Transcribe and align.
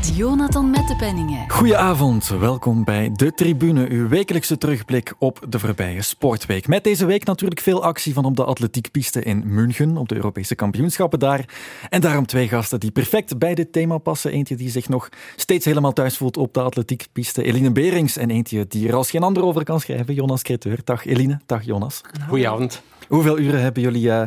Met 0.00 0.16
Jonathan 0.16 0.70
Mettepenningen. 0.70 1.50
Goedenavond, 1.50 2.28
welkom 2.28 2.84
bij 2.84 3.12
De 3.12 3.32
Tribune, 3.34 3.88
uw 3.88 4.08
wekelijkse 4.08 4.58
terugblik 4.58 5.14
op 5.18 5.46
de 5.48 5.58
voorbije 5.58 6.02
sportweek. 6.02 6.68
Met 6.68 6.84
deze 6.84 7.06
week 7.06 7.24
natuurlijk 7.24 7.60
veel 7.60 7.82
actie 7.82 8.14
van 8.14 8.24
op 8.24 8.36
de 8.36 8.44
atletiekpiste 8.44 9.22
in 9.22 9.42
München, 9.46 9.96
op 9.96 10.08
de 10.08 10.14
Europese 10.14 10.54
kampioenschappen 10.54 11.18
daar. 11.18 11.44
En 11.90 12.00
daarom 12.00 12.26
twee 12.26 12.48
gasten 12.48 12.80
die 12.80 12.90
perfect 12.90 13.38
bij 13.38 13.54
dit 13.54 13.72
thema 13.72 13.98
passen. 13.98 14.32
Eentje 14.32 14.56
die 14.56 14.70
zich 14.70 14.88
nog 14.88 15.08
steeds 15.36 15.64
helemaal 15.64 15.92
thuis 15.92 16.16
voelt 16.16 16.36
op 16.36 16.54
de 16.54 16.60
atletiekpiste, 16.60 17.42
Eline 17.42 17.72
Berings. 17.72 18.16
En 18.16 18.30
eentje 18.30 18.66
die 18.66 18.88
er 18.88 18.94
als 18.94 19.10
geen 19.10 19.22
ander 19.22 19.42
over 19.42 19.64
kan 19.64 19.80
schrijven, 19.80 20.14
Jonas 20.14 20.42
Creteur. 20.42 20.78
Dag 20.84 21.06
Eline, 21.06 21.40
dag 21.46 21.64
Jonas. 21.64 22.00
Goedenavond. 22.28 22.82
Hoeveel 23.08 23.38
uren 23.38 23.60
hebben 23.60 23.82
jullie 23.82 24.06
uh, 24.06 24.22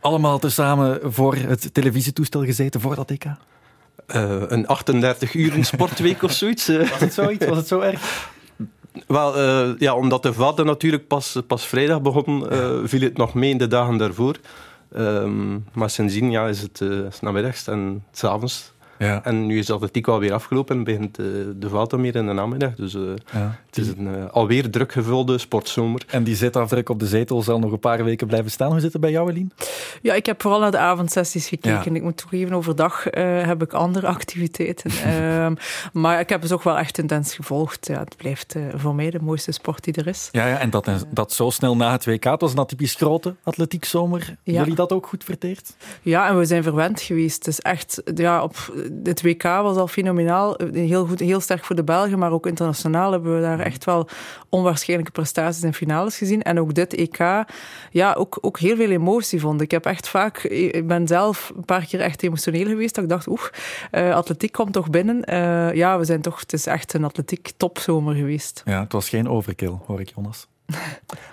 allemaal 0.00 0.38
tezamen 0.38 1.12
voor 1.12 1.34
het 1.34 1.74
televisietoestel 1.74 2.44
gezeten 2.44 2.80
voor 2.80 2.94
dat 2.94 3.10
EK? 3.10 3.24
Uh, 4.14 4.42
een 4.46 4.66
38 4.66 5.34
uur 5.34 5.64
sportweek 5.64 6.22
of 6.22 6.32
zoiets. 6.32 6.66
Was 6.66 7.00
het 7.00 7.12
zoiets? 7.12 7.46
Was 7.46 7.56
het 7.56 7.66
zo 7.66 7.80
erg? 7.80 8.30
Wel, 9.06 9.38
uh, 9.38 9.78
ja, 9.78 9.94
omdat 9.94 10.22
de 10.22 10.32
vader 10.32 10.64
natuurlijk 10.64 11.06
pas, 11.06 11.38
pas 11.46 11.66
vrijdag 11.66 12.02
begon, 12.02 12.52
uh, 12.52 12.78
viel 12.84 13.00
het 13.00 13.16
nog 13.16 13.34
mee 13.34 13.50
in 13.50 13.58
de 13.58 13.66
dagen 13.66 13.96
daarvoor. 13.96 14.36
Um, 14.96 15.64
maar 15.72 15.90
sindsdien 15.90 16.30
ja, 16.30 16.46
is 16.46 16.60
het 16.60 16.80
uh, 16.80 17.06
namiddags 17.20 17.66
en 17.66 18.04
s'avonds. 18.12 18.72
Ja. 18.98 19.24
En 19.24 19.46
nu 19.46 19.58
is 19.58 19.66
de 19.66 19.72
atletiek 19.72 20.08
alweer 20.08 20.32
afgelopen 20.32 20.76
en 20.76 20.84
begint 20.84 21.18
uh, 21.18 21.26
de 21.56 21.68
Vuelta 21.68 21.96
meer 21.96 22.16
in 22.16 22.26
de 22.26 22.32
namiddag. 22.32 22.74
Dus 22.74 22.94
uh, 22.94 23.02
ja. 23.32 23.58
Het 23.76 23.86
is 23.86 23.92
een 23.96 24.06
uh, 24.06 24.30
alweer 24.30 24.70
druk 24.70 24.92
gevulde 24.92 25.38
sportzomer. 25.38 26.02
En 26.06 26.24
die 26.24 26.36
zitafdruk 26.36 26.88
op 26.88 26.98
de 26.98 27.06
zetel 27.06 27.42
zal 27.42 27.58
nog 27.58 27.72
een 27.72 27.78
paar 27.78 28.04
weken 28.04 28.26
blijven 28.26 28.50
staan. 28.50 28.70
Hoe 28.70 28.80
zit 28.80 28.92
het 28.92 29.00
bij 29.00 29.10
jou, 29.10 29.30
Eline? 29.30 29.48
Ja, 30.02 30.14
ik 30.14 30.26
heb 30.26 30.42
vooral 30.42 30.60
naar 30.60 30.70
de 30.70 30.78
avondsessies 30.78 31.48
gekeken. 31.48 31.92
Ja. 31.92 31.96
Ik 31.96 32.02
moet 32.02 32.16
toegeven, 32.16 32.52
overdag 32.52 33.04
heb 33.20 33.62
ik 33.62 33.72
andere 33.72 34.06
activiteiten. 34.16 34.90
Ehm, 34.90 35.54
maar 35.92 36.20
ik 36.20 36.28
heb 36.28 36.42
het 36.42 36.52
ook 36.52 36.62
wel 36.62 36.78
echt 36.78 36.98
intens 36.98 37.34
gevolgd. 37.34 37.86
Ja, 37.86 37.98
het 37.98 38.16
blijft 38.16 38.54
voor 38.74 38.94
mij 38.94 39.10
de 39.10 39.20
mooiste 39.22 39.52
sport 39.52 39.84
die 39.84 39.94
er 39.94 40.06
is. 40.06 40.28
Ja, 40.32 40.46
ja 40.46 40.58
en 40.58 40.70
dat, 40.70 41.06
dat 41.10 41.32
zo 41.32 41.50
snel 41.50 41.76
na 41.76 41.92
het 41.92 42.04
WK. 42.04 42.24
Het 42.24 42.40
was 42.40 42.52
een 42.52 42.58
atypisch 42.58 42.94
grote 42.94 43.34
atletiekzomer. 43.42 44.36
Jullie 44.42 44.74
dat 44.74 44.92
ook 44.92 45.06
goed 45.06 45.24
verteerd? 45.24 45.76
Ja, 46.02 46.28
en 46.28 46.38
we 46.38 46.44
zijn 46.44 46.62
verwend 46.62 47.00
geweest. 47.00 47.36
Het 47.36 47.46
is 47.46 47.60
echt... 47.60 48.02
Ja, 48.14 48.42
op 48.42 48.72
dit 48.92 49.22
WK 49.22 49.42
was 49.42 49.76
al 49.76 49.88
fenomenaal. 49.88 50.56
Heel, 50.72 51.06
goed, 51.06 51.20
heel 51.20 51.40
sterk 51.40 51.64
voor 51.64 51.76
de 51.76 51.84
Belgen, 51.84 52.18
maar 52.18 52.32
ook 52.32 52.46
internationaal 52.46 53.12
hebben 53.12 53.34
we 53.34 53.40
daar 53.40 53.60
echt 53.66 53.84
wel 53.84 54.08
onwaarschijnlijke 54.48 55.12
prestaties 55.12 55.62
en 55.62 55.74
finales 55.74 56.18
gezien. 56.18 56.42
En 56.42 56.60
ook 56.60 56.74
dit 56.74 56.94
EK, 56.94 57.44
ja, 57.90 58.12
ook, 58.12 58.38
ook 58.40 58.58
heel 58.58 58.76
veel 58.76 58.90
emotie 58.90 59.40
vond. 59.40 59.60
Ik 59.60 59.70
heb 59.70 59.86
echt 59.86 60.08
vaak, 60.08 60.42
ik 60.42 60.86
ben 60.86 61.06
zelf 61.06 61.52
een 61.56 61.64
paar 61.64 61.86
keer 61.86 62.00
echt 62.00 62.22
emotioneel 62.22 62.66
geweest. 62.66 62.94
Dat 62.94 63.04
ik 63.04 63.10
dacht, 63.10 63.28
oeh, 63.28 63.42
uh, 63.92 64.14
atletiek 64.14 64.52
komt 64.52 64.72
toch 64.72 64.90
binnen. 64.90 65.22
Uh, 65.32 65.74
ja, 65.74 65.98
we 65.98 66.04
zijn 66.04 66.20
toch, 66.20 66.40
het 66.40 66.52
is 66.52 66.66
echt 66.66 66.92
een 66.92 67.04
atletiek 67.04 67.50
topzomer 67.56 68.14
geweest. 68.14 68.62
Ja, 68.64 68.80
het 68.80 68.92
was 68.92 69.08
geen 69.08 69.28
overkill, 69.28 69.78
hoor 69.86 70.00
ik, 70.00 70.12
Jonas. 70.14 70.46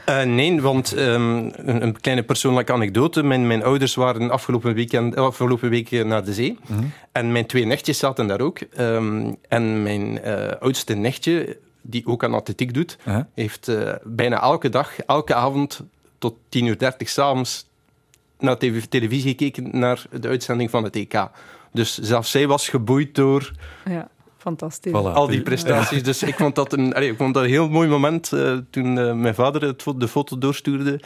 Uh, 0.09 0.23
nee, 0.39 0.61
want 0.61 0.97
um, 0.97 1.51
een, 1.55 1.83
een, 1.83 1.99
kleine 1.99 2.23
persoonlijke 2.23 2.73
anekdote. 2.73 3.23
Mijn, 3.23 3.47
mijn 3.47 3.63
ouders 3.63 3.95
waren 3.95 4.31
afgelopen, 4.31 4.73
weekend, 4.73 5.15
afgelopen 5.15 5.69
week 5.69 5.91
naar 5.91 6.23
de 6.23 6.33
zee. 6.33 6.57
Mm 6.67 6.77
-hmm. 6.77 6.91
En 7.11 7.31
mijn 7.31 7.45
twee 7.45 7.65
nichtjes 7.65 7.97
zaten 7.97 8.27
daar 8.27 8.41
ook. 8.41 8.59
Um, 8.79 9.35
en 9.47 9.83
mijn 9.83 10.19
uh, 10.25 10.51
oudste 10.59 10.93
nichtje, 10.93 11.57
die 11.83 12.05
ook 12.05 12.23
aan 12.23 12.33
atletiek 12.33 12.73
doet, 12.73 12.97
uh 12.99 13.13
-huh. 13.13 13.23
heeft 13.33 13.67
uh, 13.67 13.93
bijna 14.03 14.41
elke 14.41 14.69
dag, 14.69 14.99
elke 14.99 15.33
avond 15.33 15.81
tot 16.17 16.35
10.30 16.35 16.63
uur 16.63 16.77
30 16.77 17.09
s'avonds 17.09 17.65
naar 18.39 18.57
tv 18.57 18.83
televisie 18.83 19.29
gekeken 19.29 19.79
naar 19.79 20.05
de 20.11 20.27
uitzending 20.27 20.69
van 20.69 20.83
het 20.83 20.95
EK. 20.95 21.27
Dus 21.71 21.97
zelfs 21.97 22.31
zij 22.31 22.47
was 22.47 22.69
geboeid 22.69 23.15
door... 23.15 23.51
Ja. 23.85 24.11
Fantastisch. 24.37 24.91
Voilà. 24.91 25.13
Al 25.13 25.27
die 25.27 25.41
prestaties. 25.41 25.97
Ja. 25.97 26.03
Dus 26.03 26.23
ik 26.23 26.35
vond 26.35 26.55
dat 26.55 26.73
een, 26.73 26.93
allee, 26.93 27.09
ik 27.11 27.17
vond 27.17 27.33
dat 27.33 27.43
een 27.43 27.49
heel 27.49 27.69
mooi 27.69 27.87
moment 27.87 28.31
uh, 28.31 28.57
toen 28.69 28.97
uh, 28.97 29.13
mijn 29.13 29.35
vader 29.35 29.61
het, 29.61 29.83
de 29.95 30.07
foto 30.07 30.37
doorstuurde. 30.37 30.99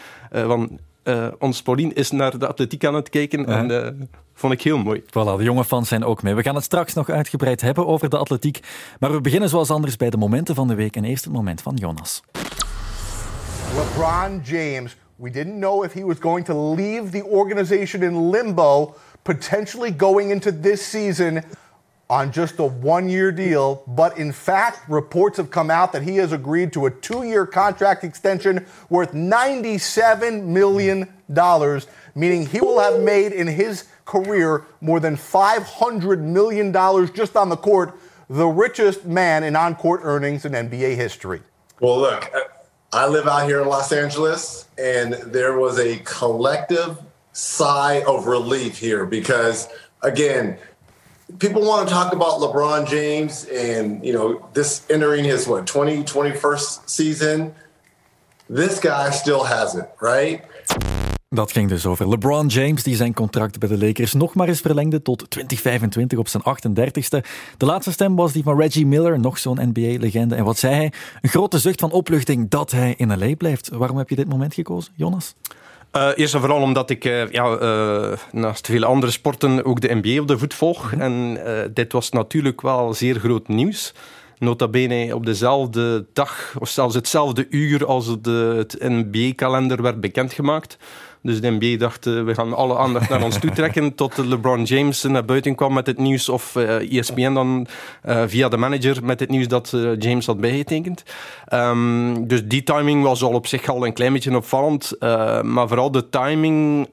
Uh, 1.07 1.27
ons 1.39 1.61
Paulien 1.61 1.93
is 1.93 2.11
naar 2.11 2.39
de 2.39 2.47
atletiek 2.47 2.85
aan 2.85 2.93
het 2.93 3.09
kijken. 3.09 3.39
Ja. 3.39 3.47
En 3.47 4.09
vond 4.33 4.53
ik 4.53 4.61
heel 4.61 4.77
mooi. 4.77 5.01
Voilà, 5.01 5.37
de 5.37 5.43
jonge 5.43 5.65
fans 5.65 5.87
zijn 5.87 6.03
ook 6.03 6.23
mee. 6.23 6.35
We 6.35 6.41
gaan 6.41 6.55
het 6.55 6.63
straks 6.63 6.93
nog 6.93 7.09
uitgebreid 7.09 7.61
hebben 7.61 7.87
over 7.87 8.09
de 8.09 8.17
atletiek. 8.17 8.59
Maar 8.99 9.11
we 9.11 9.21
beginnen 9.21 9.49
zoals 9.49 9.69
anders 9.69 9.95
bij 9.95 10.09
de 10.09 10.17
momenten 10.17 10.55
van 10.55 10.67
de 10.67 10.75
week. 10.75 10.95
En 10.95 11.03
eerst 11.03 11.23
het 11.23 11.33
moment 11.33 11.61
van 11.61 11.75
Jonas. 11.75 12.21
LeBron 13.75 14.41
James. 14.43 14.97
We 15.15 15.29
didn't 15.29 15.59
know 15.59 15.83
if 15.83 15.93
he 15.93 16.05
was 16.05 16.17
going 16.19 16.45
to 16.45 16.75
leave 16.75 17.09
the 17.09 17.25
organization 17.25 18.03
in 18.03 18.29
limbo, 18.29 18.95
potentially 19.21 19.93
going 19.97 20.31
into 20.31 20.59
this 20.59 20.89
season 20.89 21.43
on 22.09 22.31
just 22.31 22.59
a 22.59 22.65
one 22.65 23.09
year 23.09 23.31
deal. 23.31 23.83
But 23.87 24.17
in 24.17 24.31
fact, 24.31 24.89
reports 24.89 25.37
have 25.37 25.49
come 25.49 25.69
out 25.69 25.91
that 25.93 26.03
he 26.03 26.17
has 26.17 26.31
agreed 26.31 26.73
to 26.73 26.85
a 26.85 26.91
two 26.91 27.23
year 27.23 27.45
contract 27.45 28.03
extension 28.03 28.65
worth 28.89 29.11
$97 29.11 30.43
million, 30.43 31.11
meaning 32.15 32.45
he 32.45 32.61
will 32.61 32.79
have 32.79 33.01
made 33.01 33.31
in 33.33 33.47
his 33.47 33.85
career 34.05 34.65
more 34.81 34.99
than 34.99 35.15
$500 35.15 36.19
million 36.19 36.73
just 37.13 37.35
on 37.35 37.49
the 37.49 37.57
court, 37.57 37.97
the 38.29 38.47
richest 38.47 39.05
man 39.05 39.43
in 39.43 39.55
on 39.55 39.75
court 39.75 40.01
earnings 40.03 40.45
in 40.45 40.53
NBA 40.53 40.95
history. 40.95 41.41
Well, 41.81 41.99
look, 41.99 42.31
I 42.93 43.07
live 43.07 43.27
out 43.27 43.45
here 43.45 43.61
in 43.61 43.67
Los 43.67 43.91
Angeles, 43.91 44.65
and 44.77 45.13
there 45.13 45.57
was 45.57 45.77
a 45.77 45.97
collective 45.99 46.97
sigh 47.33 48.01
of 48.07 48.25
relief 48.25 48.77
here 48.77 49.05
because, 49.05 49.67
again, 50.01 50.57
people 51.37 51.61
want 51.61 51.87
to 51.87 51.93
talk 51.93 52.13
about 52.13 52.39
LeBron 52.39 52.87
James 52.87 53.45
and 53.49 54.03
you 54.03 54.13
know 54.13 54.41
this 54.53 54.81
entering 54.87 55.25
his 55.25 55.45
what 55.45 55.65
20 55.65 56.03
21st 56.03 56.79
season. 56.85 57.53
This 58.49 58.79
guy 58.79 59.11
still 59.11 59.43
has 59.43 59.75
it, 59.75 59.89
right? 59.99 60.41
Dat 61.29 61.51
ging 61.51 61.69
dus 61.69 61.85
over 61.85 62.09
LeBron 62.09 62.47
James, 62.47 62.83
die 62.83 62.95
zijn 62.95 63.13
contract 63.13 63.59
bij 63.59 63.69
de 63.69 63.77
Lakers 63.77 64.13
nog 64.13 64.33
maar 64.33 64.47
eens 64.47 64.61
verlengde 64.61 65.01
tot 65.01 65.29
2025 65.29 66.17
op 66.17 66.27
zijn 66.27 66.43
38ste. 66.43 67.27
De 67.57 67.65
laatste 67.65 67.91
stem 67.91 68.15
was 68.15 68.31
die 68.31 68.43
van 68.43 68.59
Reggie 68.59 68.85
Miller, 68.85 69.19
nog 69.19 69.37
zo'n 69.37 69.71
NBA-legende. 69.73 70.35
En 70.35 70.43
wat 70.43 70.57
zei 70.57 70.75
hij? 70.75 70.91
Een 71.21 71.29
grote 71.29 71.59
zucht 71.59 71.79
van 71.79 71.91
opluchting 71.91 72.49
dat 72.49 72.71
hij 72.71 72.93
in 72.97 73.17
LA 73.17 73.35
blijft. 73.35 73.69
Waarom 73.69 73.97
heb 73.97 74.09
je 74.09 74.15
dit 74.15 74.29
moment 74.29 74.53
gekozen, 74.53 74.93
Jonas? 74.95 75.35
Uh, 75.95 76.09
eerst 76.15 76.33
en 76.33 76.39
vooral 76.39 76.61
omdat 76.61 76.89
ik 76.89 77.05
uh, 77.05 77.31
ja, 77.31 77.59
uh, 77.61 78.17
naast 78.31 78.65
vele 78.65 78.85
andere 78.85 79.11
sporten 79.11 79.65
ook 79.65 79.81
de 79.81 79.99
NBA 80.01 80.21
op 80.21 80.27
de 80.27 80.37
voet 80.37 80.53
volg. 80.53 80.91
Mm 80.91 80.99
-hmm. 80.99 81.35
En 81.35 81.73
dit 81.73 81.91
was 81.91 82.09
natuurlijk 82.09 82.61
wel 82.61 82.93
zeer 82.93 83.19
groot 83.19 83.47
nieuws. 83.47 83.93
Nota 84.39 84.67
bene 84.67 85.15
op 85.15 85.25
dezelfde 85.25 86.05
dag, 86.13 86.55
of 86.59 86.69
zelfs 86.69 86.95
hetzelfde 86.95 87.47
uur 87.49 87.85
als 87.85 88.21
de, 88.21 88.53
het 88.57 88.75
NBA-kalender 88.79 89.81
werd 89.81 90.01
bekendgemaakt. 90.01 90.77
Dus 91.27 91.41
de 91.41 91.57
NBA 91.59 91.77
dacht, 91.77 92.05
uh, 92.05 92.23
we 92.23 92.33
gaan 92.33 92.53
alle 92.53 92.77
aandacht 92.77 93.09
naar 93.09 93.23
ons 93.23 93.39
toe 93.39 93.51
trekken 93.51 93.95
tot 94.01 94.17
LeBron 94.17 94.63
James 94.63 95.03
naar 95.03 95.25
buiten 95.25 95.55
kwam 95.55 95.73
met 95.73 95.87
het 95.87 95.97
nieuws 95.97 96.29
of 96.29 96.55
ESPN 96.55 97.33
dan 97.33 97.67
uh, 98.05 98.23
via 98.27 98.49
de 98.49 98.57
manager 98.57 99.03
met 99.03 99.19
het 99.19 99.29
nieuws 99.29 99.47
dat 99.47 99.73
James 99.99 100.25
had 100.25 100.39
bijgetekend. 100.39 101.03
Um, 101.53 102.27
dus 102.27 102.45
die 102.45 102.63
timing 102.63 103.03
was 103.03 103.23
al 103.23 103.33
op 103.33 103.47
zich 103.47 103.67
al 103.67 103.85
een 103.85 103.93
klein 103.93 104.13
beetje 104.13 104.35
opvallend. 104.35 104.95
maar 105.43 105.67
vooral 105.67 105.91
de 105.91 106.09
timing 106.09 106.87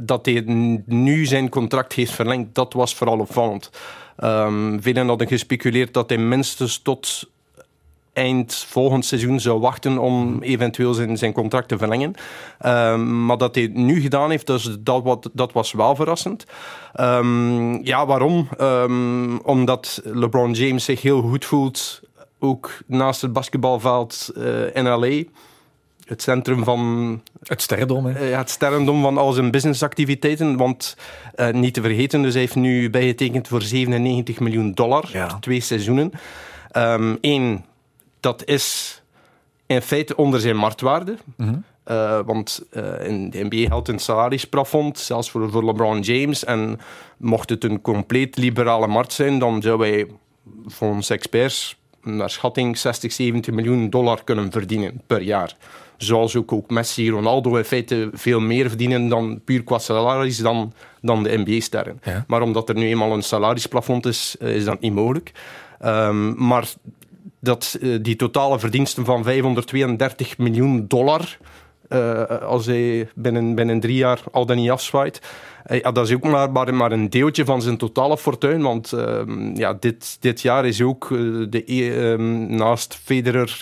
dat 0.00 0.26
hij 0.26 0.42
nu 0.86 1.26
zijn 1.26 1.48
contract 1.48 1.92
heeft 1.92 2.12
verlengd, 2.12 2.54
dat 2.54 2.72
was 2.72 2.94
vooral 2.94 3.18
opvallend. 3.18 3.70
Um, 4.24 4.82
velen 4.82 5.08
hadden 5.08 5.28
gespeculeerd 5.28 5.94
dat 5.94 6.08
hij 6.08 6.18
minstens 6.18 6.78
tot 6.78 7.28
eind 8.20 8.54
volgend 8.68 9.04
seizoen 9.04 9.40
zou 9.40 9.60
wachten 9.60 9.98
om 9.98 10.42
eventueel 10.42 10.94
zijn, 10.94 11.16
zijn 11.16 11.32
contract 11.32 11.68
te 11.68 11.78
verlengen. 11.78 12.14
Um, 12.66 13.26
maar 13.26 13.36
dat 13.36 13.54
hij 13.54 13.64
het 13.64 13.74
nu 13.74 14.00
gedaan 14.00 14.30
heeft, 14.30 14.46
dus 14.46 14.76
dat, 14.80 15.02
wat, 15.02 15.30
dat 15.32 15.52
was 15.52 15.72
wel 15.72 15.94
verrassend. 15.94 16.44
Um, 17.00 17.84
ja, 17.84 18.06
waarom? 18.06 18.48
Um, 18.60 19.38
omdat 19.38 20.00
LeBron 20.04 20.52
James 20.52 20.84
zich 20.84 21.02
heel 21.02 21.22
goed 21.22 21.44
voelt, 21.44 22.00
ook 22.38 22.70
naast 22.86 23.22
het 23.22 23.32
basketbalveld 23.32 24.30
uh, 24.36 24.76
in 24.76 24.88
LA. 24.88 25.22
Het 26.04 26.22
centrum 26.22 26.64
van... 26.64 27.22
Het 27.42 27.62
sterrendom, 27.62 28.06
hè? 28.06 28.20
Uh, 28.20 28.30
ja, 28.30 28.38
het 28.38 28.50
sterrendom 28.50 29.02
van 29.02 29.18
al 29.18 29.32
zijn 29.32 29.50
businessactiviteiten. 29.50 30.56
Want 30.56 30.96
uh, 31.36 31.50
niet 31.50 31.74
te 31.74 31.80
vergeten, 31.80 32.22
dus 32.22 32.32
hij 32.32 32.42
heeft 32.42 32.54
nu 32.54 32.90
bijgetekend 32.90 33.48
voor 33.48 33.62
97 33.62 34.40
miljoen 34.40 34.72
dollar. 34.72 35.08
Ja. 35.12 35.38
Twee 35.40 35.60
seizoenen. 35.60 36.12
Eén, 37.20 37.64
dat 38.20 38.44
is 38.44 38.94
in 39.66 39.82
feite 39.82 40.16
onder 40.16 40.40
zijn 40.40 40.56
marktwaarde. 40.56 41.16
Mm 41.36 41.46
-hmm. 41.46 41.64
uh, 41.86 42.20
want 42.24 42.62
uh, 42.72 43.06
in 43.06 43.30
de 43.30 43.46
NBA 43.50 43.66
geldt 43.66 43.88
een 43.88 43.98
salarisplafond, 43.98 44.98
zelfs 44.98 45.30
voor, 45.30 45.50
voor 45.50 45.64
LeBron 45.64 46.00
James. 46.00 46.44
En 46.44 46.80
mocht 47.16 47.50
het 47.50 47.64
een 47.64 47.80
compleet 47.80 48.36
liberale 48.36 48.86
markt 48.86 49.12
zijn, 49.12 49.38
dan 49.38 49.62
zou 49.62 49.80
hij 49.80 50.06
volgens 50.66 51.10
experts 51.10 51.78
naar 52.02 52.30
schatting 52.30 52.78
60, 52.78 53.12
70 53.12 53.54
miljoen 53.54 53.90
dollar 53.90 54.24
kunnen 54.24 54.50
verdienen 54.50 55.02
per 55.06 55.22
jaar. 55.22 55.56
Zoals 55.96 56.36
ook, 56.36 56.52
ook 56.52 56.70
Messi, 56.70 57.10
Ronaldo 57.10 57.56
in 57.56 57.64
feite 57.64 58.10
veel 58.12 58.40
meer 58.40 58.68
verdienen 58.68 59.08
dan 59.08 59.40
puur 59.44 59.62
qua 59.62 59.78
salaris 59.78 60.38
dan, 60.38 60.72
dan 61.00 61.22
de 61.22 61.42
NBA-sterren. 61.44 62.00
Ja. 62.02 62.24
Maar 62.26 62.42
omdat 62.42 62.68
er 62.68 62.74
nu 62.74 62.86
eenmaal 62.86 63.12
een 63.12 63.22
salarisplafond 63.22 64.06
is, 64.06 64.36
eh, 64.38 64.54
is 64.54 64.64
dat 64.64 64.80
niet 64.80 64.92
mogelijk. 64.92 65.32
Ehm, 65.78 66.44
maar 66.46 66.68
dat, 67.40 67.78
eh, 67.80 67.98
die 68.02 68.16
totale 68.16 68.58
verdiensten 68.58 69.04
van 69.04 69.24
532 69.24 70.38
miljoen 70.38 70.84
dollar, 70.88 71.38
eh, 71.88 72.24
als 72.42 72.66
hij 72.66 73.08
binnen, 73.14 73.54
binnen 73.54 73.80
drie 73.80 73.96
jaar 73.96 74.20
al 74.32 74.46
dan 74.46 74.56
niet 74.56 74.70
afzwaait, 74.70 75.20
eh, 75.64 75.92
dat 75.92 76.08
is 76.08 76.14
ook 76.14 76.24
maar, 76.24 76.74
maar, 76.74 76.92
een 76.92 77.10
deeltje 77.10 77.44
van 77.44 77.62
zijn 77.62 77.76
totale 77.76 78.18
fortuin. 78.18 78.62
Want 78.62 78.92
ehm, 78.92 79.56
ja, 79.56 79.76
dit, 79.80 80.16
dit 80.20 80.40
jaar 80.40 80.66
is 80.66 80.82
ook 80.82 81.08
de, 81.50 81.64
ehm, 81.64 82.54
naast 82.54 82.94
Federer, 83.02 83.58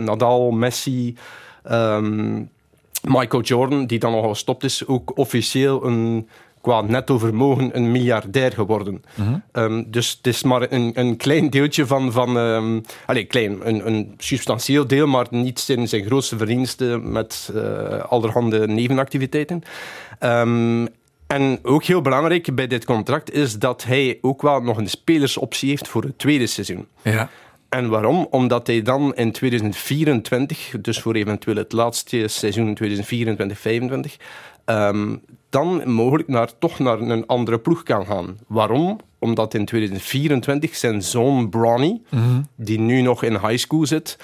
Nadal, 0.00 0.50
Messi, 0.50 1.16
ehm, 1.62 2.42
Michael 3.02 3.42
Jordan, 3.42 3.86
die 3.86 3.98
dan 3.98 4.12
nogal 4.12 4.28
gestopt 4.28 4.64
is, 4.64 4.86
ook 4.86 5.18
officieel 5.18 5.84
een, 5.84 6.28
qua 6.66 6.80
netto 6.80 7.18
vermogen 7.18 7.76
een 7.76 7.90
miljardair 7.90 8.52
geworden. 8.52 9.04
Ehm, 9.52 9.82
dus 9.86 10.10
het 10.16 10.26
is 10.26 10.42
maar 10.42 10.72
een, 10.72 10.90
een 10.94 11.16
klein 11.16 11.50
deeltje 11.50 11.86
van... 11.86 12.12
van 12.12 12.38
ehm 12.38 12.80
allez, 13.06 13.26
klein, 13.26 13.68
een, 13.68 13.86
een 13.86 14.14
substantieel 14.18 14.86
deel, 14.86 15.06
maar 15.06 15.26
niet 15.30 15.60
zijn, 15.60 15.88
zijn 15.88 16.04
grootste 16.04 16.36
verdiensten 16.36 17.12
met 17.12 17.50
eh, 17.54 17.98
allerhande 17.98 18.66
nevenactiviteiten. 18.66 19.62
Ehm, 20.18 20.86
en 21.26 21.58
ook 21.62 21.84
heel 21.84 22.02
belangrijk 22.02 22.54
bij 22.54 22.66
dit 22.66 22.84
contract 22.84 23.32
is 23.32 23.58
dat 23.58 23.84
hij 23.84 24.18
ook 24.20 24.42
wel 24.42 24.60
nog 24.60 24.76
een 24.76 24.88
spelersoptie 24.88 25.68
heeft 25.68 25.88
voor 25.88 26.02
het 26.02 26.18
tweede 26.18 26.46
seizoen. 26.46 26.86
Ja. 27.02 27.30
En 27.68 27.88
waarom? 27.88 28.26
Omdat 28.30 28.66
hij 28.66 28.82
dan 28.82 29.14
in 29.14 29.32
2024, 29.32 30.74
dus 30.80 31.00
voor 31.00 31.14
eventueel 31.14 31.56
het 31.56 31.72
laatste 31.72 32.28
seizoen 32.28 32.74
2024-25, 32.74 34.16
ehm, 34.64 35.16
dan 35.50 35.90
mogelijk 35.90 36.28
naar, 36.28 36.58
toch 36.58 36.78
naar 36.78 37.00
een 37.00 37.26
andere 37.26 37.58
ploeg 37.58 37.82
kan 37.82 38.06
gaan. 38.06 38.38
Waarom? 38.46 38.98
Omdat 39.18 39.54
in 39.54 39.64
2024 39.64 40.76
zijn 40.76 41.02
zoon 41.02 41.48
Bronny, 41.48 42.00
die 42.56 42.80
nu 42.80 43.00
nog 43.00 43.22
in 43.22 43.32
high 43.32 43.56
school 43.56 43.86
zit, 43.86 44.18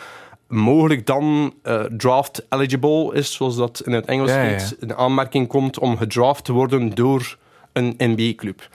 mogelijk 0.48 1.06
dan 1.06 1.54
eh, 1.62 1.80
draft 1.80 2.46
eligible 2.48 3.14
is, 3.14 3.32
zoals 3.32 3.56
dat 3.56 3.82
in 3.84 3.92
het 3.92 4.04
Engels 4.04 4.30
Ja, 4.30 4.42
ja, 4.42 4.48
heet, 4.48 4.76
in 4.80 4.94
aanmerking 4.94 5.48
komt 5.48 5.78
om 5.78 5.96
gedraft 5.96 6.44
te 6.44 6.52
worden 6.52 6.94
door 6.94 7.38
een 7.72 7.94
NBA-club. 7.98 8.68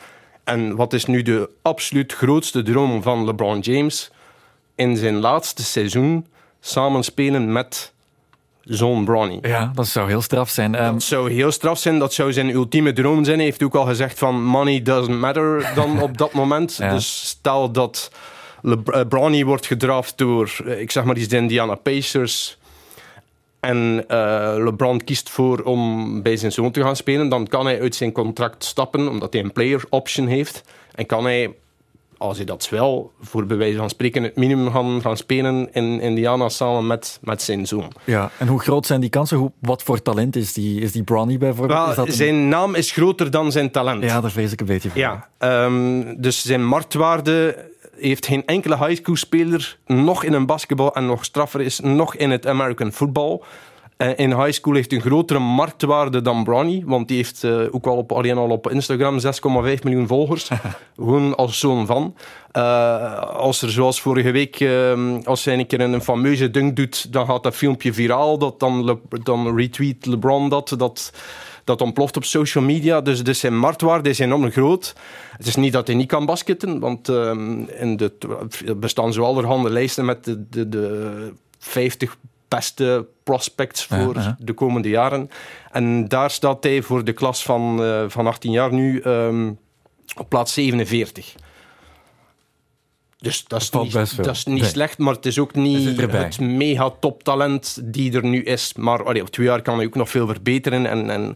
En 0.44 0.76
wat 0.76 0.94
is 0.94 1.06
nu 1.06 1.22
de 1.22 1.50
absoluut 1.62 2.14
grootste 2.14 2.64
droom 2.64 3.02
van 3.02 3.26
LeBron 3.26 3.60
James? 3.60 4.12
In 4.76 4.98
zijn 4.98 5.16
laatste 5.16 5.64
seizoen 5.64 6.26
samenspelen 6.60 7.52
met 7.52 7.94
zoon 8.68 9.06
Bronny. 9.06 9.40
ja, 9.42 9.72
dat 9.76 9.88
zou 9.88 10.08
heel 10.08 10.22
straf 10.22 10.50
zijn. 10.50 10.76
Ehm, 10.76 10.94
Dat 10.94 11.04
zou 11.04 11.32
heel 11.32 11.52
straf 11.52 11.80
zijn, 11.80 12.00
dat 12.00 12.14
zou 12.14 12.34
zijn 12.34 12.50
ultieme 12.50 12.94
droom 12.94 13.24
zijn. 13.24 13.36
Hij 13.36 13.46
heeft 13.46 13.64
ook 13.64 13.76
al 13.76 13.86
gezegd 13.86 14.20
van 14.20 14.44
money 14.44 14.82
doesn't 14.82 15.20
matter 15.20 15.72
dan 15.76 16.02
op 16.02 16.18
dat 16.18 16.34
moment. 16.34 16.76
Ja. 16.76 16.94
Dus 16.94 17.28
stel 17.28 17.72
dat 17.72 18.12
eh, 18.64 19.02
Bronny 19.10 19.46
wordt 19.46 19.66
gedraft 19.66 20.18
door, 20.18 20.58
eh, 20.66 20.80
ik 20.80 20.92
zeg 20.92 21.04
maar 21.04 21.18
iets, 21.18 21.28
de 21.28 21.38
Indiana 21.38 21.76
Pacers 21.76 22.58
en 23.60 24.04
eh, 24.08 24.54
LeBron 24.58 25.04
kiest 25.04 25.30
voor 25.30 25.62
om 25.62 26.22
bij 26.22 26.38
zijn 26.38 26.52
zoon 26.52 26.72
te 26.72 26.82
gaan 26.82 26.96
spelen, 26.96 27.30
dan 27.30 27.48
kan 27.48 27.66
hij 27.66 27.82
uit 27.82 27.96
zijn 27.96 28.12
contract 28.12 28.64
stappen, 28.64 29.10
omdat 29.10 29.34
hij 29.34 29.44
een 29.44 29.52
player 29.52 29.84
option 29.90 30.28
heeft. 30.28 30.64
En 30.96 31.06
kan 31.06 31.24
hij, 31.24 31.56
als 32.18 32.38
hij 32.38 32.46
dat 32.46 32.70
wil, 32.70 33.12
voor 33.22 33.46
bij 33.46 33.58
wijze 33.58 33.78
van 33.78 33.90
spreken 33.90 34.24
het 34.24 34.36
minimum 34.36 34.72
gaan, 34.72 35.02
gaan 35.02 35.18
spelen 35.18 35.70
in 35.74 36.00
Indiana 36.02 36.50
samen 36.50 36.88
met, 36.88 37.20
met 37.22 37.42
zijn 37.42 37.66
zoon. 37.68 37.92
ja. 38.04 38.32
En 38.38 38.48
hoe 38.48 38.60
groot 38.60 38.86
zijn 38.86 39.02
die 39.02 39.10
kansen? 39.10 39.38
Hoe, 39.38 39.52
wat 39.60 39.84
voor 39.84 40.02
talent 40.02 40.36
is 40.36 40.54
die, 40.54 40.82
is 40.82 40.92
die 40.92 41.04
Bronny 41.04 41.38
bijvoorbeeld? 41.38 41.80
Wel, 41.80 41.90
is 41.90 41.96
dat 41.96 42.08
een- 42.08 42.14
Zijn 42.14 42.48
naam 42.48 42.76
is 42.76 42.92
groter 42.92 43.32
dan 43.32 43.52
zijn 43.52 43.72
talent. 43.72 44.04
Ja, 44.04 44.22
daar 44.22 44.32
vrees 44.32 44.52
ik 44.52 44.60
een 44.60 44.66
beetje 44.66 44.90
voor. 44.90 45.00
Ja, 45.00 45.28
ehm, 45.38 46.16
dus 46.18 46.42
zijn 46.46 46.66
marktwaarde 46.66 47.66
heeft 48.00 48.26
geen 48.26 48.46
enkele 48.46 48.78
high 48.78 49.02
school 49.02 49.16
speler 49.16 49.78
nog 49.86 50.24
in 50.24 50.34
een 50.34 50.46
basketbal 50.46 50.96
en 50.96 51.06
nog 51.06 51.26
straffer 51.26 51.62
is 51.62 51.80
nog 51.80 52.16
in 52.16 52.32
het 52.32 52.48
American 52.48 52.92
football. 52.92 53.42
Eh, 53.98 54.10
in 54.16 54.34
high 54.42 54.52
school 54.52 54.74
heeft 54.74 54.94
een 54.94 55.02
grotere 55.02 55.40
marktwaarde 55.40 56.22
dan 56.22 56.44
Bronny, 56.44 56.84
want 56.86 57.08
die 57.08 57.18
heeft 57.18 57.44
eh, 57.44 57.62
ook 57.72 57.86
al 57.86 57.98
op, 57.98 58.12
alleen 58.12 58.38
al 58.38 58.50
op 58.50 58.72
Instagram 58.72 59.20
6,5 59.20 59.84
miljoen 59.84 60.08
volgers. 60.08 60.50
Gewoon 60.96 61.36
als 61.36 61.60
zoon 61.60 61.86
van. 61.86 62.16
Eh, 62.52 63.20
als 63.22 63.62
er 63.62 63.72
zoals 63.72 64.02
vorige 64.02 64.32
week, 64.32 64.60
ehm, 64.60 65.20
als 65.24 65.46
hij 65.46 65.54
een 65.54 65.68
keer 65.68 65.82
een 65.82 66.02
fameuze 66.02 66.52
dunk 66.52 66.76
doet, 66.76 67.14
dan 67.14 67.26
gaat 67.26 67.44
dat 67.44 67.56
filmpje 67.56 67.94
viraal. 67.94 68.38
Dat 68.38 68.60
dan, 68.60 68.84
Le- 68.84 69.00
dan 69.24 69.56
retweet 69.56 70.06
LeBron 70.06 70.50
dat. 70.50 70.74
dat 70.78 71.12
dat 71.64 71.82
ontploft 71.82 72.18
op 72.18 72.24
social 72.24 72.64
media. 72.64 73.02
Dus, 73.02 73.24
dus 73.24 73.40
zijn 73.40 73.58
marktwaarde 73.58 74.10
is 74.10 74.20
enorm 74.20 74.52
groot. 74.52 74.96
Het 75.38 75.48
is 75.48 75.56
niet 75.56 75.74
dat 75.74 75.88
hij 75.88 75.96
niet 75.96 76.08
kan 76.08 76.26
basketten, 76.26 76.80
want 76.80 77.10
ehm, 77.10 77.60
in 77.62 77.98
de, 77.98 78.14
er 78.66 78.80
bestaan 78.80 79.14
zo 79.14 79.24
allerhande 79.24 79.70
lijsten 79.70 80.06
met 80.06 80.24
de, 80.24 80.50
de, 80.50 80.70
de 80.70 81.34
50 81.60 82.18
beste 82.48 83.06
prospects 83.24 83.86
voor 83.86 84.16
ja. 84.16 84.36
de 84.40 84.54
komende 84.54 84.90
jaren. 84.90 85.30
En 85.72 86.08
daar 86.08 86.32
staat 86.32 86.64
hij 86.64 86.82
voor 86.82 87.04
de 87.04 87.14
klas 87.14 87.44
van, 87.44 87.84
eh, 87.84 88.04
van 88.08 88.28
18 88.28 88.52
jaar 88.52 88.74
nu 88.74 89.00
ehm, 89.00 89.52
op 90.18 90.30
plaats 90.30 90.54
47. 90.54 91.36
Dus 93.20 93.46
dat 93.48 93.62
is 93.62 93.70
valt 93.70 93.94
niet, 93.94 94.24
dat 94.24 94.36
is 94.36 94.46
niet 94.46 94.62
Nee. 94.62 94.70
slecht, 94.70 94.98
maar 94.98 95.14
het 95.14 95.26
is 95.26 95.40
ook 95.40 95.56
niet 95.56 96.02
het 96.02 96.40
mega 96.40 96.90
toptalent 97.00 97.80
die 97.84 98.14
er 98.14 98.26
nu 98.26 98.44
is. 98.44 98.74
Maar 98.74 99.06
allee, 99.06 99.22
op 99.22 99.30
twee 99.30 99.46
jaar 99.46 99.62
kan 99.62 99.78
hij 99.78 99.86
ook 99.86 99.96
nog 99.96 100.10
veel 100.10 100.28
verbeteren. 100.28 100.86
En, 100.86 101.10
en 101.10 101.36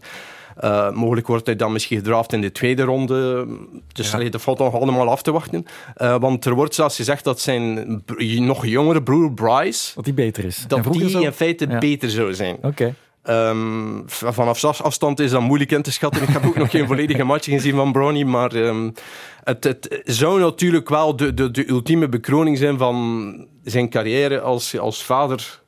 eh, 0.56 0.90
mogelijk 0.90 1.26
wordt 1.26 1.46
hij 1.46 1.56
dan 1.56 1.72
misschien 1.72 1.96
gedraft 1.98 2.32
in 2.32 2.40
de 2.40 2.52
tweede 2.52 2.82
ronde. 2.82 3.46
Dus 3.92 4.10
Ja. 4.10 4.14
allee, 4.16 4.30
dat 4.30 4.42
valt 4.42 4.58
nog 4.58 4.74
allemaal 4.74 5.10
af 5.10 5.22
te 5.22 5.32
wachten. 5.32 5.66
Eh, 5.94 6.16
want 6.20 6.44
er 6.44 6.54
wordt 6.54 6.74
zelfs 6.74 6.96
gezegd 6.96 7.24
dat 7.24 7.40
zijn 7.40 8.02
nog 8.46 8.66
jongere 8.66 9.02
broer 9.02 9.32
Bryce... 9.32 9.92
Dat 9.94 10.04
die 10.04 10.14
beter 10.14 10.44
is. 10.44 10.64
Dat 10.68 10.92
die 10.92 11.08
zo- 11.10 11.20
in 11.20 11.32
feite 11.32 11.66
Ja. 11.68 11.78
beter 11.78 12.10
zou 12.10 12.34
zijn. 12.34 12.56
Oké. 12.62 12.94
Ehm, 13.22 14.00
v- 14.06 14.22
vanaf 14.34 14.64
af- 14.64 14.80
afstand 14.82 15.20
is 15.20 15.30
dat 15.30 15.40
moeilijk 15.40 15.70
in 15.72 15.82
te 15.82 15.92
schatten. 15.92 16.22
Ik 16.22 16.28
heb 16.28 16.46
ook 16.46 16.56
nog 16.56 16.70
geen 16.70 16.86
volledige 16.86 17.24
match 17.24 17.44
gezien 17.44 17.74
van 17.74 17.92
Brownie, 17.92 18.24
maar 18.26 18.52
ehm, 18.54 18.90
het, 19.44 19.64
het 19.64 20.02
zou 20.04 20.40
natuurlijk 20.40 20.88
wel 20.88 21.16
de, 21.16 21.34
de, 21.34 21.50
de 21.50 21.68
ultieme 21.68 22.08
bekroning 22.08 22.58
zijn 22.58 22.78
van 22.78 23.46
zijn 23.64 23.88
carrière 23.90 24.40
als, 24.40 24.78
als 24.78 25.04
vader 25.04 25.60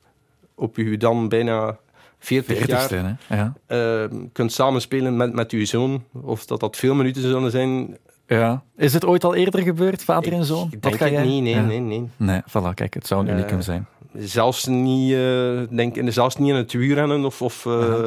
op 0.55 0.77
u 0.77 0.97
dan 0.97 1.29
bijna 1.29 1.77
40 2.25 2.57
Veertigste, 2.57 2.95
jaar 2.95 3.17
hè? 3.27 3.35
Ja. 3.35 3.53
ehm, 3.67 4.15
kunt 4.31 4.51
samenspelen 4.53 5.17
met, 5.17 5.33
met 5.33 5.51
uw 5.51 5.65
zoon. 5.65 6.03
Of 6.21 6.45
dat 6.45 6.59
dat 6.59 6.75
veel 6.77 6.95
minuten 6.95 7.21
zullen 7.21 7.51
zijn, 7.51 7.97
ja. 8.27 8.63
Is 8.77 8.93
het 8.93 9.05
ooit 9.05 9.23
al 9.23 9.35
eerder 9.35 9.61
gebeurd, 9.61 10.03
vader 10.03 10.33
en 10.33 10.45
zoon? 10.45 10.67
ik 10.71 10.81
denk 10.81 10.99
jij- 10.99 11.23
niet. 11.25 11.43
Nee, 11.43 11.53
Ja. 11.53 11.61
nee, 11.61 11.79
nee. 11.79 12.09
Nee, 12.17 12.41
voilà, 12.49 12.73
kijk, 12.73 12.93
het 12.93 13.07
zou 13.07 13.21
een 13.21 13.27
Eh, 13.27 13.33
unicum 13.37 13.61
zijn. 13.61 13.85
Zelfs 14.17 14.65
niet, 14.65 15.13
eh, 15.13 15.59
denk, 15.69 15.95
ik, 15.95 16.11
zelfs 16.11 16.37
niet 16.37 16.49
in 16.49 16.55
het 16.55 16.71
wielrennen 16.73 17.25
of... 17.25 17.41
of 17.41 17.65
eh, 17.65 18.05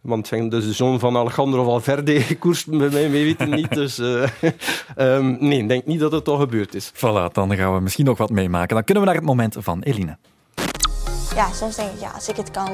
Want 0.00 0.26
zijn 0.26 0.48
dus 0.48 0.64
de 0.64 0.72
zoon 0.72 0.98
van 0.98 1.16
Alejandro 1.16 1.64
Valverde 1.64 2.22
koerst 2.38 2.70
bij 2.70 2.78
mij, 2.88 2.90
we 2.90 3.08
weten 3.10 3.50
niet. 3.50 3.74
Dus 3.74 3.98
eh, 3.98 4.22
ehm, 4.96 5.36
nee, 5.40 5.58
ik 5.58 5.68
denk 5.68 5.86
niet 5.86 6.00
dat 6.00 6.12
het 6.12 6.28
al 6.28 6.36
gebeurd 6.38 6.74
is. 6.74 6.92
Voilà, 6.94 7.32
dan 7.32 7.56
gaan 7.56 7.74
we 7.74 7.80
misschien 7.80 8.04
nog 8.04 8.18
wat 8.18 8.30
meemaken. 8.30 8.74
Dan 8.74 8.84
kunnen 8.84 9.02
we 9.02 9.08
naar 9.08 9.18
het 9.18 9.28
moment 9.28 9.56
van 9.58 9.82
Eline. 9.82 10.16
Ja, 11.34 11.52
soms 11.52 11.76
denk 11.76 11.90
ik, 11.90 12.00
ja, 12.00 12.10
als 12.10 12.28
ik 12.28 12.36
het 12.36 12.50
kan, 12.50 12.68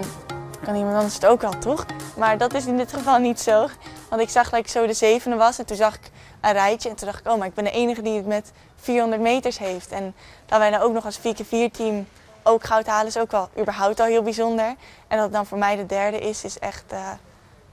kan 0.65 0.75
iemand 0.75 0.97
anders 0.97 1.15
het 1.15 1.27
ook 1.27 1.41
wel, 1.41 1.59
toch? 1.59 1.87
Maar 2.17 2.39
dat 2.39 2.55
is 2.55 2.67
in 2.67 2.77
dit 2.77 2.93
geval 2.93 3.19
niet 3.19 3.41
zo. 3.41 3.69
Want 4.09 4.23
ik 4.23 4.29
zag 4.29 4.51
dat 4.51 4.61
ik 4.61 4.69
zo 4.69 4.87
de 4.87 4.93
zevende 4.93 5.37
was 5.37 5.59
en 5.59 5.67
toen 5.67 5.77
zag 5.77 5.95
ik 5.95 6.11
een 6.41 6.53
rijtje. 6.53 6.89
En 6.89 6.97
toen 6.97 7.07
dacht 7.07 7.21
ik, 7.21 7.33
oh, 7.33 7.39
maar 7.39 7.47
ik 7.47 7.55
ben 7.55 7.65
de 7.65 7.71
enige 7.71 8.03
die 8.03 8.17
het 8.17 8.27
met 8.27 8.53
400 8.81 9.23
meters 9.23 9.59
heeft. 9.59 9.91
En 9.91 10.15
dat 10.47 10.59
wij 10.59 10.71
dan 10.71 10.81
ook 10.81 10.93
nog 10.93 11.05
als 11.05 11.19
4x4-team 11.19 12.07
ook 12.43 12.65
goud 12.65 12.87
halen 12.87 13.07
is 13.07 13.19
ook 13.19 13.31
wel 13.31 13.49
überhaupt 13.59 14.01
al 14.01 14.07
heel 14.07 14.23
bijzonder. 14.23 14.75
En 15.09 15.17
dat 15.17 15.21
het 15.21 15.33
dan 15.33 15.47
voor 15.47 15.59
mij 15.59 15.77
de 15.77 15.87
derde 15.87 16.19
is, 16.19 16.45
is 16.45 16.59
echt... 16.59 16.85
eh, 16.89 16.99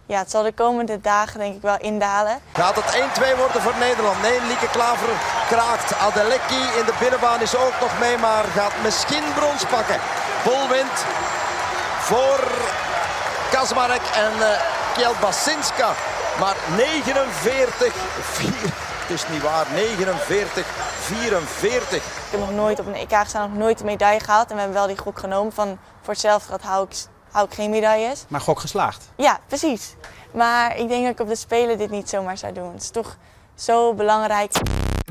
ja, 0.06 0.20
het 0.20 0.32
zal 0.32 0.44
de 0.44 0.52
komende 0.52 1.02
dagen 1.02 1.40
denk 1.40 1.56
ik 1.56 1.62
wel 1.62 1.78
indalen. 1.80 2.40
Gaat 2.54 2.76
het 2.76 2.96
1-2 3.36 3.38
worden 3.38 3.62
voor 3.62 3.78
Nederland? 3.80 4.22
Nee, 4.22 4.42
Lieke 4.48 4.70
Klaver 4.70 5.10
kraakt. 5.48 6.00
Adelecki 6.00 6.62
in 6.80 6.86
de 6.86 6.96
binnenbaan 7.00 7.42
is 7.42 7.56
ook 7.56 7.80
nog 7.82 8.00
mee, 8.00 8.18
maar 8.18 8.44
gaat 8.44 8.74
misschien 8.84 9.24
brons 9.36 9.66
pakken. 9.66 10.00
Vol 10.44 10.68
wind 10.68 11.06
voor 12.00 12.40
Kazmarek 13.58 14.02
en 14.02 14.32
uh, 14.40 14.50
Kjelbasinska. 14.94 15.94
Maar 16.40 16.56
49, 16.76 17.94
4, 18.22 18.52
het 19.02 19.10
is 19.10 19.28
niet 19.32 19.42
waar, 19.42 19.66
49, 19.74 20.66
44. 21.00 21.98
Ik 21.98 22.04
heb 22.32 22.40
nog 22.40 22.52
nooit 22.52 22.80
op 22.80 22.86
een 22.86 22.96
EK 22.96 23.14
gestaan, 23.14 23.50
nog 23.50 23.60
nooit 23.60 23.80
een 23.80 23.86
medaille 23.86 24.20
gehaald. 24.20 24.50
En 24.50 24.54
we 24.54 24.62
hebben 24.62 24.78
wel 24.78 24.88
die 24.88 24.98
gok 24.98 25.20
genomen 25.20 25.54
van 25.54 25.78
voor 26.02 26.14
hetzelfde 26.14 26.48
geld 26.48 26.62
hou 26.62 26.88
ik, 26.90 26.98
hou 27.32 27.46
ik 27.46 27.54
geen 27.54 27.70
medailles. 27.70 28.26
Maar 28.28 28.42
gok 28.42 28.60
geslaagd. 28.60 29.10
Ja, 29.16 29.40
precies. 29.48 29.96
Maar 30.32 30.78
ik 30.78 30.88
denk 30.88 31.04
dat 31.04 31.12
ik 31.12 31.20
op 31.20 31.28
de 31.28 31.36
Spelen 31.36 31.78
dit 31.78 31.90
niet 31.90 32.10
zomaar 32.10 32.38
zou 32.38 32.54
doen. 32.54 32.72
Het 32.74 32.82
is 32.82 32.90
toch 32.90 33.18
zo 33.56 33.94
belangrijk. 33.94 34.52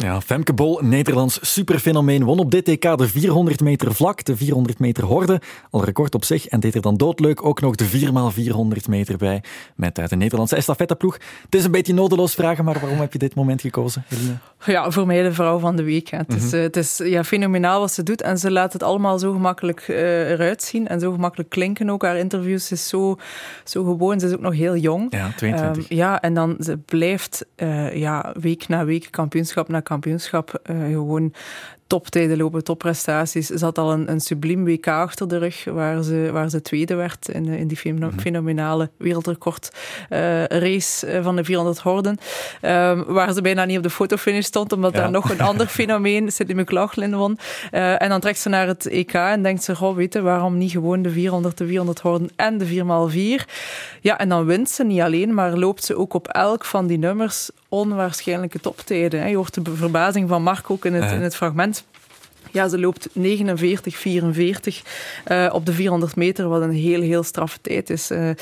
Ja, 0.03 0.21
Femke 0.21 0.53
Bol, 0.53 0.79
Nederlands 0.83 1.39
superfenomeen, 1.55 2.25
won 2.25 2.39
op 2.39 2.51
dit 2.51 2.69
EK 2.69 2.97
de 2.97 3.09
400 3.09 3.61
meter 3.61 3.95
vlak, 3.95 4.25
de 4.25 4.37
400 4.37 4.79
meter 4.79 5.05
horde, 5.05 5.41
al 5.71 5.85
record 5.85 6.15
op 6.15 6.25
zich, 6.25 6.47
en 6.47 6.61
deed 6.61 6.75
er 6.75 6.81
dan 6.81 6.97
doodleuk 6.97 7.45
ook 7.45 7.61
nog 7.61 7.75
de 7.75 7.85
4x400 7.91 8.89
meter 8.89 9.17
bij 9.17 9.43
met 9.77 9.95
de 10.09 10.17
Nederlandse 10.17 10.57
estafetteploeg. 10.57 11.19
Het 11.45 11.55
is 11.55 11.65
een 11.65 11.71
beetje 11.71 11.95
nodeloos 11.95 12.35
vragen, 12.35 12.65
maar 12.65 12.79
waarom 12.81 12.99
heb 12.99 13.13
je 13.13 13.19
dit 13.19 13.35
moment 13.35 13.61
gekozen, 13.61 14.05
Eline? 14.09 14.37
Ja, 14.65 14.91
voor 14.91 15.07
mij 15.07 15.23
de 15.23 15.33
vrouw 15.33 15.59
van 15.59 15.77
de 15.77 15.83
week. 15.83 16.09
Hè. 16.09 16.17
Het 16.19 16.35
is, 16.35 16.45
Mhm. 16.45 16.55
eh, 16.55 16.63
het 16.63 16.77
is 16.77 17.01
ja, 17.05 17.25
fenomenaal 17.25 17.81
wat 17.81 17.93
ze 17.93 18.03
doet 18.03 18.23
en 18.23 18.39
ze 18.39 18.51
laat 18.51 18.73
het 18.73 18.83
allemaal 18.83 19.19
zo 19.19 19.33
gemakkelijk 19.33 19.81
eh, 19.89 20.31
eruit 20.31 20.63
zien 20.63 20.89
en 20.89 21.01
zo 21.01 21.13
gemakkelijk 21.13 21.49
klinken 21.51 21.91
ook. 21.91 22.03
Haar 22.03 22.17
interviews 22.19 22.71
is 22.73 22.89
zo, 22.89 23.17
zo 23.65 23.85
gewoon, 23.85 24.21
ze 24.21 24.27
is 24.27 24.33
ook 24.33 24.41
nog 24.41 24.55
heel 24.55 24.77
jong. 24.77 25.07
Ja, 25.13 25.31
22. 25.37 25.89
Ehm, 25.89 25.95
ja, 25.99 26.21
en 26.21 26.35
dan 26.35 26.57
ze 26.61 26.77
blijft 26.79 27.45
eh, 27.55 27.97
ja, 27.97 28.35
week 28.41 28.69
na 28.69 28.85
week, 28.85 29.09
kampioenschap 29.11 29.69
na 29.69 29.81
kampioenschap, 29.87 30.61
eh, 30.63 30.87
gewoon 30.87 31.33
toptijden 31.87 32.37
lopen, 32.37 32.65
topprestaties. 32.65 33.47
Ze 33.47 33.65
had 33.65 33.79
al 33.79 33.93
een, 33.93 34.11
een 34.11 34.21
subliem 34.21 34.65
WK 34.65 34.87
achter 34.89 35.29
de 35.29 35.39
rug, 35.39 35.65
waar 35.65 36.03
ze, 36.03 36.29
waar 36.33 36.51
ze 36.51 36.63
tweede 36.63 36.95
werd 36.95 37.29
in, 37.29 37.49
eh, 37.49 37.59
in 37.61 37.69
die 37.69 37.77
feno- 37.77 38.11
fenomenale 38.17 38.91
wereldrecord 38.97 39.71
eh, 40.09 40.45
race 40.45 41.07
eh, 41.07 41.23
van 41.23 41.37
de 41.37 41.45
400 41.45 41.79
horden. 41.79 42.19
Ehm, 42.61 43.03
waar 43.07 43.33
ze 43.33 43.41
bijna 43.43 43.65
niet 43.65 43.77
op 43.77 43.83
de 43.83 43.91
fotofinish 43.91 44.45
stond, 44.47 44.73
omdat 44.73 44.93
Ja. 44.93 44.99
daar 45.01 45.11
nog 45.11 45.31
een 45.31 45.41
ander 45.41 45.67
fenomeen, 45.81 46.33
Sidney 46.33 46.63
McLaughlin, 46.63 47.15
won. 47.17 47.39
En 47.71 48.09
dan 48.09 48.21
trekt 48.21 48.39
ze 48.39 48.49
naar 48.49 48.67
het 48.67 48.87
EK 48.87 49.13
en 49.13 49.43
denkt 49.43 49.63
ze, 49.65 49.75
goh, 49.77 49.97
weet 49.97 50.13
je, 50.13 50.21
waarom 50.23 50.59
niet 50.59 50.71
gewoon 50.71 51.03
de 51.03 51.11
400, 51.11 51.59
de 51.59 51.67
400 51.67 52.01
horden 52.01 52.29
en 52.37 52.59
de 52.59 52.67
4x4? 52.67 53.45
Ja, 54.01 54.19
en 54.19 54.29
dan 54.29 54.45
wint 54.45 54.71
ze 54.71 54.85
niet 54.85 55.01
alleen, 55.01 55.35
maar 55.35 55.57
loopt 55.57 55.85
ze 55.85 55.97
ook 55.97 56.15
op 56.15 56.29
elk 56.29 56.65
van 56.65 56.87
die 56.87 56.99
nummers 56.99 57.51
onwaarschijnlijke 57.69 58.61
toptijden. 58.61 59.21
hè. 59.21 59.27
Je 59.29 59.37
hoort 59.37 59.65
de 59.65 59.75
verbazing 59.77 60.29
van 60.29 60.43
Mark 60.43 60.71
ook 60.71 60.85
in 60.85 60.95
het, 60.95 61.13
in 61.13 61.21
het 61.23 61.37
fragment. 61.37 61.76
Ja, 62.57 62.69
ze 62.69 62.79
loopt 62.79 63.09
49, 63.13 63.97
44 63.97 64.83
eh, 65.25 65.49
op 65.53 65.67
de 65.67 65.73
400 65.73 66.17
meter, 66.17 66.49
wat 66.49 66.63
een 66.63 66.71
heel, 66.71 67.01
heel 67.01 67.23
straffe 67.23 67.61
tijd 67.61 67.91
is. 67.91 68.11
Eh, 68.11 68.31
eh, 68.31 68.37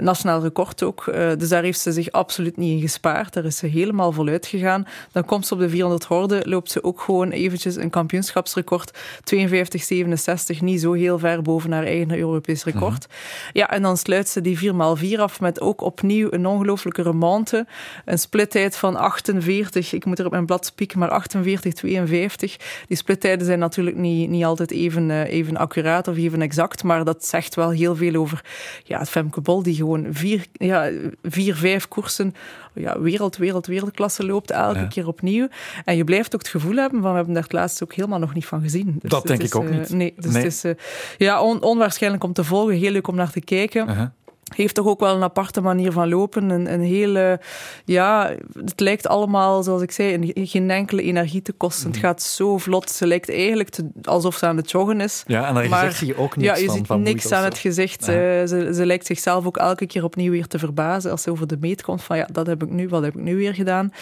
nationaal 0.00 0.42
record 0.42 0.82
ook. 0.82 1.04
Dus 1.38 1.48
daar 1.48 1.62
heeft 1.62 1.80
ze 1.80 1.92
zich 1.92 2.10
absoluut 2.10 2.56
niet 2.56 2.72
in 2.74 2.80
gespaard. 2.80 3.32
Daar 3.32 3.44
is 3.44 3.56
ze 3.56 3.66
helemaal 3.66 4.12
voluit 4.12 4.46
gegaan. 4.46 4.86
Dan 5.12 5.24
komt 5.24 5.46
ze 5.46 5.54
op 5.54 5.60
de 5.60 5.68
400 5.68 6.04
horde, 6.04 6.42
loopt 6.44 6.70
ze 6.70 6.84
ook 6.84 7.00
gewoon 7.00 7.30
eventjes 7.30 7.76
een 7.76 7.90
kampioenschapsrecord. 7.90 8.98
52, 9.24 9.82
67, 9.82 10.60
niet 10.60 10.80
zo 10.80 10.92
heel 10.92 11.18
ver 11.18 11.42
boven 11.42 11.72
haar 11.72 11.84
eigen 11.84 12.18
Europees 12.18 12.64
record. 12.64 13.06
Ja, 13.52 13.70
en 13.70 13.82
dan 13.82 13.96
sluit 13.96 14.28
ze 14.28 14.40
die 14.40 14.58
4x4 14.58 15.20
af 15.20 15.40
met 15.40 15.60
ook 15.60 15.80
opnieuw 15.80 16.28
een 16.30 16.46
ongelooflijke 16.46 17.02
remonte. 17.02 17.66
Een 18.04 18.18
splittijd 18.18 18.76
van 18.76 18.96
48, 18.96 19.92
ik 19.92 20.04
moet 20.04 20.18
er 20.18 20.24
op 20.24 20.32
mijn 20.32 20.46
blad 20.46 20.66
spieken, 20.66 20.98
maar 20.98 21.10
48, 21.10 21.72
52. 21.74 22.56
Die 22.86 22.96
splittijden 22.96 23.48
zijn 23.50 23.62
natuurlijk 23.62 23.96
niet, 23.96 24.28
niet 24.30 24.44
altijd 24.44 24.70
even, 24.70 25.10
eh, 25.10 25.32
even 25.32 25.56
accuraat 25.56 26.08
of 26.08 26.16
even 26.16 26.42
exact, 26.42 26.82
maar 26.82 27.04
dat 27.04 27.26
zegt 27.26 27.54
wel 27.54 27.70
heel 27.70 27.96
veel 27.96 28.14
over 28.14 28.44
ja, 28.84 28.98
het 28.98 29.08
Femke 29.10 29.40
Bol, 29.40 29.62
die 29.62 29.74
gewoon 29.74 30.06
vier, 30.10 30.44
ja, 30.52 30.90
vier 31.22 31.54
vijf 31.54 31.88
koersen 31.88 32.34
ja, 32.74 33.00
wereld, 33.00 33.36
wereld, 33.36 33.66
wereldklasse 33.66 34.26
loopt, 34.26 34.50
elke 34.50 34.78
Ja. 34.78 34.86
keer 34.86 35.06
opnieuw. 35.06 35.48
En 35.84 35.96
je 35.96 36.04
blijft 36.04 36.34
ook 36.34 36.40
het 36.40 36.48
gevoel 36.50 36.76
hebben 36.76 37.00
van, 37.00 37.10
we 37.10 37.16
hebben 37.16 37.34
daar 37.34 37.42
het 37.42 37.52
laatst 37.52 37.82
ook 37.82 37.92
helemaal 37.94 38.18
nog 38.18 38.34
niet 38.34 38.46
van 38.46 38.62
gezien. 38.62 38.98
Dus 39.02 39.10
Dat 39.10 39.26
denk 39.26 39.40
is, 39.40 39.46
ik 39.48 39.54
ook 39.56 39.68
eh, 39.68 39.78
niet. 39.78 39.90
Nee, 39.90 40.14
dus 40.16 40.32
Nee. 40.32 40.42
het 40.42 40.52
is 40.52 40.64
eh, 40.64 40.72
ja, 41.18 41.42
on- 41.42 41.62
onwaarschijnlijk 41.62 42.24
om 42.24 42.32
te 42.32 42.44
volgen, 42.44 42.74
heel 42.76 42.90
leuk 42.90 43.08
om 43.08 43.14
naar 43.14 43.30
te 43.30 43.40
kijken. 43.40 44.14
Heeft 44.56 44.74
toch 44.74 44.86
ook 44.86 45.00
wel 45.00 45.14
een 45.16 45.22
aparte 45.22 45.60
manier 45.60 45.92
van 45.92 46.08
lopen. 46.08 46.50
Een, 46.50 46.72
een 46.72 46.80
hele, 46.80 47.40
ja, 47.84 48.34
het 48.64 48.80
lijkt 48.80 49.06
allemaal, 49.06 49.62
zoals 49.62 49.82
ik 49.82 49.90
zei, 49.90 50.14
een- 50.34 50.46
geen 50.46 50.70
enkele 50.70 51.02
energie 51.02 51.42
te 51.42 51.52
kosten. 51.52 51.86
Mhm. 51.88 51.96
Het 51.96 52.06
gaat 52.06 52.22
zo 52.22 52.58
vlot. 52.58 52.90
Ze 52.90 53.06
lijkt 53.06 53.30
eigenlijk 53.30 53.68
te- 53.68 53.90
alsof 54.02 54.36
ze 54.36 54.46
aan 54.46 54.56
het 54.56 54.70
joggen 54.70 55.00
is. 55.00 55.22
Ja, 55.26 55.46
en 55.48 55.54
daar 55.54 55.68
Maar- 55.68 55.78
gezicht 55.78 55.98
zie 55.98 56.06
je 56.06 56.16
ook 56.16 56.36
niks 56.36 56.48
ja, 56.48 56.56
je 56.56 56.66
van. 56.66 56.76
ziet 56.76 56.86
van 56.86 57.02
niks 57.02 57.32
aan 57.32 57.44
het 57.44 57.58
gezicht. 57.58 58.06
Ja. 58.06 58.12
Eh, 58.12 58.46
ze, 58.46 58.70
ze 58.74 58.86
lijkt 58.86 59.06
zichzelf 59.06 59.46
ook 59.46 59.56
elke 59.56 59.86
keer 59.86 60.04
opnieuw 60.04 60.30
weer 60.30 60.46
te 60.46 60.58
verbazen 60.58 61.10
als 61.10 61.22
ze 61.22 61.30
over 61.30 61.46
de 61.46 61.56
meet 61.60 61.82
komt. 61.82 62.02
Van 62.02 62.16
ja, 62.16 62.28
dat 62.32 62.46
heb 62.46 62.62
ik 62.62 62.70
nu, 62.70 62.88
wat 62.88 63.02
heb 63.02 63.14
ik 63.16 63.22
nu 63.22 63.36
weer 63.36 63.54
gedaan? 63.54 63.92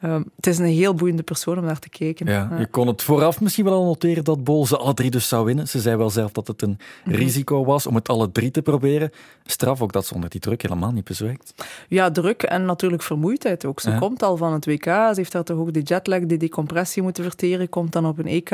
Ehm, 0.00 0.22
het 0.36 0.46
is 0.46 0.58
een 0.58 0.64
heel 0.64 0.94
boeiende 0.94 1.22
persoon 1.22 1.58
om 1.58 1.64
naar 1.64 1.78
te 1.78 1.88
kijken. 1.88 2.26
Ja, 2.26 2.48
Ja. 2.50 2.58
je 2.58 2.66
kon 2.66 2.86
het 2.86 3.02
vooraf 3.02 3.40
misschien 3.40 3.64
wel 3.64 3.74
al 3.74 3.84
noteren 3.84 4.24
dat 4.24 4.44
Bol 4.44 4.66
ze 4.66 4.76
alle 4.76 4.94
drie 4.94 5.10
dus 5.10 5.28
zou 5.28 5.44
winnen. 5.44 5.68
Ze 5.68 5.80
zei 5.80 5.96
wel 5.96 6.10
zelf 6.10 6.32
dat 6.32 6.46
het 6.46 6.62
een 6.62 6.78
Mhm. 7.04 7.14
risico 7.16 7.64
was 7.64 7.86
om 7.86 7.94
het 7.94 8.08
alle 8.08 8.32
drie 8.32 8.50
te 8.50 8.62
proberen. 8.62 9.10
Straf 9.44 9.82
ook 9.82 9.92
dat 9.96 10.06
ze 10.06 10.14
onder 10.14 10.30
die 10.30 10.40
druk 10.40 10.62
helemaal 10.62 10.92
niet 10.92 11.04
bezwijkt. 11.04 11.54
Ja, 11.88 12.10
druk 12.10 12.42
en 12.42 12.64
natuurlijk 12.64 13.02
vermoeidheid 13.02 13.64
ook. 13.64 13.80
Ze 13.80 13.90
Ja. 13.90 13.98
komt 13.98 14.22
al 14.22 14.36
van 14.36 14.52
het 14.52 14.66
WK. 14.66 14.84
Ze 14.84 15.12
heeft 15.14 15.32
daar 15.32 15.44
toch 15.44 15.58
ook 15.58 15.72
de 15.72 15.80
jetlag, 15.82 16.20
die 16.20 16.38
decompressie 16.38 17.02
moeten 17.02 17.24
verteren. 17.24 17.68
Komt 17.68 17.92
dan 17.92 18.06
op 18.06 18.18
een 18.18 18.26
EK. 18.26 18.50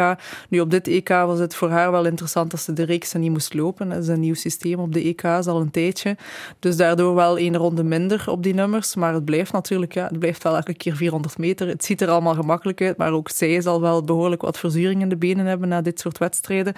Nu, 0.49 0.61
op 0.61 0.71
dit 0.71 0.87
EK 0.87 1.09
was 1.09 1.39
het 1.39 1.55
voor 1.55 1.71
haar 1.71 1.91
wel 1.91 2.05
interessant 2.07 2.51
dat 2.51 2.61
ze 2.61 2.73
de 2.73 2.83
reeksen 2.83 3.21
niet 3.21 3.31
moest 3.31 3.55
lopen. 3.55 3.89
Dat 3.89 4.03
is 4.03 4.09
een 4.09 4.21
nieuw 4.21 4.35
systeem 4.35 4.79
op 4.79 4.93
de 4.93 5.01
EK's 5.09 5.47
al 5.47 5.61
een 5.61 5.71
tijdje. 5.71 6.17
Dus 6.59 6.77
daardoor 6.77 7.15
wel 7.15 7.39
één 7.39 7.57
ronde 7.57 7.83
minder 7.85 8.25
op 8.27 8.43
die 8.43 8.55
nummers. 8.55 8.95
Maar 8.95 9.15
het 9.15 9.25
blijft 9.25 9.53
natuurlijk, 9.53 9.93
ja, 9.95 10.07
het 10.09 10.19
blijft 10.19 10.43
wel 10.43 10.57
elke 10.57 10.75
keer 10.75 10.97
400 10.97 11.39
meter. 11.39 11.69
Het 11.69 11.85
ziet 11.85 12.01
er 12.01 12.09
allemaal 12.09 12.35
gemakkelijk 12.35 12.81
uit, 12.83 12.97
maar 12.97 13.13
ook 13.13 13.29
zij 13.31 13.61
zal 13.61 13.81
wel 13.81 14.03
behoorlijk 14.03 14.43
wat 14.43 14.59
verzuring 14.59 15.01
in 15.01 15.09
de 15.09 15.17
benen 15.17 15.47
hebben 15.47 15.69
na 15.69 15.81
dit 15.81 16.01
soort 16.01 16.19
wedstrijden. 16.19 16.73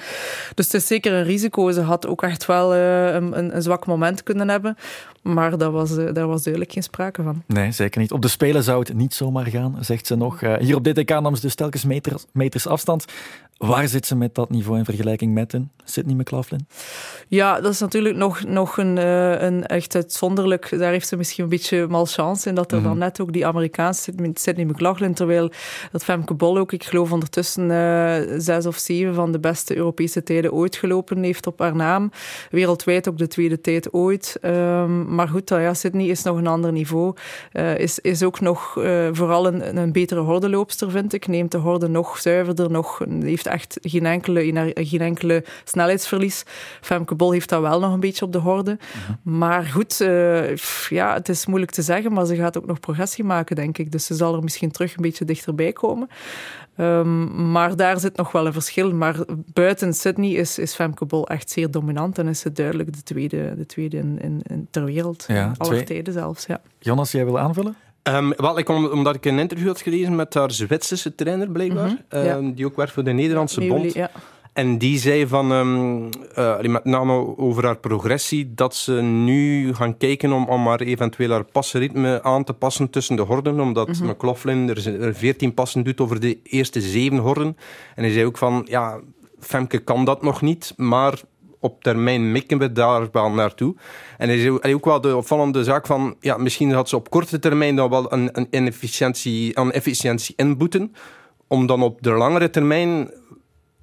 Dus 0.54 0.64
het 0.64 0.75
is 0.75 0.87
zeker 0.87 1.12
een 1.12 1.25
risico. 1.25 1.71
Ze 1.71 1.80
had 1.80 2.06
ook 2.06 2.23
echt 2.23 2.47
wel 2.47 2.75
eh, 2.75 3.14
een, 3.14 3.38
een, 3.38 3.56
een 3.56 3.62
zwak 3.62 3.87
moment 3.87 4.23
kunnen 4.23 4.49
hebben. 4.49 4.52
Maar 5.23 5.58
daar 5.58 5.70
was, 5.70 5.96
eh, 5.96 6.25
was 6.26 6.42
duidelijk 6.42 6.73
geen 6.73 6.82
sprake 6.82 7.23
van. 7.23 7.42
Nee, 7.46 7.73
zeker 7.73 8.00
niet. 8.00 8.12
Op 8.12 8.23
de 8.23 8.28
Spelen 8.28 8.62
zou 8.62 8.78
het 8.78 8.94
niet 8.94 9.14
zomaar 9.14 9.46
gaan, 9.46 9.76
zegt 9.80 10.06
ze 10.06 10.16
nog. 10.16 10.42
Eh, 10.42 10.56
hier 10.56 10.76
op 10.76 10.84
DTK 10.84 11.08
nam 11.08 11.34
ze 11.34 11.40
dus 11.40 11.54
telkens 11.54 11.84
meters, 11.84 12.25
meters 12.32 12.66
afstand. 12.66 13.04
Waar 13.56 13.88
zit 13.88 14.06
ze 14.06 14.16
met 14.16 14.34
dat 14.34 14.50
niveau 14.50 14.78
in 14.78 14.84
vergelijking 14.84 15.34
met 15.34 15.52
een 15.52 15.70
Sydney 15.84 16.14
McLaughlin? 16.14 16.66
Ja, 17.28 17.61
dat 17.61 17.73
is 17.73 17.80
natuurlijk 17.80 18.16
nog, 18.16 18.44
nog 18.44 18.76
een, 18.76 18.99
eh, 18.99 19.40
een 19.42 19.66
echt 19.66 19.94
uitzonderlijk. 19.94 20.78
Daar 20.78 20.90
heeft 20.90 21.08
ze 21.08 21.16
misschien 21.16 21.44
een 21.44 21.50
beetje 21.50 21.87
malchance 21.87 22.49
in 22.49 22.54
dat 22.54 22.73
er 22.73 22.78
Mhm. 22.78 22.87
dan 22.88 22.99
net 22.99 23.20
ook 23.20 23.32
die 23.32 23.46
Amerikaanse 23.46 24.02
Sydney- 24.02 24.30
Sydney 24.34 24.64
McLaughlin, 24.64 25.14
terwijl 25.14 25.50
dat 25.92 26.04
Femke 26.04 26.34
Bol 26.34 26.58
ook, 26.58 26.73
ik 26.73 26.84
geloof 26.84 27.12
ondertussen 27.12 27.70
eh, 27.70 28.16
zes 28.38 28.66
of 28.66 28.76
zeven 28.76 29.14
van 29.14 29.32
de 29.32 29.38
beste 29.40 29.76
Europese 29.76 30.23
tijden 30.23 30.52
ooit 30.52 30.76
gelopen 30.76 31.23
heeft 31.23 31.46
op 31.46 31.58
haar 31.58 31.76
naam. 31.76 32.11
Wereldwijd 32.50 33.08
ook 33.08 33.18
de 33.18 33.26
tweede 33.28 33.61
tijd 33.61 33.92
ooit. 33.92 34.37
Ehm, 34.40 35.14
maar 35.14 35.28
goed, 35.28 35.49
dan, 35.49 35.61
ja, 35.62 35.75
Sydney 35.75 36.06
is 36.06 36.23
nog 36.23 36.37
een 36.37 36.46
ander 36.46 36.73
niveau. 36.73 37.14
Eh, 37.52 37.78
is, 37.78 37.99
is 37.99 38.23
ook 38.23 38.40
nog 38.40 38.73
vooral 39.12 39.46
een, 39.46 39.76
een 39.76 39.92
betere 39.92 40.20
hordenloopster, 40.20 40.90
vind 40.90 41.12
ik. 41.12 41.26
Neemt 41.26 41.52
de 41.52 41.58
horde 41.58 41.88
nog 41.88 42.18
zuiverder, 42.18 42.70
nog, 42.70 42.99
heeft 43.20 43.43
echt 43.46 43.78
geen 43.82 44.06
enkele, 44.06 44.72
geen 44.74 45.00
enkele 45.00 45.44
snelheidsverlies. 45.64 46.42
Femke 46.80 47.14
Bol 47.14 47.32
heeft 47.32 47.48
dat 47.48 47.60
wel 47.60 47.80
nog 47.80 47.92
een 47.92 48.00
beetje 48.00 48.24
op 48.24 48.32
de 48.32 48.38
horde. 48.38 48.78
Maar 49.22 49.64
goed, 49.64 50.00
eh, 50.00 50.56
ja, 50.88 51.14
het 51.14 51.28
is 51.28 51.46
moeilijk 51.46 51.72
te 51.72 51.82
zeggen, 51.82 52.12
maar 52.12 52.26
ze 52.26 52.36
gaat 52.36 52.58
ook 52.58 52.66
nog 52.66 52.80
progressie 52.80 53.24
maken, 53.24 53.56
denk 53.56 53.78
ik. 53.78 53.92
Dus 53.92 54.06
ze 54.06 54.14
zal 54.14 54.34
er 54.34 54.42
misschien 54.42 54.70
terug 54.70 54.96
een 54.96 55.02
beetje 55.02 55.24
dichterbij 55.24 55.72
komen. 55.72 56.08
Ehm, 56.76 57.50
maar 57.52 57.76
daar 57.76 58.00
zit 58.00 58.16
nog 58.16 58.32
wel 58.32 58.46
een 58.46 58.52
verschil. 58.52 58.92
Maar 58.94 59.16
buiten 59.52 59.94
Sydney 59.94 60.30
is, 60.30 60.58
is 60.58 60.74
Femke 60.74 61.04
Bol 61.04 61.28
echt 61.28 61.50
zeer 61.50 61.70
dominant 61.70 62.18
en 62.18 62.28
is 62.28 62.40
ze 62.40 62.52
duidelijk 62.52 62.92
de 62.92 63.02
tweede, 63.02 63.54
de 63.56 63.66
tweede 63.66 63.96
in, 63.96 64.18
in, 64.20 64.40
in- 64.42 64.68
ter 64.70 64.84
wereld. 64.84 65.24
Ja, 65.26 65.52
Aller 65.56 65.84
tijden 65.84 66.12
zelfs, 66.12 66.46
ja. 66.46 66.60
Jonas, 66.78 67.12
jij 67.12 67.24
wil 67.24 67.38
aanvullen? 67.38 67.76
Ehm, 68.04 68.30
wel, 68.37 68.58
ik, 68.58 68.68
om- 68.68 68.87
omdat 68.87 69.14
ik 69.14 69.25
een 69.25 69.38
interview 69.38 69.66
had 69.66 69.80
gelezen 69.80 70.14
met 70.14 70.34
haar 70.34 70.50
Zwitserse 70.50 71.14
trainer, 71.14 71.50
blijkbaar. 71.50 71.87
Mhm, 72.08 72.25
ja. 72.25 72.34
ehm, 72.37 72.52
die 72.52 72.66
ook 72.66 72.76
werkt 72.76 72.92
voor 72.92 73.04
de 73.04 73.12
Nederlandse 73.12 73.66
bond. 73.66 73.92
ja. 73.92 74.11
En 74.52 74.78
die 74.78 74.99
zei 74.99 75.26
van, 75.26 75.52
allee, 76.34 76.68
met 76.68 76.84
name 76.84 77.37
over 77.38 77.64
haar 77.64 77.76
progressie, 77.76 78.52
dat 78.54 78.75
ze 78.75 78.92
nu 79.02 79.75
gaan 79.75 79.96
kijken 79.96 80.32
om, 80.32 80.44
om 80.49 80.66
haar 80.66 80.80
eventueel 80.80 81.30
haar 81.30 81.44
passenritme 81.44 82.23
aan 82.23 82.44
te 82.44 82.52
passen 82.52 82.90
tussen 82.90 83.16
de 83.16 83.23
horden, 83.23 83.61
omdat 83.61 83.88
Mhm. 83.88 84.06
McLaughlin 84.06 84.68
er, 84.68 84.80
z- 84.80 84.87
er 84.87 85.14
14 85.14 85.54
passen 85.54 85.84
doet 85.84 86.00
over 86.00 86.20
de 86.20 86.38
eerste 86.42 86.80
zeven 86.80 87.18
horden. 87.18 87.56
En 87.94 88.02
hij 88.02 88.12
zei 88.12 88.25
ook 88.25 88.38
van, 88.38 88.66
ja, 88.68 89.00
Femke 89.40 89.78
kan 89.78 90.04
dat 90.04 90.23
nog 90.23 90.42
niet, 90.42 90.73
maar 90.76 91.20
op 91.64 91.83
termijn 91.83 92.33
mikken 92.33 92.59
we 92.59 92.73
daar 92.73 93.09
wel 93.12 93.30
naartoe. 93.30 93.75
En 94.18 94.28
hij 94.28 94.38
zei 94.38 94.75
ook- 94.75 94.85
wel 94.85 95.00
de 95.00 95.16
opvallende 95.16 95.64
zaak 95.64 95.87
van, 95.87 96.16
ja, 96.21 96.37
misschien 96.37 96.73
had 96.73 96.88
ze 96.88 96.97
op 96.97 97.11
korte 97.11 97.38
termijn 97.38 97.76
dan 97.76 97.90
wel 97.90 98.12
een, 98.12 98.28
een 98.33 98.47
inefficiëntie, 98.50 99.59
een 99.59 99.73
efficiëntie 99.73 100.35
inboeten, 100.37 100.94
om 101.49 101.66
dan 101.66 101.83
op 101.83 102.02
de 102.02 102.11
langere 102.11 102.50
termijn 102.50 103.11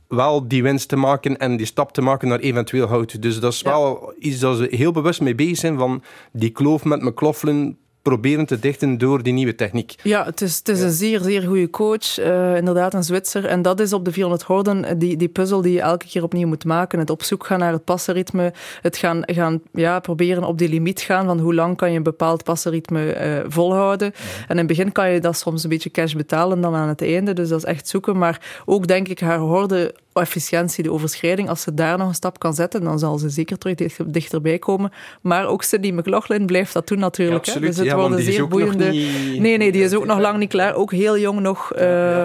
wel 0.08 0.48
die 0.48 0.64
winst 0.64 0.90
te 0.90 0.96
maken 0.96 1.38
en 1.38 1.58
die 1.58 1.66
stap 1.66 1.92
te 1.94 2.02
maken 2.02 2.28
naar 2.28 2.40
eventueel 2.40 2.88
hout. 2.88 3.22
Dus 3.22 3.40
dat 3.40 3.54
is 3.54 3.60
Ja. 3.60 3.70
wel 3.70 4.14
iets 4.20 4.40
dat 4.40 4.58
ze 4.58 4.68
heel 4.70 4.92
bewust 4.92 5.22
mee 5.22 5.36
bezig 5.36 5.58
zijn 5.58 5.78
van 5.78 6.04
die 6.32 6.50
kloof 6.50 6.84
met 6.84 7.02
McLaughlin 7.02 7.78
proberen 8.02 8.46
te 8.46 8.60
dichten 8.60 8.98
door 8.98 9.24
die 9.24 9.34
nieuwe 9.34 9.56
techniek. 9.56 9.96
Ja, 10.04 10.26
het 10.26 10.42
is, 10.42 10.58
het 10.58 10.68
is 10.68 10.82
een 10.82 10.92
zeer, 10.92 11.20
zeer 11.20 11.42
goede 11.42 11.70
coach. 11.70 12.20
Uh, 12.20 12.56
inderdaad, 12.56 12.94
een 12.94 13.04
Zwitser. 13.04 13.46
En 13.46 13.62
dat 13.62 13.80
is 13.80 13.94
op 13.94 14.06
de 14.06 14.12
400 14.12 14.44
horden 14.44 14.86
eh, 14.86 14.96
die, 14.98 15.18
die 15.18 15.28
puzzel 15.28 15.62
die 15.62 15.74
je 15.74 15.82
elke 15.82 16.08
keer 16.08 16.24
opnieuw 16.24 16.48
moet 16.48 16.66
maken. 16.66 17.00
Het 17.00 17.10
op 17.10 17.24
zoek 17.24 17.46
gaan 17.46 17.60
naar 17.60 17.72
het 17.72 17.84
passenritme. 17.84 18.54
Het 18.82 18.98
gaan, 18.98 19.22
gaan 19.26 19.62
ja, 19.72 20.00
proberen 20.00 20.44
op 20.44 20.58
die 20.58 20.70
limiet 20.70 21.02
gaan 21.02 21.26
van 21.26 21.40
hoe 21.40 21.54
lang 21.54 21.78
kan 21.78 21.92
je 21.92 21.98
een 21.98 22.04
bepaald 22.04 22.44
passenritme 22.44 23.16
uh, 23.16 23.46
volhouden. 23.48 24.14
En 24.42 24.50
in 24.50 24.58
het 24.58 24.68
begin 24.68 24.92
kan 24.92 25.12
je 25.12 25.20
dat 25.20 25.38
soms 25.38 25.64
een 25.64 25.70
beetje 25.70 25.92
cash 25.92 26.14
betalen 26.14 26.62
dan 26.62 26.76
aan 26.76 26.88
het 26.88 27.02
einde. 27.02 27.34
Dus 27.34 27.50
dat 27.50 27.58
is 27.58 27.66
echt 27.66 27.88
zoeken. 27.88 28.18
Maar 28.18 28.64
ook 28.66 28.88
denk 28.88 29.08
ik 29.08 29.20
haar 29.20 29.40
horde 29.40 29.94
efficiëntie, 30.14 30.84
de 30.84 30.92
overschrijding, 30.92 31.50
als 31.50 31.62
ze 31.62 31.74
daar 31.74 31.98
nog 31.98 32.08
een 32.08 32.14
stap 32.14 32.40
kan 32.40 32.54
zetten, 32.54 32.84
dan 32.84 33.00
zal 33.00 33.18
ze 33.18 33.30
zeker 33.30 33.58
terug 33.58 33.76
dichterbij 34.06 34.60
komen. 34.60 34.92
Maar 35.22 35.48
ook 35.48 35.64
Cindy 35.64 35.92
McLaughlin 35.92 36.46
blijft 36.46 36.74
dat 36.74 36.88
doen 36.88 37.00
natuurlijk. 37.00 37.46
Ja, 37.46 37.60
dus 37.60 37.78
het 37.78 37.86
ja, 37.86 37.96
worden 37.96 38.24
zeer 38.24 38.48
boeiende. 38.48 38.90
Niet... 38.90 39.40
Nee, 39.40 39.58
nee, 39.58 39.72
die 39.72 39.84
is 39.84 39.94
ook 39.94 40.06
nog 40.06 40.20
lang 40.20 40.38
niet 40.38 40.50
klaar. 40.50 40.76
Ook 40.76 40.92
heel 40.92 41.18
jong 41.18 41.40
nog. 41.40 41.74
Uh, 41.76 41.82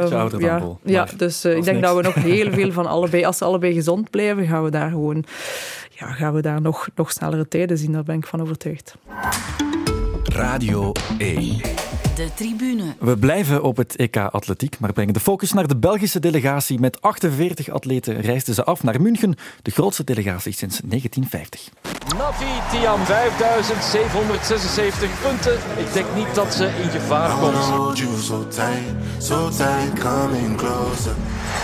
ja, 0.09 0.28
ja, 0.38 0.62
ja, 0.83 1.07
dus 1.16 1.45
uh, 1.45 1.57
ik 1.57 1.64
denk 1.64 1.76
niks. 1.76 1.88
dat 1.88 1.97
we 1.97 2.02
nog 2.02 2.14
heel 2.35 2.52
veel 2.52 2.73
van 2.73 2.87
allebei, 2.87 3.25
als 3.25 3.37
ze 3.37 3.45
allebei 3.45 3.75
gezond 3.75 4.11
blijven, 4.11 4.47
gaan 4.47 4.64
we 4.64 4.71
daar 4.71 4.90
gewoon, 4.90 5.25
ja, 5.90 6.07
gaan 6.07 6.35
we 6.35 6.43
daar 6.43 6.61
nog, 6.61 6.88
nog 6.95 7.11
snellere 7.11 7.49
tijden 7.49 7.78
zien. 7.78 7.93
Daar 7.93 8.02
ben 8.02 8.16
ik 8.16 8.26
van 8.26 8.40
overtuigd. 8.40 8.95
Radio 10.25 10.93
1. 11.19 11.86
De 12.16 12.28
tribune. 12.35 12.94
We 12.99 13.18
blijven 13.18 13.62
op 13.62 13.76
het 13.76 13.96
EK 13.96 14.16
Atletiek, 14.16 14.78
maar 14.78 14.92
brengen 14.92 15.14
de 15.14 15.20
focus 15.20 15.52
naar 15.52 15.68
de 15.68 15.76
Belgische 15.76 16.20
delegatie. 16.20 16.80
Met 16.80 17.02
48 17.02 17.68
atleten 17.68 18.20
reisden 18.20 18.54
ze 18.54 18.64
af 18.64 18.82
naar 18.82 19.00
München, 19.00 19.35
de 19.62 19.70
grootste 19.70 20.04
delegatie 20.04 20.52
sinds 20.52 20.80
1950. 20.85 21.68
Navi 22.18 22.44
Tiam, 22.70 23.04
5776 23.04 25.11
punten. 25.23 25.58
Ik 25.76 25.92
denk 25.92 26.06
niet 26.14 26.35
dat 26.35 26.54
ze 26.54 26.70
in 26.82 26.90
gevaar 26.90 27.38
komt. 27.38 27.56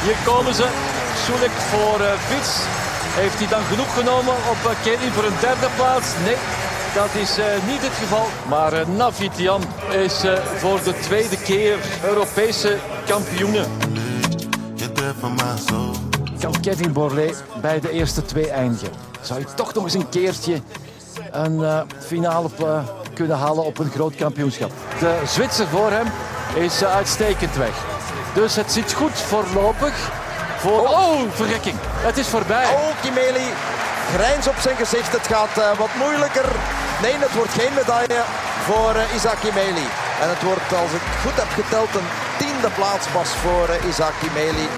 Hier 0.04 0.16
komen 0.25 0.54
ze. 0.54 0.68
Soelik 1.25 1.50
voor 1.50 2.00
uh, 2.00 2.12
Fiets. 2.12 2.61
Heeft 3.21 3.38
hij 3.38 3.49
dan 3.49 3.62
genoeg 3.62 3.94
genomen 3.94 4.35
op 4.35 4.59
uh, 4.66 4.73
Kenny 4.85 5.11
voor 5.14 5.25
een 5.25 5.40
derde 5.40 5.68
plaats? 5.76 6.09
Nee, 6.25 6.37
dat 6.95 7.15
is 7.15 7.39
uh, 7.39 7.45
niet 7.67 7.83
het 7.83 7.93
geval. 7.93 8.27
Maar 8.49 8.73
uh, 8.73 8.87
Navitian 8.87 9.63
is 9.91 10.25
uh, 10.25 10.33
voor 10.57 10.83
de 10.85 10.95
tweede 11.01 11.37
keer 11.37 11.79
Europese 12.05 12.79
kampioene. 13.07 13.65
Kan 16.41 16.61
Kevin 16.61 16.93
Borlée 16.93 17.35
bij 17.61 17.81
de 17.81 17.91
eerste 17.91 18.23
twee 18.23 18.51
eindigen? 18.51 18.93
Zou 19.21 19.41
je 19.41 19.47
toch 19.55 19.75
nog 19.75 19.85
eens 19.85 19.95
een 19.95 20.09
keertje 20.09 20.61
een 21.31 21.87
finale 21.99 22.49
kunnen 23.15 23.39
halen 23.39 23.65
op 23.65 23.79
een 23.79 23.91
groot 23.91 24.15
kampioenschap? 24.15 24.71
De 24.99 25.21
Zwitser 25.27 25.67
voor 25.67 25.91
hem 25.91 26.07
is 26.55 26.85
uitstekend 26.85 27.57
weg. 27.57 27.85
Dus 28.35 28.57
het 28.57 28.73
zit 28.73 28.93
goed 28.93 29.19
voorlopig. 29.19 30.11
Voor... 30.59 30.81
Oh, 30.81 30.91
oh 30.91 31.21
verrekking. 31.31 31.77
Het 31.81 32.19
is 32.19 32.27
voorbij. 32.27 32.65
Oh, 32.65 33.03
Kimeli 33.03 33.47
grijns 34.15 34.49
op 34.49 34.57
zijn 34.61 34.77
gezicht. 34.77 35.13
Het 35.13 35.27
gaat 35.27 35.59
uh, 35.59 35.79
wat 35.79 35.95
moeilijker. 35.99 36.45
Nee, 37.02 37.16
het 37.18 37.35
wordt 37.35 37.52
geen 37.52 37.75
medaille 37.75 38.23
voor 38.64 38.97
uh, 38.97 39.14
Isaac 39.14 39.42
Imeli. 39.42 39.87
En 40.21 40.28
het 40.28 40.42
wordt, 40.42 40.73
als 40.73 40.92
ik 40.92 41.00
goed 41.23 41.37
heb 41.37 41.64
geteld, 41.64 41.94
een 41.94 42.09
tiende 42.38 42.71
plaats 42.75 43.06
pas 43.06 43.28
voor 43.28 43.68
uh, 43.68 43.88
Isaac 43.88 44.12
Imeli. 44.23 44.68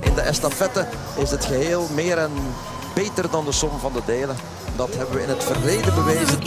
In 0.00 0.14
de 0.14 0.20
estafette 0.20 0.86
is 1.14 1.30
het 1.30 1.44
geheel 1.44 1.88
meer 1.94 2.18
en 2.18 2.32
beter 2.94 3.30
dan 3.30 3.44
de 3.44 3.52
som 3.52 3.78
van 3.80 3.92
de 3.92 4.02
delen. 4.06 4.36
Dat 4.76 4.94
hebben 4.96 5.16
we 5.16 5.22
in 5.22 5.28
het 5.28 5.44
verleden 5.44 5.94
bewezen. 5.94 6.38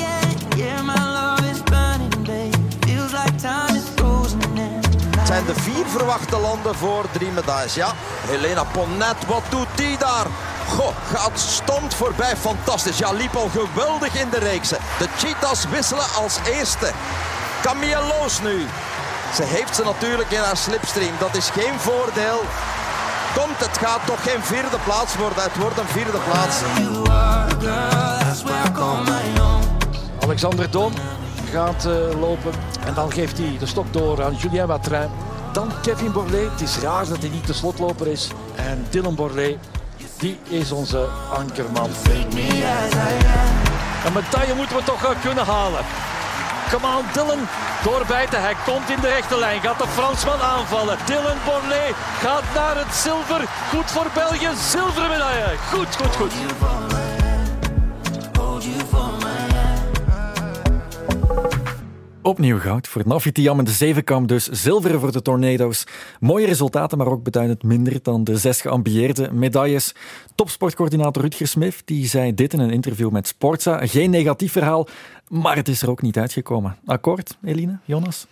Het 5.17 5.27
zijn 5.27 5.45
de 5.45 5.55
vier 5.55 5.85
verwachte 5.85 6.37
landen 6.37 6.75
voor 6.75 7.05
drie 7.11 7.31
medailles. 7.31 7.73
Ja, 7.73 7.93
Helena 8.25 8.63
Ponnet, 8.63 9.25
wat 9.27 9.43
doet 9.49 9.67
die 9.75 9.97
daar? 9.97 10.27
Goh, 10.67 10.95
gaat 11.13 11.39
stond 11.39 11.93
voorbij. 11.93 12.36
Fantastisch. 12.38 12.97
Ja, 12.97 13.12
liep 13.12 13.36
al 13.36 13.50
geweldig 13.50 14.15
in 14.15 14.29
de 14.29 14.39
reeks. 14.39 14.69
De 14.69 15.07
Cheetahs 15.17 15.65
wisselen 15.69 16.13
als 16.15 16.38
eerste. 16.45 16.91
Camille 17.62 18.01
Loos 18.01 18.41
nu. 18.41 18.65
Ze 19.36 19.43
heeft 19.43 19.75
ze 19.75 19.83
natuurlijk 19.83 20.31
in 20.31 20.39
haar 20.39 20.57
slipstream. 20.57 21.13
Dat 21.19 21.36
is 21.36 21.50
geen 21.50 21.79
voordeel. 21.79 22.41
Komt, 23.36 23.59
het 23.59 23.77
gaat 23.77 24.05
toch 24.05 24.24
geen 24.24 24.43
vierde 24.43 24.77
plaats 24.83 25.15
worden. 25.15 25.43
Het 25.43 25.57
wordt 25.57 25.77
een 25.77 25.88
vierde 25.88 26.17
plaats. 26.29 26.57
Alexander 30.19 30.71
Doom 30.71 30.93
gaat 31.51 31.86
uh, 31.86 32.19
lopen. 32.19 32.51
En 32.86 32.93
dan 32.93 33.12
geeft 33.12 33.38
hij 33.38 33.56
de 33.60 33.65
stok 33.65 33.93
door 33.93 34.23
aan 34.23 34.36
Julien 34.36 34.67
Watrin. 34.67 35.10
Dan 35.53 35.71
Kevin 35.82 36.12
Borlée. 36.12 36.49
Het 36.49 36.62
is 36.62 36.77
raar 36.77 37.08
dat 37.08 37.17
hij 37.17 37.30
niet 37.30 37.47
de 37.47 37.53
slotloper 37.53 38.08
is. 38.08 38.30
En 38.56 38.86
Dylan 38.89 39.15
Borlée, 39.15 39.60
die 40.17 40.38
is 40.49 40.71
onze 40.71 41.08
ankerman. 41.34 41.89
Een 44.06 44.13
medaille 44.13 44.56
moeten 44.56 44.75
we 44.75 44.84
toch 44.84 45.15
kunnen 45.21 45.45
halen. 45.45 45.86
Come 46.71 46.88
on, 46.88 47.06
Dylan. 47.13 47.47
Doorbijten. 47.84 48.41
Hij 48.41 48.56
komt 48.65 48.89
in 48.89 48.99
de 49.01 49.08
rechte 49.08 49.39
lijn. 49.39 49.62
Gaat 49.62 49.80
de 49.80 49.88
Fransman 49.88 50.41
aanvallen. 50.41 50.97
Dylan 51.06 51.38
Borlée 51.45 51.93
gaat 52.21 52.43
naar 52.56 52.77
het 52.77 52.95
zilver. 52.95 53.41
Goed 53.69 53.91
voor 53.91 54.08
België. 54.13 54.49
Zilveren 54.69 55.10
medaille. 55.10 55.58
Goed, 55.71 55.95
goed, 55.95 56.15
goed. 56.15 56.34
Opnieuw 62.27 62.59
goud 62.59 62.87
voor 62.87 63.01
Navitiam 63.05 63.59
en 63.59 63.65
de 63.65 63.71
Zevenkamp, 63.71 64.27
dus 64.27 64.47
zilveren 64.47 64.99
voor 64.99 65.11
de 65.11 65.21
Tornado's. 65.21 65.83
Mooie 66.19 66.45
resultaten, 66.45 66.97
maar 66.97 67.07
ook 67.07 67.23
beduidend 67.23 67.63
minder 67.63 67.99
dan 68.01 68.23
de 68.23 68.37
zes 68.37 68.61
geambieerde 68.61 69.29
medailles. 69.31 69.95
Topsportcoördinator 70.35 71.21
Rutger 71.21 71.47
Smith 71.47 71.81
die 71.85 72.07
zei 72.07 72.33
dit 72.33 72.53
in 72.53 72.59
een 72.59 72.71
interview 72.71 73.11
met 73.11 73.27
Sportza. 73.27 73.85
Geen 73.85 74.09
negatief 74.09 74.51
verhaal, 74.51 74.87
maar 75.27 75.55
het 75.55 75.67
is 75.67 75.81
er 75.81 75.89
ook 75.89 76.01
niet 76.01 76.17
uitgekomen. 76.17 76.77
Akkoord, 76.85 77.37
Eline, 77.43 77.77
Jonas? 77.85 78.27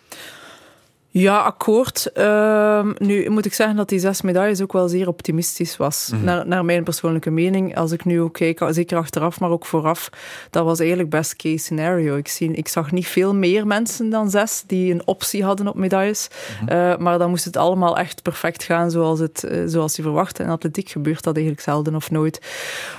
Ja, 1.17 1.37
akkoord. 1.37 2.11
Uh, 2.13 2.87
nu 2.97 3.29
moet 3.29 3.45
ik 3.45 3.53
zeggen 3.53 3.75
dat 3.75 3.89
die 3.89 3.99
zes 3.99 4.21
medailles 4.21 4.61
ook 4.61 4.73
wel 4.73 4.87
zeer 4.87 5.07
optimistisch 5.07 5.77
was. 5.77 6.09
Mm 6.11 6.17
-hmm. 6.17 6.25
naar, 6.25 6.47
naar, 6.47 6.65
mijn 6.65 6.83
persoonlijke 6.83 7.29
mening. 7.29 7.77
Als 7.77 7.91
ik 7.91 8.05
nu 8.05 8.21
ook 8.21 8.33
kijk, 8.33 8.65
zeker 8.69 8.97
achteraf, 8.97 9.39
maar 9.39 9.49
ook 9.49 9.65
vooraf, 9.65 10.09
dat 10.49 10.65
was 10.65 10.79
eigenlijk 10.79 11.09
best 11.09 11.35
case 11.35 11.57
scenario. 11.57 12.15
Ik, 12.15 12.27
zie, 12.27 12.51
ik 12.51 12.67
zag 12.67 12.91
niet 12.91 13.07
veel 13.07 13.35
meer 13.35 13.67
mensen 13.67 14.09
dan 14.09 14.29
zes 14.29 14.63
die 14.67 14.93
een 14.93 15.07
optie 15.07 15.43
hadden 15.43 15.67
op 15.67 15.75
medailles. 15.75 16.27
Mm 16.61 16.67
-hmm. 16.67 16.77
uh, 16.77 16.97
maar 16.97 17.17
dan 17.17 17.29
moest 17.29 17.45
het 17.45 17.57
allemaal 17.57 17.97
echt 17.97 18.21
perfect 18.21 18.63
gaan 18.63 18.91
zoals, 18.91 19.19
het, 19.19 19.45
uh, 19.51 19.63
zoals 19.65 19.95
je 19.95 20.01
verwacht. 20.01 20.39
In 20.39 20.49
atletiek 20.49 20.89
gebeurt 20.89 21.23
dat 21.23 21.35
eigenlijk 21.35 21.65
zelden 21.65 21.95
of 21.95 22.11
nooit. 22.11 22.41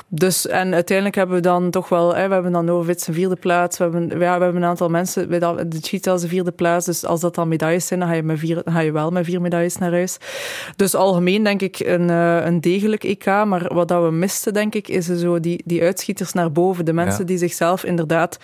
Dus, 0.08 0.46
en 0.46 0.74
uiteindelijk 0.74 1.16
hebben 1.16 1.36
we 1.36 1.42
dan 1.42 1.70
toch 1.70 1.88
wel, 1.88 2.14
hè, 2.14 2.28
we 2.28 2.34
hebben 2.34 2.52
dan 2.52 2.64
Novits 2.64 3.06
een 3.06 3.14
vierde 3.14 3.36
plaats. 3.36 3.78
We 3.78 3.84
hebben, 3.84 4.08
ja, 4.08 4.38
we 4.38 4.44
hebben 4.44 4.62
een 4.62 4.68
aantal 4.68 4.88
mensen, 4.88 5.28
bij 5.28 5.38
de, 5.38 5.68
de 5.68 5.78
Cheetahs 5.80 6.22
een 6.22 6.28
vierde 6.28 6.52
plaats. 6.52 6.86
Dus 6.86 7.04
als 7.04 7.20
dat 7.20 7.34
dan 7.34 7.48
medailles 7.48 7.86
zijn, 7.86 8.04
dan 8.06 8.14
ga 8.14 8.20
je, 8.20 8.26
met 8.26 8.38
vier, 8.38 8.62
dan 8.64 8.74
ga 8.74 8.80
je 8.80 8.92
wel 8.92 9.10
met 9.10 9.24
vier 9.24 9.40
medailles 9.40 9.76
naar 9.76 9.90
huis. 9.90 10.18
Dus 10.76 10.94
algemeen 10.94 11.44
denk 11.44 11.62
ik 11.62 11.78
een, 11.78 12.08
uh, 12.08 12.44
een 12.44 12.60
degelijk 12.60 13.04
EK. 13.04 13.26
Maar 13.26 13.74
wat 13.74 13.88
dat 13.88 14.02
we 14.02 14.10
misten, 14.10 14.52
denk 14.52 14.74
ik, 14.74 14.88
is 14.88 15.06
zo 15.06 15.40
die, 15.40 15.62
die 15.64 15.82
uitschieters 15.82 16.32
naar 16.32 16.52
boven. 16.52 16.84
De 16.84 16.92
mensen 16.92 17.20
ja. 17.20 17.26
die 17.26 17.38
zichzelf 17.38 17.84
inderdaad 17.84 18.38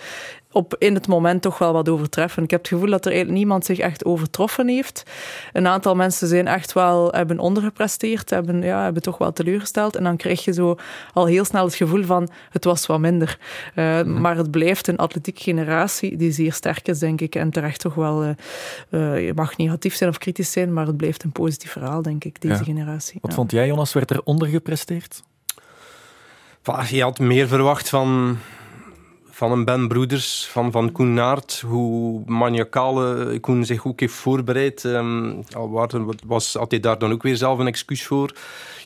op 0.53 0.75
in 0.77 0.93
het 0.93 1.07
moment 1.07 1.41
toch 1.41 1.57
wel 1.57 1.73
wat 1.73 1.89
overtreffen. 1.89 2.43
Ik 2.43 2.51
heb 2.51 2.59
het 2.59 2.69
gevoel 2.69 2.89
dat 2.89 3.05
er 3.05 3.11
eigenlijk 3.11 3.39
niemand 3.39 3.65
zich 3.65 3.77
echt 3.77 4.05
overtroffen 4.05 4.67
heeft. 4.67 5.03
Een 5.53 5.67
aantal 5.67 5.95
mensen 5.95 6.27
zijn 6.27 6.47
echt 6.47 6.73
wel, 6.73 7.11
hebben 7.11 7.39
ondergepresteerd, 7.39 8.29
hebben, 8.29 8.61
ja, 8.61 8.83
hebben 8.83 9.01
toch 9.01 9.17
wel 9.17 9.33
teleurgesteld. 9.33 9.95
En 9.95 10.03
dan 10.03 10.17
krijg 10.17 10.45
je 10.45 10.53
zo 10.53 10.75
al 11.13 11.25
heel 11.25 11.45
snel 11.45 11.65
het 11.65 11.75
gevoel 11.75 12.03
van 12.03 12.29
het 12.49 12.63
was 12.63 12.85
wat 12.85 12.99
minder. 12.99 13.39
Uh, 13.75 14.01
mm. 14.01 14.21
Maar 14.21 14.37
het 14.37 14.51
blijft 14.51 14.87
een 14.87 14.97
atletiek 14.97 15.39
generatie 15.39 16.17
die 16.17 16.31
zeer 16.31 16.53
sterk 16.53 16.87
is, 16.87 16.99
denk 16.99 17.21
ik. 17.21 17.35
En 17.35 17.49
terecht 17.49 17.79
toch 17.79 17.95
wel, 17.95 18.23
uh, 18.23 18.29
uh, 18.89 19.25
je 19.25 19.33
mag 19.35 19.57
negatief 19.57 19.95
zijn 19.95 20.09
of 20.09 20.17
kritisch 20.17 20.51
zijn, 20.51 20.73
maar 20.73 20.87
het 20.87 20.97
blijft 20.97 21.23
een 21.23 21.31
positief 21.31 21.71
verhaal, 21.71 22.01
denk 22.01 22.23
ik, 22.23 22.41
deze 22.41 22.57
ja. 22.57 22.63
generatie. 22.63 23.17
Wat 23.21 23.31
ja. 23.31 23.37
vond 23.37 23.51
jij, 23.51 23.67
Jonas? 23.67 23.93
Werd 23.93 24.11
er 24.11 24.21
ondergepresteerd? 24.23 25.23
Je 26.89 27.01
had 27.01 27.19
meer 27.19 27.47
verwacht 27.47 27.89
van 27.89 28.37
van 29.33 29.51
een 29.51 29.65
Ben 29.65 29.87
Broeders, 29.87 30.47
van, 30.51 30.71
van 30.71 30.91
Koen 30.91 31.13
Naert, 31.13 31.63
hoe 31.67 32.21
maniacale 32.25 33.39
Koen 33.39 33.65
zich 33.65 33.85
ook 33.85 33.99
heeft 33.99 34.13
voorbereid. 34.13 34.83
Um, 34.83 35.43
al 35.55 35.87
was, 36.25 36.53
had 36.53 36.71
hij 36.71 36.79
daar 36.79 36.97
dan 36.97 37.11
ook 37.11 37.23
weer 37.23 37.35
zelf 37.35 37.59
een 37.59 37.67
excuus 37.67 38.05
voor. 38.05 38.35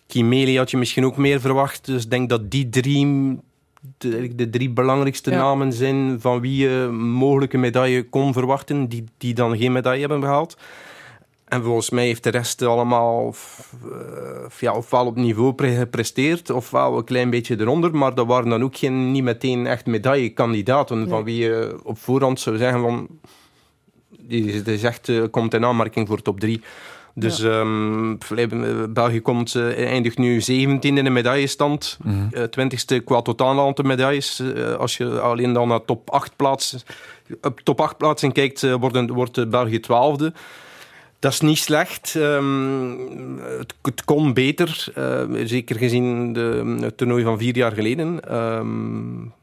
Kimeli 0.08 0.58
had 0.58 0.72
je 0.72 0.78
misschien 0.78 1.06
ook 1.06 1.18
meer 1.18 1.40
verwacht. 1.40 1.86
Dus 1.86 2.04
ik 2.04 2.10
denk 2.10 2.30
dat 2.30 2.52
die 2.52 2.70
drie 2.70 3.40
de, 3.98 4.36
de 4.36 4.50
drie 4.50 4.70
belangrijkste 4.70 5.32
ja. 5.32 5.38
namen 5.38 5.74
zijn 5.74 6.22
van 6.22 6.42
wie 6.42 6.58
je 6.58 6.88
mogelijke 6.92 7.58
medaille 7.58 8.10
kon 8.10 8.34
verwachten, 8.34 8.88
die, 8.88 9.04
die 9.18 9.34
dan 9.34 9.58
geen 9.58 9.72
medaille 9.72 10.00
hebben 10.00 10.20
behaald. 10.20 10.58
En 11.48 11.64
volgens 11.64 11.90
mij 11.90 12.06
heeft 12.06 12.24
de 12.24 12.30
rest 12.30 12.62
allemaal 12.62 13.36
uh, 13.86 13.92
ja, 14.60 14.74
ofwel 14.74 15.06
op 15.06 15.16
niveau 15.16 15.54
gepresteerd, 15.58 16.50
ofwel 16.50 16.98
een 16.98 17.04
klein 17.04 17.30
beetje 17.30 17.60
eronder. 17.60 17.96
Maar 17.96 18.16
dat 18.16 18.28
waren 18.28 18.50
dan 18.50 18.64
ook 18.64 18.78
geen, 18.78 19.12
niet 19.12 19.24
meteen 19.24 19.68
echt 19.68 19.86
medaillekandidaten 19.86 20.98
nee. 20.98 21.08
van 21.08 21.24
wie 21.24 21.38
je 21.38 21.80
op 21.84 21.98
voorhand 21.98 22.40
zou 22.40 22.58
zeggen 22.58 22.82
van... 22.82 23.08
Die 24.20 24.64
is 24.64 24.84
echt, 24.84 25.08
uh, 25.08 25.24
komt 25.32 25.54
in 25.54 25.66
aanmerking 25.66 26.08
voor 26.08 26.22
top 26.22 26.40
3. 26.40 26.62
Dus 27.14 27.38
ja. 27.38 27.60
um, 27.60 28.18
België 28.94 29.22
komt, 29.22 29.54
uh, 29.54 29.92
eindigt 29.92 30.18
nu 30.18 30.42
17 30.42 30.98
in 30.98 31.04
de 31.04 31.10
medaillestand. 31.10 31.98
Mm 32.04 32.30
-hmm. 32.32 32.50
20ste 32.50 33.04
qua 33.04 33.22
totaal 33.22 33.60
aantal 33.60 33.86
medailles. 33.86 34.44
als 34.78 34.98
je 34.98 35.20
alleen 35.20 35.54
dan 35.54 35.68
naar 35.68 35.86
top 35.86 36.10
8 36.10 36.36
plaatsen, 36.36 36.80
op 37.42 37.60
top 37.60 37.82
8 37.82 37.98
plaatsen 37.98 38.32
kijkt, 38.32 38.72
wordt, 38.72 39.10
wordt 39.10 39.50
België 39.50 39.80
12e. 39.80 40.36
Dat 41.20 41.32
is 41.32 41.42
niet 41.42 41.58
slecht. 41.58 42.14
Um, 42.16 43.40
het, 43.82 44.04
kon 44.06 44.34
beter, 44.34 44.88
uh, 44.98 45.46
zeker 45.46 45.76
gezien 45.76 46.34
de, 46.34 46.78
het 46.80 46.98
toernooi 46.98 47.24
van 47.24 47.38
vier 47.38 47.56
jaar 47.56 47.72
geleden. 47.72 48.36
Um, 48.36 49.34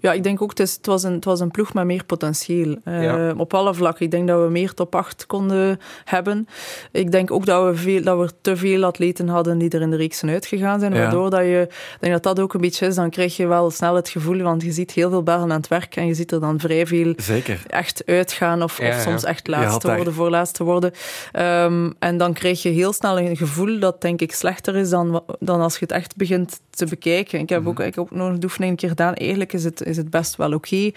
ja, 0.00 0.12
ik 0.12 0.22
denk 0.22 0.42
ook, 0.42 0.50
het, 0.50 0.60
is, 0.60 0.74
het, 0.74 0.86
was 0.86 1.02
een, 1.02 1.12
het 1.12 1.24
was 1.24 1.40
een 1.40 1.50
ploeg 1.50 1.74
met 1.74 1.84
meer 1.84 2.04
potentieel. 2.04 2.76
Uh, 2.84 3.02
ja. 3.02 3.34
Op 3.36 3.54
alle 3.54 3.74
vlakken. 3.74 4.04
Ik 4.04 4.10
denk 4.10 4.28
dat 4.28 4.42
we 4.42 4.50
meer 4.50 4.74
top 4.74 4.94
8 4.94 5.26
konden 5.26 5.80
hebben. 6.04 6.48
Ik 6.92 7.12
denk 7.12 7.30
ook 7.30 7.46
dat 7.46 7.64
we, 7.64 7.74
veel, 7.74 8.02
dat 8.02 8.18
we 8.18 8.30
te 8.40 8.56
veel 8.56 8.84
atleten 8.84 9.28
hadden 9.28 9.58
die 9.58 9.70
er 9.70 9.80
in 9.80 9.90
de 9.90 9.96
reeksen 9.96 10.28
uitgegaan 10.28 10.80
zijn. 10.80 10.94
Ja. 10.94 10.98
Waardoor 10.98 11.30
dat 11.30 11.40
je, 11.40 11.66
ik 11.68 11.96
denk 12.00 12.12
dat 12.12 12.22
dat 12.22 12.40
ook 12.40 12.54
een 12.54 12.60
beetje 12.60 12.86
is, 12.86 12.94
dan 12.94 13.10
krijg 13.10 13.36
je 13.36 13.46
wel 13.46 13.70
snel 13.70 13.94
het 13.94 14.08
gevoel, 14.08 14.42
want 14.42 14.62
je 14.62 14.72
ziet 14.72 14.90
heel 14.90 15.10
veel 15.10 15.22
Belgen 15.22 15.52
aan 15.52 15.56
het 15.56 15.68
werk 15.68 15.96
en 15.96 16.06
je 16.06 16.14
ziet 16.14 16.32
er 16.32 16.40
dan 16.40 16.60
vrij 16.60 16.86
veel 16.86 17.12
Zeker. 17.16 17.62
echt 17.66 18.02
uitgaan 18.06 18.62
of, 18.62 18.80
ja, 18.80 18.88
of 18.88 19.00
soms 19.00 19.24
echt 19.24 19.46
laatste 19.46 19.94
worden, 19.94 20.12
voor 20.12 20.30
laatste 20.30 20.64
worden. 20.64 20.92
Um, 21.32 21.94
en 21.98 22.16
dan 22.16 22.32
krijg 22.32 22.62
je 22.62 22.68
heel 22.68 22.92
snel 22.92 23.18
een 23.18 23.36
gevoel 23.36 23.78
dat 23.78 24.00
denk 24.00 24.20
ik 24.20 24.32
slechter 24.32 24.76
is 24.76 24.90
dan, 24.90 25.22
dan 25.38 25.60
als 25.60 25.72
je 25.72 25.80
het 25.80 25.92
echt 25.92 26.16
begint 26.16 26.60
te 26.70 26.86
bekijken. 26.86 27.40
Ik 27.40 27.48
heb 27.48 27.66
ook, 27.66 27.80
ik 27.80 27.94
heb 27.94 27.98
ook 27.98 28.10
nog 28.10 28.28
een 28.28 28.44
oefening 28.44 28.70
een 28.70 28.76
keer 28.76 28.88
gedaan. 28.88 29.14
Eigenlijk 29.14 29.52
is 29.58 29.64
het, 29.64 29.82
is 29.82 29.96
het 29.96 30.10
best 30.10 30.36
wel 30.36 30.52
oké. 30.52 30.92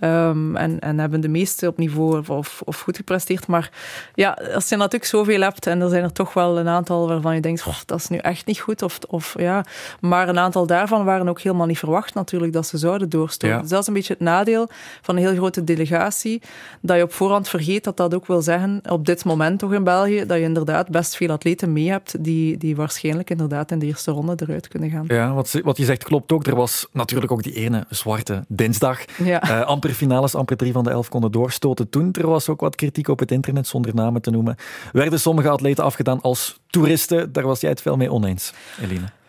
Okay. 0.00 0.28
Um, 0.28 0.56
en, 0.56 0.80
en 0.80 0.98
hebben 0.98 1.20
de 1.20 1.28
meesten 1.28 1.68
op 1.68 1.78
niveau 1.78 2.28
of, 2.28 2.62
of 2.64 2.80
goed 2.80 2.96
gepresteerd. 2.96 3.46
Maar 3.46 3.70
ja, 4.14 4.38
als 4.54 4.68
je 4.68 4.76
natuurlijk 4.76 5.04
zoveel 5.04 5.40
hebt 5.40 5.66
en 5.66 5.80
er 5.80 5.88
zijn 5.88 6.02
er 6.02 6.12
toch 6.12 6.32
wel 6.32 6.58
een 6.58 6.68
aantal 6.68 7.08
waarvan 7.08 7.34
je 7.34 7.40
denkt, 7.40 7.66
oh, 7.66 7.76
dat 7.86 7.98
is 7.98 8.08
nu 8.08 8.16
echt 8.16 8.46
niet 8.46 8.60
goed. 8.60 8.82
Of, 8.82 8.98
of, 9.08 9.34
ja. 9.38 9.64
Maar 10.00 10.28
een 10.28 10.38
aantal 10.38 10.66
daarvan 10.66 11.04
waren 11.04 11.28
ook 11.28 11.40
helemaal 11.40 11.66
niet 11.66 11.78
verwacht 11.78 12.14
natuurlijk 12.14 12.52
dat 12.52 12.66
ze 12.66 12.78
zouden 12.78 13.08
doorstoten. 13.08 13.48
Ja. 13.48 13.60
Dus 13.60 13.70
dat 13.70 13.80
is 13.80 13.86
een 13.86 13.94
beetje 13.94 14.12
het 14.12 14.22
nadeel 14.22 14.68
van 15.02 15.16
een 15.16 15.22
heel 15.22 15.34
grote 15.34 15.64
delegatie. 15.64 16.42
Dat 16.80 16.96
je 16.96 17.02
op 17.02 17.12
voorhand 17.12 17.48
vergeet 17.48 17.84
dat 17.84 17.96
dat 17.96 18.14
ook 18.14 18.26
wil 18.26 18.42
zeggen, 18.42 18.80
op 18.88 19.06
dit 19.06 19.24
moment 19.24 19.58
toch 19.58 19.72
in 19.72 19.84
België, 19.84 20.26
dat 20.26 20.36
je 20.36 20.42
inderdaad 20.42 20.88
best 20.88 21.16
veel 21.16 21.30
atleten 21.30 21.72
mee 21.72 21.90
hebt 21.90 22.24
die, 22.24 22.56
die 22.56 22.76
waarschijnlijk 22.76 23.30
inderdaad 23.30 23.70
in 23.70 23.78
de 23.78 23.86
eerste 23.86 24.10
ronde 24.10 24.34
eruit 24.36 24.68
kunnen 24.68 24.90
gaan. 24.90 25.04
Ja, 25.08 25.32
wat, 25.32 25.60
wat 25.62 25.76
je 25.76 25.84
zegt 25.84 26.04
klopt 26.04 26.32
ook. 26.32 26.46
Er 26.46 26.56
was 26.56 26.86
natuurlijk 26.92 27.32
ook 27.32 27.42
die 27.42 27.54
ene 27.54 27.84
zwarte 28.04 28.44
dinsdag. 28.48 29.04
Ja. 29.24 29.50
Uh, 29.50 29.66
amper 29.66 29.90
finales, 29.90 30.34
amper 30.34 30.56
drie 30.56 30.72
van 30.72 30.84
de 30.84 30.90
elf 30.90 31.08
konden 31.08 31.32
doorstoten 31.32 31.88
toen. 31.88 32.12
Er 32.12 32.26
was 32.26 32.48
ook 32.48 32.60
wat 32.60 32.76
kritiek 32.76 33.08
op 33.08 33.18
het 33.18 33.30
internet, 33.30 33.66
zonder 33.66 33.94
namen 33.94 34.22
te 34.22 34.30
noemen. 34.30 34.56
Werden 34.92 35.20
sommige 35.20 35.48
atleten 35.48 35.84
afgedaan 35.84 36.20
als 36.20 36.60
toeristen? 36.66 37.32
Daar 37.32 37.46
was 37.46 37.60
jij 37.60 37.70
het 37.70 37.82
veel 37.82 37.96
mee 37.96 38.12
oneens, 38.12 38.52
Eline. 38.80 39.23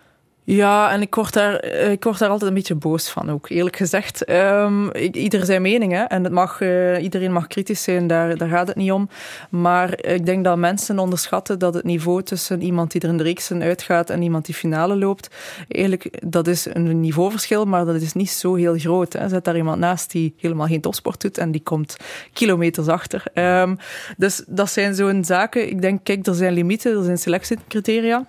Ja, 0.48 0.92
en 0.92 1.02
ik 1.02 1.16
word, 1.16 1.34
daar, 1.34 1.64
ik 1.66 2.04
word 2.04 2.20
daar 2.20 2.30
altijd 2.30 2.50
een 2.50 2.56
beetje 2.56 2.76
boos 2.76 3.10
van 3.10 3.32
ook, 3.32 3.50
eerlijk 3.50 3.76
gezegd. 3.76 4.30
Um, 4.30 4.92
ieder 4.96 5.46
zijn 5.46 5.62
mening, 5.62 5.92
hè. 5.92 6.04
En 6.04 6.34
mag, 6.34 6.62
uh, 6.62 7.04
iedereen 7.04 7.32
mag 7.32 7.48
kritisch 7.48 7.84
zijn, 7.84 8.08
daar, 8.08 8.38
daar 8.38 8.50
gaat 8.50 8.68
het 8.68 8.76
niet 8.76 8.92
om. 8.92 9.10
Maar 9.50 10.06
ik 10.06 10.26
denk 10.26 10.44
dat 10.44 10.58
mensen 10.58 11.00
onderschatten 11.00 11.60
dat 11.60 11.74
het 11.74 11.84
niveau 11.84 12.24
tussen 12.24 12.62
iemand 12.62 12.92
die 12.92 13.02
er 13.02 13.10
in 13.10 13.18
de 13.18 13.24
reeksen 13.24 13.62
uitgaat 13.62 14.10
en 14.10 14.22
iemand 14.22 14.46
die 14.46 14.56
finale 14.56 14.96
loopt, 14.96 15.36
eigenlijk, 15.68 16.32
dat 16.32 16.48
is 16.48 16.66
een 16.74 17.00
niveauverschil, 17.00 17.66
maar 17.66 17.86
dat 17.86 17.96
is 18.02 18.14
niet 18.14 18.30
zo 18.30 18.56
heel 18.56 18.78
groot. 18.78 19.14
Hè. 19.14 19.30
Zet 19.30 19.44
daar 19.44 19.58
iemand 19.58 19.80
naast 19.80 20.12
die 20.12 20.34
helemaal 20.38 20.68
geen 20.68 20.82
topsport 20.82 21.22
doet 21.22 21.38
en 21.38 21.52
die 21.52 21.64
komt 21.64 21.98
kilometers 22.34 22.88
achter. 22.88 23.24
Um, 23.34 23.78
dus 24.18 24.44
dat 24.48 24.70
zijn 24.70 24.96
zo'n 24.96 25.24
zaken. 25.24 25.70
Ik 25.70 25.82
denk, 25.82 26.04
kijk, 26.04 26.28
er 26.28 26.36
zijn 26.36 26.54
limieten, 26.54 26.98
er 26.98 27.04
zijn 27.04 27.18
selectiecriteria. 27.18 28.26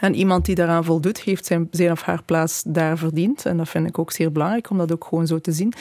En 0.00 0.14
iemand 0.14 0.44
die 0.44 0.54
daaraan 0.54 0.84
voldoet, 0.84 1.20
heeft 1.20 1.46
zijn, 1.46 1.68
zijn 1.70 1.90
of 1.90 2.02
haar 2.02 2.22
plaats 2.22 2.62
daar 2.66 2.98
verdiend. 2.98 3.46
En 3.46 3.56
dat 3.56 3.68
vind 3.68 3.88
ik 3.88 3.98
ook 3.98 4.12
zeer 4.12 4.32
belangrijk, 4.32 4.70
om 4.70 4.78
dat 4.78 4.92
ook 4.92 5.04
gewoon 5.04 5.26
zo 5.26 5.38
te 5.38 5.52
zien. 5.52 5.72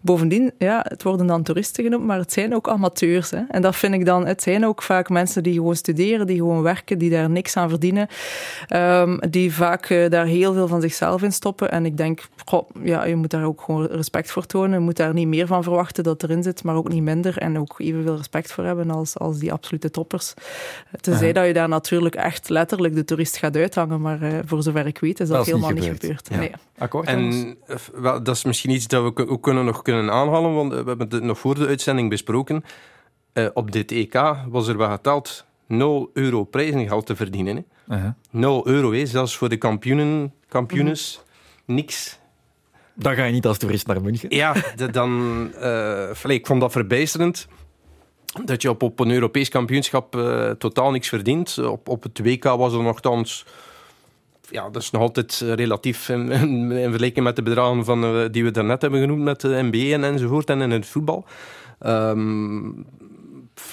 Bovendien, 0.00 0.52
ja, 0.58 0.84
het 0.88 1.02
worden 1.02 1.26
dan 1.26 1.42
toeristen 1.42 1.84
genoemd, 1.84 2.06
maar 2.06 2.18
het 2.18 2.32
zijn 2.32 2.54
ook 2.54 2.68
amateurs. 2.68 3.30
Hè. 3.30 3.40
En 3.48 3.62
dat 3.62 3.76
vind 3.76 3.94
ik 3.94 4.04
dan, 4.04 4.26
het 4.26 4.42
zijn 4.42 4.66
ook 4.66 4.82
vaak 4.82 5.08
mensen 5.08 5.42
die 5.42 5.54
gewoon 5.54 5.76
studeren, 5.76 6.26
die 6.26 6.36
gewoon 6.36 6.62
werken, 6.62 6.98
die 6.98 7.10
daar 7.10 7.30
niks 7.30 7.56
aan 7.56 7.68
verdienen. 7.68 8.08
Um, 8.76 9.20
die 9.30 9.54
vaak 9.54 9.90
uh, 9.90 10.10
daar 10.10 10.26
heel 10.26 10.52
veel 10.52 10.68
van 10.68 10.80
zichzelf 10.80 11.22
in 11.22 11.32
stoppen. 11.32 11.70
En 11.70 11.86
ik 11.86 11.96
denk, 11.96 12.28
goh, 12.44 12.68
ja, 12.82 13.04
je 13.04 13.16
moet 13.16 13.30
daar 13.30 13.44
ook 13.44 13.60
gewoon 13.60 13.86
respect 13.86 14.30
voor 14.30 14.46
tonen. 14.46 14.78
Je 14.78 14.84
moet 14.84 14.96
daar 14.96 15.14
niet 15.14 15.26
meer 15.26 15.46
van 15.46 15.62
verwachten 15.62 16.04
dat 16.04 16.22
erin 16.22 16.42
zit, 16.42 16.62
maar 16.62 16.76
ook 16.76 16.88
niet 16.88 17.02
minder. 17.02 17.38
En 17.38 17.58
ook 17.58 17.74
evenveel 17.78 18.16
respect 18.16 18.52
voor 18.52 18.64
hebben 18.64 18.90
als, 18.90 19.18
als 19.18 19.38
die 19.38 19.52
absolute 19.52 19.90
toppers. 19.90 20.34
Tenzij 21.00 21.26
ja. 21.26 21.32
dat 21.32 21.46
je 21.46 21.52
daar 21.52 21.68
natuurlijk 21.68 22.14
echt 22.14 22.48
letterlijk 22.48 22.94
de 22.94 23.04
toerist 23.04 23.36
gaat 23.36 23.52
uithangen, 23.62 24.00
maar 24.00 24.22
uh, 24.22 24.38
voor 24.44 24.62
zover 24.62 24.86
ik 24.86 24.98
weet 24.98 25.20
is 25.20 25.28
dat, 25.28 25.36
dat 25.36 25.46
is 25.46 25.52
helemaal 25.52 25.70
niet 25.70 25.90
niet 25.90 26.00
gebeurd. 26.00 26.28
Ja. 26.30 26.36
Nee. 26.36 26.52
Akkoord, 26.78 27.06
en 27.06 27.56
wel, 27.94 28.22
dat 28.22 28.36
is 28.36 28.44
misschien 28.44 28.70
iets 28.70 28.86
dat 28.86 29.14
we 29.14 29.28
ook 29.28 29.42
kunnen, 29.42 29.64
nog 29.64 29.82
kunnen 29.82 30.12
aanhalen, 30.12 30.54
want 30.54 30.70
we 30.70 30.76
hebben 30.76 31.08
het 31.08 31.22
nog 31.22 31.38
voor 31.38 31.54
de 31.54 31.66
uitzending 31.66 32.08
besproken. 32.08 32.64
Uh, 33.34 33.48
op 33.54 33.72
dit 33.72 33.90
EK 33.90 34.22
was 34.48 34.68
er 34.68 34.76
wel 34.76 34.90
geteld 34.90 35.44
0 35.66 36.10
euro 36.12 36.44
prijzengeld 36.44 37.06
te 37.06 37.16
verdienen. 37.16 37.66
Hè. 37.86 37.96
Uh 37.96 38.02
-huh. 38.02 38.12
0 38.30 38.68
euro, 38.68 38.92
hè. 38.92 39.06
zelfs 39.06 39.36
voor 39.36 39.48
de 39.48 39.56
kampioenen, 39.56 40.32
kampioenes, 40.48 41.22
-huh. 41.66 41.76
niks. 41.76 42.20
Dan 42.94 43.14
ga 43.14 43.24
je 43.24 43.32
niet 43.32 43.46
als 43.46 43.58
toerist 43.58 43.86
naar 43.86 44.02
München. 44.02 44.34
Ja, 44.34 44.54
de, 44.76 44.90
dan, 44.90 45.10
uh, 45.60 46.34
ik 46.34 46.46
vond 46.46 46.60
dat 46.60 46.72
verbijsterend 46.72 47.48
dat 48.44 48.62
je 48.62 48.70
op, 48.70 48.82
op 48.82 49.00
een 49.00 49.10
Europees 49.10 49.48
kampioenschap 49.48 50.16
uh, 50.16 50.50
totaal 50.50 50.90
niks 50.90 51.08
verdient. 51.08 51.58
Op, 51.58 51.88
op 51.88 52.02
het 52.02 52.18
WK 52.18 52.44
was 52.44 52.72
er 52.72 52.82
nogthans... 52.82 53.44
Ja, 54.50 54.70
dat 54.70 54.82
is 54.82 54.90
nog 54.90 55.02
altijd 55.02 55.42
relatief 55.46 56.08
in, 56.08 56.30
in, 56.30 56.72
in 56.72 56.88
vergelijking 56.88 57.24
met 57.24 57.36
de 57.36 57.42
bedragen 57.42 57.84
van, 57.84 58.04
uh, 58.04 58.24
die 58.30 58.44
we 58.44 58.50
daarnet 58.50 58.82
hebben 58.82 59.00
genoemd 59.00 59.22
met 59.22 59.40
de 59.40 59.68
NBA 59.70 59.92
en 59.94 60.04
enzovoort 60.04 60.50
en 60.50 60.60
in 60.60 60.70
het 60.70 60.86
voetbal. 60.86 61.24
Um, 61.86 62.86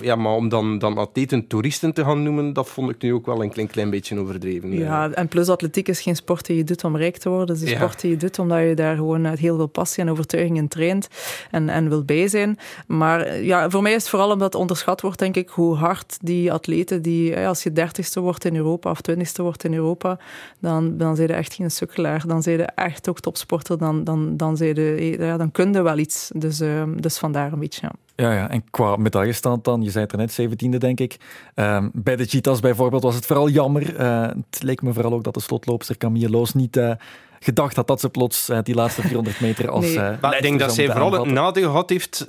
ja, 0.01 0.15
maar 0.15 0.33
om 0.33 0.49
dan, 0.49 0.79
dan 0.79 0.97
atleten 0.97 1.47
toeristen 1.47 1.93
te 1.93 2.03
gaan 2.03 2.23
noemen, 2.23 2.53
dat 2.53 2.69
vond 2.69 2.89
ik 2.89 3.01
nu 3.01 3.13
ook 3.13 3.25
wel 3.25 3.43
een 3.43 3.49
klein, 3.49 3.67
klein 3.67 3.89
beetje 3.89 4.19
overdreven. 4.19 4.77
Ja, 4.77 5.11
en 5.11 5.27
plus 5.27 5.49
atletiek 5.49 5.87
is 5.87 6.01
geen 6.01 6.15
sport 6.15 6.45
die 6.45 6.57
je 6.57 6.63
doet 6.63 6.83
om 6.83 6.97
rijk 6.97 7.17
te 7.17 7.29
worden. 7.29 7.55
Het 7.55 7.63
is 7.63 7.71
een 7.71 7.77
ja. 7.77 7.83
sport 7.83 8.01
die 8.01 8.11
je 8.11 8.17
doet 8.17 8.39
omdat 8.39 8.59
je 8.59 8.73
daar 8.73 8.95
gewoon 8.95 9.27
uit 9.27 9.39
heel 9.39 9.55
veel 9.55 9.67
passie 9.67 10.03
en 10.03 10.09
overtuiging 10.09 10.57
in 10.57 10.67
traint 10.67 11.07
en, 11.51 11.69
en 11.69 11.89
wil 11.89 12.03
bij 12.03 12.27
zijn. 12.27 12.57
Maar 12.87 13.41
ja, 13.41 13.69
voor 13.69 13.81
mij 13.81 13.93
is 13.93 14.01
het 14.01 14.09
vooral 14.09 14.31
omdat 14.31 14.53
het 14.53 14.61
onderschat 14.61 15.01
wordt, 15.01 15.19
denk 15.19 15.35
ik, 15.35 15.49
hoe 15.49 15.75
hard 15.75 16.17
die 16.21 16.51
atleten, 16.51 17.01
die, 17.01 17.37
als 17.37 17.63
je 17.63 17.71
dertigste 17.71 18.19
wordt 18.19 18.45
in 18.45 18.55
Europa 18.55 18.89
of 18.89 19.01
twintigste 19.01 19.41
wordt 19.41 19.63
in 19.63 19.73
Europa, 19.73 20.19
dan, 20.59 20.97
dan 20.97 21.15
zijn 21.15 21.27
je 21.27 21.33
echt 21.33 21.53
geen 21.53 21.71
sukkelaar. 21.71 22.27
Dan 22.27 22.43
zijn 22.43 22.57
je 22.57 22.63
echt 22.63 23.09
ook 23.09 23.19
topsporter. 23.19 23.77
Dan, 23.77 24.03
dan, 24.03 24.37
dan, 24.37 24.55
je, 24.59 25.15
ja, 25.19 25.37
dan 25.37 25.51
kun 25.51 25.73
je 25.73 25.81
wel 25.81 25.97
iets. 25.97 26.31
Dus, 26.35 26.61
uh, 26.61 26.83
dus 26.95 27.17
vandaar 27.17 27.53
een 27.53 27.59
beetje, 27.59 27.81
ja. 27.81 28.08
Ja, 28.19 28.33
ja, 28.33 28.49
en 28.49 28.63
qua 28.69 28.95
medaillestand 28.95 29.63
dan, 29.63 29.81
je 29.81 29.89
zei 29.89 30.03
het 30.03 30.11
er 30.11 30.17
net, 30.17 30.73
17e 30.73 30.77
denk 30.77 30.99
ik. 30.99 31.17
Um, 31.55 31.91
bij 31.93 32.15
de 32.15 32.25
cheetahs 32.25 32.59
bijvoorbeeld 32.59 33.03
was 33.03 33.15
het 33.15 33.25
vooral 33.25 33.49
jammer. 33.49 33.99
Uh, 33.99 34.21
het 34.21 34.63
leek 34.63 34.81
me 34.81 34.93
vooral 34.93 35.13
ook 35.13 35.23
dat 35.23 35.33
de 35.33 35.39
slotloopster 35.39 35.97
Camille 35.97 36.29
Loos 36.29 36.53
niet 36.53 36.77
uh, 36.77 36.91
gedacht 37.39 37.75
had 37.75 37.87
dat 37.87 37.99
ze 37.99 38.09
plots 38.09 38.49
uh, 38.49 38.57
die 38.63 38.75
laatste 38.75 39.01
400 39.01 39.39
meter 39.39 39.69
als... 39.69 39.85
Nee. 39.85 40.17
maar 40.21 40.35
ik 40.35 40.41
denk 40.41 40.59
dat 40.59 40.73
zij 40.73 40.85
vooral 40.85 41.11
het 41.11 41.25
nadeel 41.25 41.69
gehad 41.69 41.89
heeft, 41.89 42.27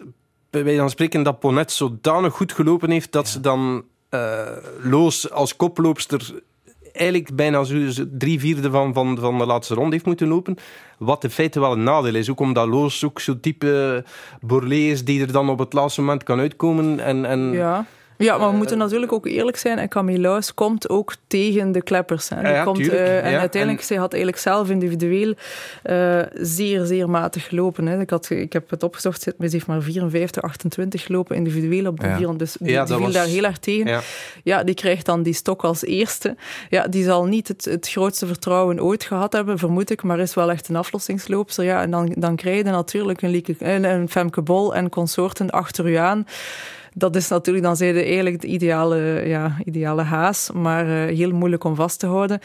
bij 0.51 0.65
wijze 0.65 0.81
van 0.81 0.91
spreken, 0.91 1.23
dat 1.23 1.39
Ponet 1.39 1.73
zodanig 1.73 2.35
goed 2.35 2.53
gelopen 2.53 2.91
heeft 2.91 3.13
dat 3.13 3.27
ja. 3.27 3.33
ze 3.33 3.41
dan 3.41 3.85
Loos 4.83 5.31
als 5.31 5.57
koploopster 5.57 6.43
eigenlijk 7.01 7.37
bijna 7.37 7.65
zo 7.65 7.77
drie 8.11 8.41
vierde 8.41 8.71
van, 8.71 8.95
van, 8.95 9.19
van 9.19 9.39
de 9.39 9.47
laatste 9.47 9.75
ronde 9.75 9.93
heeft 9.93 10.07
moeten 10.07 10.29
lopen. 10.29 10.57
Wat 10.99 11.25
in 11.25 11.31
feite 11.31 11.61
wel 11.61 11.73
een 11.73 11.83
nadeel 11.83 12.15
is. 12.15 12.31
Ook 12.31 12.41
omdat 12.41 12.69
Loos 12.69 13.05
ook 13.05 13.21
zo'n 13.21 13.41
type 13.41 14.05
Borlée 14.41 14.91
is 14.91 15.05
die 15.05 15.21
er 15.21 15.33
dan 15.33 15.49
op 15.49 15.59
het 15.59 15.73
laatste 15.73 16.01
moment 16.01 16.23
kan 16.23 16.41
uitkomen. 16.41 17.01
En, 17.01 17.25
en 17.25 17.53
ja. 17.53 17.87
Ja, 18.25 18.39
maar 18.39 18.51
we 18.51 18.57
moeten 18.57 18.79
natuurlijk 18.79 19.13
ook 19.13 19.27
eerlijk 19.27 19.57
zijn. 19.57 19.79
En 19.79 19.89
Camille 19.89 20.21
Luis 20.29 20.55
komt 20.55 20.89
ook 20.89 21.15
tegen 21.27 21.73
de 21.73 21.83
kleppers. 21.83 22.29
Hè. 22.29 22.43
Die 22.43 22.53
ja, 22.53 22.65
komt, 22.65 22.79
uh, 22.79 23.25
en 23.25 23.31
ja, 23.31 23.39
uiteindelijk, 23.39 23.81
en... 23.81 23.87
zij 23.87 23.97
had 23.97 24.13
eigenlijk 24.13 24.43
zelf 24.43 24.71
individueel 24.71 25.35
uh, 25.85 26.23
zeer, 26.35 26.85
zeer 26.85 27.11
matig 27.11 27.49
gelopen. 27.49 27.87
Hè. 27.87 28.01
Ik, 28.01 28.11
had, 28.11 28.31
ik 28.31 28.53
heb 28.53 28.71
het 28.71 28.83
opgezocht, 28.83 29.23
ze 29.23 29.35
heeft 29.39 29.67
maar 29.67 29.83
54, 29.83 30.43
28 30.43 31.03
gelopen 31.03 31.37
individueel 31.37 31.87
op 31.87 32.01
de 32.01 32.07
ja. 32.07 32.17
400. 32.17 32.39
Dus 32.39 32.69
die, 32.69 32.87
viel 32.87 33.01
was... 33.01 33.13
daar 33.13 33.27
heel 33.27 33.45
erg 33.45 33.59
tegen. 33.59 33.91
Ja. 33.91 34.01
ja. 34.45 34.65
die 34.65 34.75
krijgt 34.75 35.07
dan 35.07 35.23
die 35.23 35.35
stok 35.35 35.65
als 35.65 35.85
eerste. 35.85 36.37
Ja, 36.69 36.87
die 36.89 37.05
zal 37.05 37.25
niet 37.25 37.49
het, 37.49 37.65
het 37.65 37.89
grootste 37.89 38.27
vertrouwen 38.27 38.83
ooit 38.83 39.05
gehad 39.05 39.33
hebben, 39.33 39.59
vermoed 39.59 39.91
ik, 39.91 40.03
maar 40.03 40.19
is 40.19 40.35
wel 40.35 40.51
echt 40.51 40.69
een 40.69 40.77
aflossingsloopster. 40.77 41.65
Ja, 41.65 41.83
en 41.83 41.91
dan, 41.91 42.15
dan 42.17 42.37
krijg 42.37 42.57
je 42.57 42.65
natuurlijk 42.65 43.23
een, 43.23 43.31
Lieke, 43.31 43.55
een 43.59 44.09
Femke 44.09 44.43
Bol 44.43 44.75
en 44.75 44.89
consorten 44.89 45.51
achter 45.51 45.89
u 45.89 45.95
aan 45.95 46.27
dat 46.95 47.17
is 47.17 47.29
natuurlijk, 47.29 47.65
dan 47.65 47.77
zijn 47.77 47.97
eigenlijk 47.97 48.41
de 48.41 48.47
ideale, 48.47 49.23
ja, 49.27 49.57
ideale 49.65 50.03
haas, 50.03 50.51
maar 50.55 50.87
uh, 50.87 51.17
heel 51.17 51.31
moeilijk 51.31 51.65
om 51.65 51.75
vast 51.75 51.99
te 51.99 52.07
houden. 52.07 52.41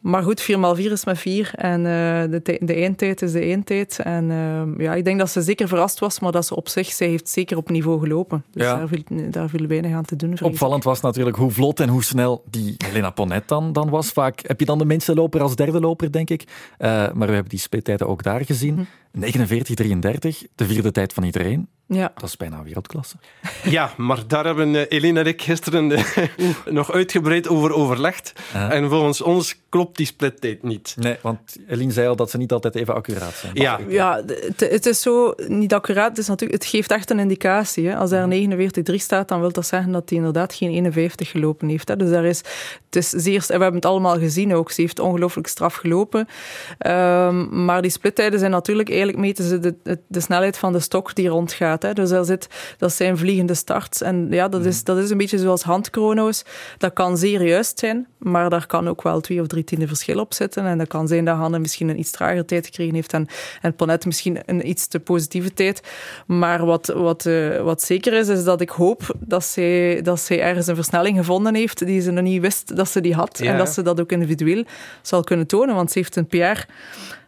Maar 0.00 0.22
goed, 0.22 0.42
4x4 0.42 0.92
is 0.92 1.04
met 1.04 1.18
4 1.18 1.50
en 1.54 1.78
uh, 1.78 1.84
de, 2.30 2.58
de 2.60 2.74
eindtijd 2.74 3.22
is 3.22 3.32
de 3.32 3.40
eindtijd. 3.40 3.98
En 3.98 4.30
uh, 4.30 4.62
ja, 4.78 4.94
ik 4.94 5.04
denk 5.04 5.18
dat 5.18 5.30
ze 5.30 5.42
zeker 5.42 5.68
verrast 5.68 5.98
was, 5.98 6.20
maar 6.20 6.32
dat 6.32 6.46
ze 6.46 6.56
op 6.56 6.68
zich, 6.68 6.92
zij 6.92 7.08
heeft 7.08 7.28
zeker 7.28 7.56
op 7.56 7.70
niveau 7.70 8.00
gelopen. 8.00 8.44
Dus 8.50 8.62
ja. 8.62 8.76
daar, 8.76 8.88
viel, 8.88 9.30
daar 9.30 9.48
viel 9.48 9.66
weinig 9.66 9.92
aan 9.92 10.04
te 10.04 10.16
doen. 10.16 10.36
Opvallend 10.42 10.84
was 10.84 11.00
natuurlijk 11.00 11.36
hoe 11.36 11.50
vlot 11.50 11.80
en 11.80 11.88
hoe 11.88 12.04
snel 12.04 12.44
die 12.50 12.74
Helena 12.86 13.10
Ponet 13.10 13.48
dan, 13.48 13.72
dan 13.72 13.90
was. 13.90 14.10
Vaak 14.10 14.40
heb 14.46 14.60
je 14.60 14.66
dan 14.66 14.78
de 14.78 14.84
minste 14.84 15.14
loper 15.14 15.40
als 15.40 15.56
derde 15.56 15.80
loper, 15.80 16.12
denk 16.12 16.30
ik. 16.30 16.42
Uh, 16.42 16.88
maar 16.88 17.26
we 17.28 17.32
hebben 17.34 17.48
die 17.48 17.58
splittijden 17.58 18.08
ook 18.08 18.22
daar 18.22 18.44
gezien. 18.44 18.74
Mm 18.74 18.76
-hmm. 18.76 19.02
49-33, 19.20 19.26
de 20.54 20.64
vierde 20.64 20.90
tijd 20.90 21.12
van 21.12 21.22
iedereen. 21.22 21.68
Ja. 21.86 22.12
Dat 22.14 22.28
is 22.28 22.36
bijna 22.36 22.62
wereldklasse. 22.62 23.16
Ja, 23.62 23.90
maar 23.96 24.26
daar 24.26 24.44
hebben 24.44 24.74
uh, 24.74 24.82
Elena 24.88 25.20
en 25.20 25.26
ik 25.26 25.42
gisteren 25.42 25.90
uh, 25.90 26.04
nog 26.70 26.92
uitgebreid 26.92 27.48
over 27.48 27.72
overlegd. 27.72 28.32
Uh. 28.54 28.70
En 28.70 28.88
volgens 28.88 29.20
ons 29.20 29.62
klopt 29.68 29.96
die 29.96 30.06
splittijd 30.06 30.62
niet. 30.62 30.94
Nee, 30.98 31.16
want 31.22 31.56
Eline 31.68 31.92
zei 31.92 32.08
al 32.08 32.16
dat 32.16 32.30
ze 32.30 32.36
niet 32.36 32.52
altijd 32.52 32.74
even 32.74 32.94
accuraat 32.94 33.34
zijn. 33.34 33.54
Ja, 33.54 33.80
ja 33.88 34.22
het, 34.26 34.60
het 34.60 34.86
is 34.86 35.02
zo 35.02 35.34
niet 35.46 35.74
accuraat. 35.74 36.08
Het, 36.08 36.18
is 36.18 36.26
natuurlijk, 36.26 36.62
het 36.62 36.70
geeft 36.70 36.90
echt 36.90 37.10
een 37.10 37.18
indicatie. 37.18 37.88
Hè. 37.88 37.96
Als 37.96 38.10
er 38.10 38.48
49,3 38.90 38.94
staat, 38.94 39.28
dan 39.28 39.40
wil 39.40 39.52
dat 39.52 39.66
zeggen 39.66 39.92
dat 39.92 40.08
hij 40.08 40.18
inderdaad 40.18 40.54
geen 40.54 40.70
51 40.70 41.30
gelopen 41.30 41.68
heeft. 41.68 41.88
Hè. 41.88 41.96
Dus 41.96 42.10
daar 42.10 42.24
is, 42.24 42.38
het 42.86 42.96
is 42.96 43.08
zeer, 43.08 43.40
en 43.40 43.56
we 43.56 43.62
hebben 43.62 43.74
het 43.74 43.84
allemaal 43.84 44.18
gezien 44.18 44.54
ook. 44.54 44.70
Ze 44.70 44.80
heeft 44.80 44.98
ongelooflijk 44.98 45.46
straf 45.46 45.74
gelopen. 45.74 46.28
Um, 46.86 47.64
maar 47.64 47.82
die 47.82 47.90
splittijden 47.90 48.38
zijn 48.38 48.50
natuurlijk, 48.50 48.88
eigenlijk 48.88 49.18
meten 49.18 49.44
ze 49.44 49.58
de, 49.58 49.74
de, 49.82 49.98
de 50.06 50.20
snelheid 50.20 50.58
van 50.58 50.72
de 50.72 50.80
stok 50.80 51.14
die 51.14 51.28
rondgaat. 51.28 51.73
Hè. 51.82 51.92
Dus 51.92 52.08
daar 52.08 52.24
zit, 52.24 52.48
dat 52.78 52.92
zijn 52.92 53.18
vliegende 53.18 53.54
starts. 53.54 54.02
En 54.02 54.26
ja, 54.30 54.48
dat 54.48 54.64
is, 54.64 54.84
dat 54.84 54.98
is 54.98 55.10
een 55.10 55.18
beetje 55.18 55.38
zoals 55.38 55.62
handchrono's. 55.62 56.44
Dat 56.78 56.92
kan 56.92 57.16
zeer 57.16 57.42
juist 57.42 57.78
zijn, 57.78 58.06
maar 58.18 58.50
daar 58.50 58.66
kan 58.66 58.88
ook 58.88 59.02
wel 59.02 59.20
twee 59.20 59.40
of 59.40 59.46
drie 59.46 59.64
tiende 59.64 59.86
verschil 59.86 60.18
op 60.18 60.34
zitten. 60.34 60.66
En 60.66 60.78
dat 60.78 60.88
kan 60.88 61.08
zijn 61.08 61.24
dat 61.24 61.36
Hanne 61.36 61.58
misschien 61.58 61.88
een 61.88 61.98
iets 61.98 62.10
trager 62.10 62.44
tijd 62.44 62.66
gekregen 62.66 62.94
heeft 62.94 63.12
en, 63.12 63.26
en 63.60 63.74
Ponet 63.74 64.06
misschien 64.06 64.38
een 64.46 64.68
iets 64.68 64.86
te 64.86 65.00
positieve 65.00 65.52
tijd. 65.52 65.80
Maar 66.26 66.66
wat, 66.66 66.86
wat, 66.86 67.24
uh, 67.24 67.60
wat 67.60 67.82
zeker 67.82 68.12
is, 68.12 68.28
is 68.28 68.44
dat 68.44 68.60
ik 68.60 68.70
hoop 68.70 69.14
dat 69.18 69.44
zij, 69.44 70.02
dat 70.02 70.20
zij 70.20 70.40
ergens 70.40 70.66
een 70.66 70.74
versnelling 70.74 71.16
gevonden 71.16 71.54
heeft 71.54 71.86
die 71.86 72.00
ze 72.00 72.10
nog 72.10 72.24
niet 72.24 72.40
wist 72.40 72.76
dat 72.76 72.88
ze 72.88 73.00
die 73.00 73.14
had. 73.14 73.38
Ja. 73.38 73.52
En 73.52 73.58
dat 73.58 73.68
ze 73.68 73.82
dat 73.82 74.00
ook 74.00 74.12
individueel 74.12 74.64
zal 75.02 75.24
kunnen 75.24 75.46
tonen, 75.46 75.74
want 75.74 75.92
ze 75.92 75.98
heeft 75.98 76.16
een 76.16 76.26
PR 76.26 76.66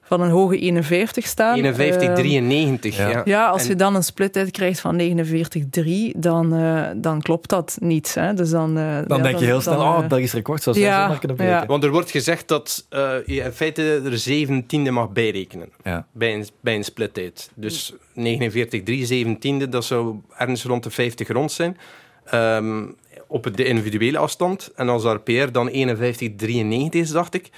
van 0.07 0.21
een 0.21 0.31
hoge 0.31 0.59
51 0.59 1.27
staan. 1.27 1.55
51, 1.55 2.15
93, 2.15 2.99
uh, 2.99 3.11
ja. 3.11 3.23
Ja, 3.25 3.49
als 3.49 3.63
en... 3.63 3.69
je 3.69 3.75
dan 3.75 3.95
een 3.95 4.03
splittijd 4.03 4.51
krijgt 4.51 4.81
van 4.81 5.01
49,3, 5.01 6.17
dan, 6.17 6.55
uh, 6.55 6.87
dan 6.97 7.23
klopt 7.23 7.49
dat 7.49 7.77
niet. 7.81 8.15
Hè. 8.15 8.35
Dus 8.35 8.51
dan, 8.51 8.79
uh, 8.79 8.99
dan 9.07 9.17
ja, 9.17 9.23
denk 9.23 9.39
je 9.39 9.45
heel 9.45 9.61
snel, 9.61 9.79
dan, 9.79 9.87
oh, 9.87 10.07
Belgisch 10.07 10.33
record, 10.33 10.63
zou 10.63 10.79
ja, 10.79 11.13
ze 11.13 11.19
kunnen 11.19 11.37
breken. 11.37 11.67
Want 11.67 11.85
er 11.85 11.91
wordt 11.91 12.11
gezegd 12.11 12.49
dat 12.49 12.87
je 13.27 13.43
in 13.45 13.53
feite 13.53 14.01
er 14.05 14.25
17e 14.29 14.91
mag 14.93 15.11
bijrekenen 15.11 15.69
ja. 15.85 16.07
bij, 16.13 16.35
een, 16.35 16.47
bij 16.61 16.75
een 16.75 16.85
splittijd. 16.85 17.51
Dus 17.55 17.95
49, 18.13 18.83
3, 18.83 19.27
17e, 19.65 19.69
dat 19.69 19.85
zou 19.85 20.17
ergens 20.37 20.65
rond 20.65 20.83
de 20.83 20.91
50 20.91 21.29
rond 21.29 21.53
zijn. 21.53 21.77
Um, 22.35 22.97
op 23.27 23.57
de 23.57 23.65
individuele 23.65 24.19
afstand. 24.19 24.73
En 24.75 24.89
als 24.89 25.03
daar 25.03 25.21
PR 25.21 25.51
dan 25.53 25.69
51, 25.69 26.31
93 26.37 27.01
is, 27.01 27.11
dacht 27.11 27.35
ik, 27.35 27.51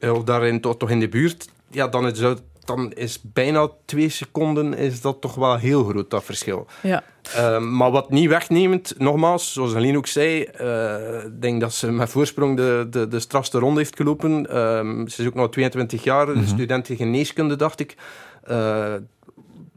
of 0.00 0.24
daarin 0.24 0.60
toch, 0.60 0.76
toch 0.76 0.90
in 0.90 1.00
de 1.00 1.08
buurt, 1.08 1.48
ja, 1.74 1.88
dan 1.88 2.06
is, 2.06 2.20
het, 2.20 2.42
dan 2.64 2.92
is 2.92 3.20
bijna 3.22 3.68
twee 3.84 4.08
seconden 4.08 4.74
is 4.74 5.00
dat 5.00 5.20
toch 5.20 5.34
wel 5.34 5.56
heel 5.56 5.84
groot, 5.84 6.10
dat 6.10 6.24
verschil. 6.24 6.66
Ja. 6.82 7.02
Uh, 7.36 7.58
maar 7.58 7.90
wat 7.90 8.10
niet 8.10 8.28
wegnemend, 8.28 8.94
nogmaals, 8.98 9.52
zoals 9.52 9.74
Aline 9.74 9.96
ook 9.96 10.06
zei, 10.06 10.40
ik 10.40 10.60
uh, 10.60 10.96
denk 11.40 11.60
dat 11.60 11.72
ze 11.72 11.92
met 11.92 12.10
voorsprong 12.10 12.56
de, 12.56 12.86
de, 12.90 13.08
de 13.08 13.20
strafste 13.20 13.58
ronde 13.58 13.80
heeft 13.80 13.96
gelopen. 13.96 14.46
Uh, 14.50 15.06
ze 15.06 15.22
is 15.22 15.26
ook 15.26 15.34
nog 15.34 15.50
22 15.50 16.04
jaar, 16.04 16.28
mm 16.28 16.34
-hmm. 16.34 16.46
student 16.46 16.88
geneeskunde, 16.92 17.56
dacht 17.56 17.80
ik. 17.80 17.96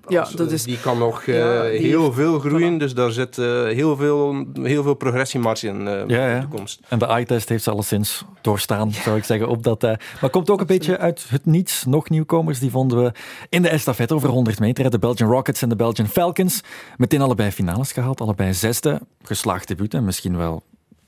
Ja, 0.07 0.27
dat 0.35 0.51
is, 0.51 0.63
die 0.63 0.79
kan 0.79 0.97
nog 0.97 1.25
ja, 1.25 1.61
die 1.61 1.79
heel 1.79 2.03
heeft, 2.03 2.15
veel 2.15 2.39
groeien, 2.39 2.75
voilà. 2.75 2.79
dus 2.79 2.93
daar 2.93 3.11
zit 3.11 3.37
uh, 3.37 3.63
heel, 3.63 3.95
veel, 3.95 4.45
heel 4.61 4.83
veel 4.83 4.93
progressiemarge 4.93 5.67
in 5.67 5.81
uh, 5.81 6.07
ja, 6.07 6.27
ja. 6.27 6.35
de 6.35 6.47
toekomst. 6.47 6.79
En 6.87 6.99
de 6.99 7.05
eye-test 7.05 7.49
heeft 7.49 7.63
ze 7.63 7.71
alleszins 7.71 8.25
doorstaan, 8.41 8.91
zou 8.91 9.17
ik 9.17 9.23
zeggen. 9.23 9.47
Op 9.47 9.63
dat, 9.63 9.81
maar 10.21 10.29
komt 10.29 10.49
ook 10.49 10.59
een 10.59 10.65
beetje 10.65 10.97
uit 10.97 11.25
het 11.29 11.45
niets. 11.45 11.85
Nog 11.85 12.09
nieuwkomers, 12.09 12.59
die 12.59 12.71
vonden 12.71 13.03
we 13.03 13.11
in 13.49 13.61
de 13.61 13.69
estafette 13.69 14.13
over 14.13 14.29
100 14.29 14.59
meter. 14.59 14.89
De 14.89 14.99
Belgian 14.99 15.29
Rockets 15.29 15.61
en 15.61 15.69
de 15.69 15.75
Belgian 15.75 16.07
Falcons. 16.07 16.61
Meteen 16.97 17.21
allebei 17.21 17.51
finales 17.51 17.91
gehaald, 17.91 18.21
allebei 18.21 18.53
zesde. 18.53 19.01
Geslaagd 19.23 19.67
debuut 19.67 19.93
en 19.93 20.05
misschien 20.05 20.37
wel 20.37 20.63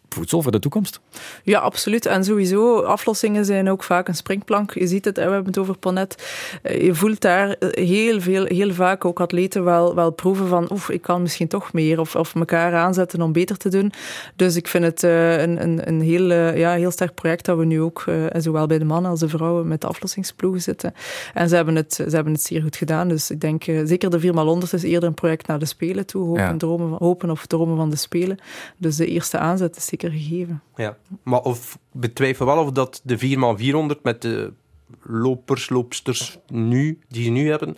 voedsel 0.10 0.41
voor 0.41 0.52
de 0.52 0.60
toekomst. 0.60 1.00
Ja, 1.43 1.60
absoluut. 1.60 2.06
En 2.06 2.24
sowieso, 2.24 2.82
aflossingen 2.82 3.45
zijn 3.45 3.69
ook 3.69 3.84
vaak 3.84 4.08
een 4.08 4.15
springplank. 4.15 4.74
Je 4.74 4.88
ziet 4.88 5.06
het, 5.06 5.15
we 5.15 5.22
hebben 5.22 5.45
het 5.45 5.58
over 5.58 5.78
Ponet. 5.78 6.24
Je 6.63 6.95
voelt 6.95 7.22
daar 7.22 7.56
heel, 7.60 8.22
veel, 8.22 8.45
heel 8.45 8.74
vaak 8.74 9.06
ook 9.06 9.19
atleten 9.19 9.63
wel, 9.63 9.95
wel 9.95 10.12
proeven 10.12 10.48
van 10.48 10.67
oef, 10.72 10.89
ik 10.89 11.02
kan 11.02 11.22
misschien 11.22 11.48
toch 11.48 11.74
meer. 11.74 12.00
Of, 12.00 12.15
of 12.15 12.36
elkaar 12.36 12.74
aanzetten 12.74 13.22
om 13.22 13.32
beter 13.32 13.58
te 13.58 13.69
doen. 13.69 13.91
Dus 14.36 14.56
ik 14.56 14.67
vind 14.67 14.84
het 14.84 15.04
uh, 15.04 15.41
een, 15.41 15.62
een, 15.62 15.88
een 15.88 16.02
heel, 16.02 16.34
ja, 16.34 16.74
heel 16.74 16.91
sterk 16.91 17.13
project 17.13 17.45
dat 17.45 17.58
we 17.58 17.65
nu 17.65 17.82
ook, 17.82 18.06
zowel 18.38 18.67
bij 18.67 18.80
de 18.80 18.86
mannen 18.86 19.12
als 19.12 19.19
de 19.19 19.30
vrouwen, 19.30 19.67
met 19.67 19.82
de 19.82 19.88
aflossingsploegen 19.88 20.62
zitten. 20.62 20.93
En 21.34 21.50
ze 21.50 21.56
hebben 21.56 21.76
het, 21.76 21.93
ze 21.93 22.15
hebben 22.15 22.34
het 22.34 22.43
zeer 22.43 22.62
goed 22.62 22.76
gedaan. 22.76 23.08
Dus 23.08 23.32
ik 23.32 23.41
denk, 23.41 23.63
zeker 23.63 24.10
de 24.10 24.19
4x100 24.19 24.74
is 24.74 24.84
eerder 24.84 25.10
een 25.10 25.13
project 25.13 25.48
naar 25.48 25.60
de 25.60 25.65
Spelen 25.65 26.06
toe. 26.06 26.26
Hopen, 26.26 26.41
ja. 26.41 26.58
dromen, 26.58 26.98
hopen 27.00 27.30
of 27.30 27.45
dromen 27.45 27.78
van 27.78 27.89
de 27.89 27.95
Spelen. 27.95 28.38
Dus 28.78 28.95
de 28.95 29.06
eerste 29.06 29.38
aanzet 29.38 29.76
is 29.76 29.86
zeker 29.86 29.98
gegeven. 29.99 30.62
Ja, 30.75 30.97
maar 31.23 31.41
of 31.41 31.79
betwijfel 31.91 32.45
wel 32.45 32.57
of 32.57 32.71
dat 32.71 33.01
de 33.03 33.17
4x400 33.17 34.01
met 34.01 34.21
de 34.21 34.53
lopers, 35.01 35.69
loopsters 35.69 36.38
nu, 36.47 36.99
die 37.07 37.23
ze 37.23 37.29
nu 37.29 37.49
hebben, 37.49 37.77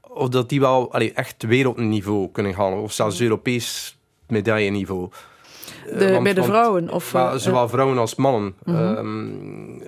of 0.00 0.28
dat 0.28 0.48
die 0.48 0.60
wel 0.60 0.92
allee, 0.92 1.12
echt 1.12 1.42
wereldniveau 1.42 2.28
kunnen 2.32 2.54
halen, 2.54 2.82
of 2.82 2.92
zelfs 2.92 3.20
Europees 3.20 3.98
medailleniveau. 4.28 5.08
De, 5.98 6.10
want, 6.10 6.22
bij 6.22 6.34
de 6.34 6.42
vrouwen? 6.42 6.90
Of, 6.90 7.12
maar, 7.12 7.38
zowel 7.38 7.68
vrouwen 7.68 7.98
als 7.98 8.14
mannen. 8.14 8.54
Mm 8.64 8.74
-hmm. 8.74 8.96
um, 8.96 9.82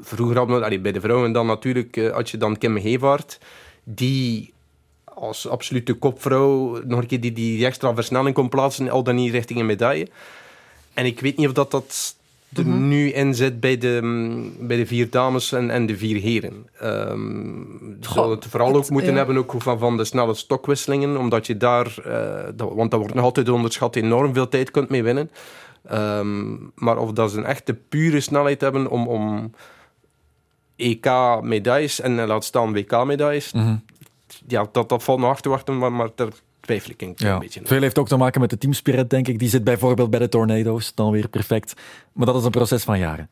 vroeger 0.00 0.36
hadden 0.36 0.58
we, 0.58 0.64
allee, 0.64 0.80
bij 0.80 0.92
de 0.92 1.00
vrouwen 1.00 1.32
dan 1.32 1.46
natuurlijk, 1.46 1.96
uh, 1.96 2.12
had 2.12 2.30
je 2.30 2.36
dan 2.36 2.58
Kim 2.58 2.76
Hevaart, 2.76 3.38
die 3.84 4.52
als 5.04 5.48
absolute 5.48 5.94
kopvrouw 5.94 6.80
nog 6.84 7.00
een 7.00 7.06
keer 7.06 7.20
die, 7.20 7.32
die 7.32 7.66
extra 7.66 7.94
versnelling 7.94 8.34
kon 8.34 8.48
plaatsen, 8.48 8.90
al 8.90 9.02
dan 9.02 9.14
niet 9.14 9.32
richting 9.32 9.60
een 9.60 9.66
medaille. 9.66 10.08
En 10.94 11.06
ik 11.06 11.20
weet 11.20 11.36
niet 11.36 11.46
of 11.46 11.52
dat, 11.52 11.70
dat 11.70 12.16
er 12.54 12.66
mm-hmm. 12.66 12.88
nu 12.88 13.12
in 13.12 13.34
zit 13.34 13.60
bij 13.60 13.78
de, 13.78 14.00
bij 14.60 14.76
de 14.76 14.86
vier 14.86 15.10
dames 15.10 15.52
en, 15.52 15.70
en 15.70 15.86
de 15.86 15.96
vier 15.96 16.20
heren. 16.20 16.66
Um, 16.82 17.98
Goh, 18.02 18.30
het 18.30 18.46
vooral 18.46 18.68
het, 18.68 18.76
ook 18.76 18.90
moeten 18.90 19.10
ja. 19.10 19.16
hebben 19.16 19.36
ook 19.36 19.54
van, 19.58 19.78
van 19.78 19.96
de 19.96 20.04
snelle 20.04 20.34
stokwisselingen, 20.34 21.16
omdat 21.16 21.46
je 21.46 21.56
daar, 21.56 21.96
uh, 22.06 22.48
dat, 22.54 22.72
want 22.74 22.90
dat 22.90 23.00
wordt 23.00 23.14
nog 23.14 23.24
altijd 23.24 23.48
onderschat, 23.48 23.96
enorm 23.96 24.34
veel 24.34 24.48
tijd 24.48 24.70
kunt 24.70 24.88
mee 24.88 25.02
winnen. 25.02 25.30
Um, 25.92 26.72
maar 26.74 26.98
of 26.98 27.12
dat 27.12 27.30
ze 27.30 27.38
een 27.38 27.44
echte 27.44 27.74
pure 27.74 28.20
snelheid 28.20 28.60
hebben 28.60 28.90
om, 28.90 29.08
om 29.08 29.52
EK-medailles 30.76 32.00
en 32.00 32.26
laat 32.26 32.44
staan 32.44 32.72
WK-medailles, 32.72 33.52
mm-hmm. 33.52 33.84
ja, 34.46 34.68
dat, 34.72 34.88
dat 34.88 35.02
valt 35.02 35.18
nog 35.18 35.28
achter 35.28 35.42
te 35.42 35.48
wachten, 35.48 35.78
maar, 35.78 35.92
maar 35.92 36.14
ter, 36.14 36.32
twijfel 36.64 36.90
ik 36.96 37.18
ja. 37.20 37.32
een 37.32 37.38
beetje. 37.38 37.60
Veel 37.64 37.80
heeft 37.80 37.98
ook 37.98 38.08
te 38.08 38.16
maken 38.16 38.40
met 38.40 38.50
de 38.50 38.58
teamspirit, 38.58 39.10
denk 39.10 39.28
ik. 39.28 39.38
Die 39.38 39.48
zit 39.48 39.64
bijvoorbeeld 39.64 40.10
bij 40.10 40.18
de 40.18 40.28
Tornado's 40.28 40.94
dan 40.94 41.10
weer 41.10 41.28
perfect. 41.28 41.74
Maar 42.14 42.26
dat 42.26 42.36
is 42.36 42.44
een 42.44 42.50
proces 42.50 42.82
van 42.82 42.98
jaren. 42.98 43.28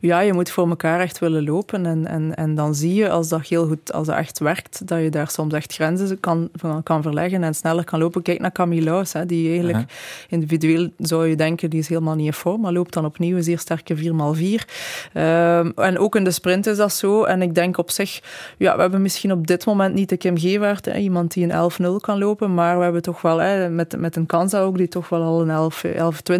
Ja, 0.00 0.20
je 0.20 0.32
moet 0.32 0.50
voor 0.50 0.68
elkaar 0.68 1.00
echt 1.00 1.18
willen 1.18 1.44
lopen. 1.44 1.86
En, 1.86 2.06
en, 2.06 2.34
en 2.34 2.54
dan 2.54 2.74
zie 2.74 2.94
je, 2.94 3.10
als 3.10 3.28
dat 3.28 3.46
heel 3.46 3.66
goed, 3.66 3.92
als 3.92 4.06
dat 4.06 4.16
echt 4.16 4.38
werkt, 4.38 4.88
dat 4.88 5.00
je 5.00 5.10
daar 5.10 5.30
soms 5.30 5.52
echt 5.52 5.74
grenzen 5.74 6.20
kan, 6.20 6.50
kan 6.82 7.02
verleggen 7.02 7.42
en 7.42 7.54
sneller 7.54 7.84
kan 7.84 7.98
lopen. 7.98 8.22
Kijk 8.22 8.40
naar 8.40 8.52
Camille 8.52 9.04
hè, 9.12 9.26
die 9.26 9.48
eigenlijk 9.48 9.92
individueel 10.28 10.88
zou 10.98 11.26
je 11.26 11.36
denken, 11.36 11.70
die 11.70 11.78
is 11.78 11.88
helemaal 11.88 12.14
niet 12.14 12.26
in 12.26 12.32
vorm, 12.32 12.60
maar 12.60 12.72
loopt 12.72 12.92
dan 12.92 13.04
opnieuw 13.04 13.36
een 13.36 13.42
zeer 13.42 13.58
sterke 13.58 13.96
4x4. 13.96 14.00
Um, 14.00 15.72
en 15.76 15.98
ook 15.98 16.16
in 16.16 16.24
de 16.24 16.30
sprint 16.30 16.66
is 16.66 16.76
dat 16.76 16.92
zo. 16.92 17.24
En 17.24 17.42
ik 17.42 17.54
denk 17.54 17.78
op 17.78 17.90
zich, 17.90 18.20
ja, 18.58 18.74
we 18.74 18.80
hebben 18.80 19.02
misschien 19.02 19.32
op 19.32 19.46
dit 19.46 19.66
moment 19.66 19.94
niet 19.94 20.08
de 20.08 20.16
Kim 20.16 20.38
Gewaard, 20.38 20.84
hè, 20.84 20.96
iemand 20.96 21.32
die 21.32 21.48
een 21.48 21.70
11-0 22.00 22.00
kan 22.00 22.18
lopen, 22.18 22.54
maar 22.54 22.76
we 22.76 22.82
hebben 22.82 23.02
toch 23.02 23.22
wel, 23.22 23.38
hè, 23.38 23.70
met, 23.70 23.98
met 23.98 24.16
een 24.16 24.26
Kansa 24.26 24.60
ook, 24.60 24.76
die 24.76 24.88
toch 24.88 25.08
wel 25.08 25.22
al 25.22 25.48
een 25.48 25.72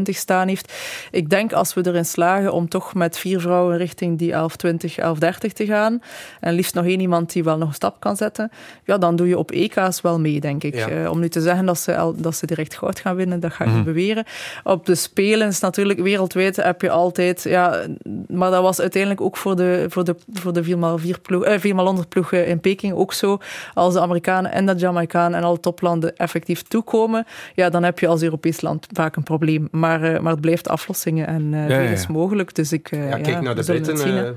11-20 0.09 0.11
staan 0.11 0.49
heeft. 0.49 0.73
Ik 1.11 1.31
denk 1.31 1.53
als 1.53 1.75
we 1.75 1.85
erin 1.87 2.05
slagen 2.05 2.53
om 2.53 2.69
toch 2.69 2.95
met 2.95 3.19
vier 3.19 3.41
vrouwen 3.41 3.77
richting 3.77 4.19
die 4.19 4.33
11-20, 4.33 4.37
11-30 4.37 5.53
te 5.53 5.67
gaan, 5.67 6.03
en 6.41 6.55
liefst 6.55 6.75
nog 6.75 6.85
één 6.85 7.01
iemand 7.01 7.33
die 7.33 7.45
wel 7.45 7.59
nog 7.59 7.69
een 7.69 7.75
stap 7.75 8.01
kan 8.01 8.17
zetten, 8.17 8.51
ja, 8.85 8.99
dan 8.99 9.17
doe 9.17 9.29
je 9.29 9.39
op 9.39 9.51
EK's 9.51 10.01
wel 10.01 10.21
mee, 10.21 10.41
denk 10.41 10.63
ik. 10.63 10.75
Ja. 10.75 10.91
Uh, 10.91 11.11
om 11.11 11.21
nu 11.21 11.29
te 11.29 11.41
zeggen 11.41 11.67
dat 11.67 11.79
ze, 11.79 12.13
dat 12.17 12.37
ze 12.37 12.47
direct 12.47 12.77
goud 12.77 13.01
gaan 13.01 13.17
winnen, 13.17 13.41
dat 13.41 13.53
ga 13.53 13.65
ik 13.65 13.71
niet 13.71 13.85
beweren. 13.85 14.25
Op 14.65 14.87
de 14.87 14.95
Spelen 14.95 15.49
is 15.49 15.61
natuurlijk 15.61 16.01
wereldwijd 16.01 16.57
heb 16.57 16.81
je 16.81 16.91
altijd, 16.91 17.43
ja, 17.43 17.87
maar 18.29 18.51
dat 18.51 18.63
was 18.63 18.81
uiteindelijk 18.81 19.21
ook 19.21 19.37
voor 19.37 19.57
de, 19.57 19.87
voor 19.89 20.05
de, 20.05 20.17
voor 20.33 20.53
de 20.53 20.65
4x4 20.65 21.21
ploeg, 21.23 21.45
eh, 21.45 21.99
4x100 22.03 22.09
ploegen 22.09 22.47
in 22.47 22.61
Peking 22.61 22.93
ook 22.93 23.13
zo. 23.13 23.39
Als 23.75 23.95
de 23.95 24.01
Amerikanen 24.01 24.53
en 24.53 24.67
de 24.67 24.75
Jamaicanen 24.75 25.39
en 25.39 25.45
alle 25.45 25.61
toplanden 25.61 26.17
effectief 26.17 26.63
toekomen, 26.63 27.27
ja, 27.55 27.71
dan 27.71 27.83
heb 27.83 27.99
je 27.99 28.07
als 28.07 28.23
Europees 28.23 28.61
land 28.61 28.87
vaak 28.93 29.17
een 29.17 29.23
probleem. 29.23 29.69
Maar, 29.71 30.23
maar 30.23 30.33
het 30.33 30.41
blijft 30.41 30.69
aflossingen 30.69 31.27
en 31.27 31.53
uh, 31.53 31.69
ja, 31.69 31.76
is 31.83 32.07
mogelijk. 32.07 32.55
Dus 32.55 32.73
ik, 32.73 32.91
ja, 32.91 33.19
kijk 33.19 33.41
naar 33.41 33.55
de 33.55 33.65
Britten 33.65 34.37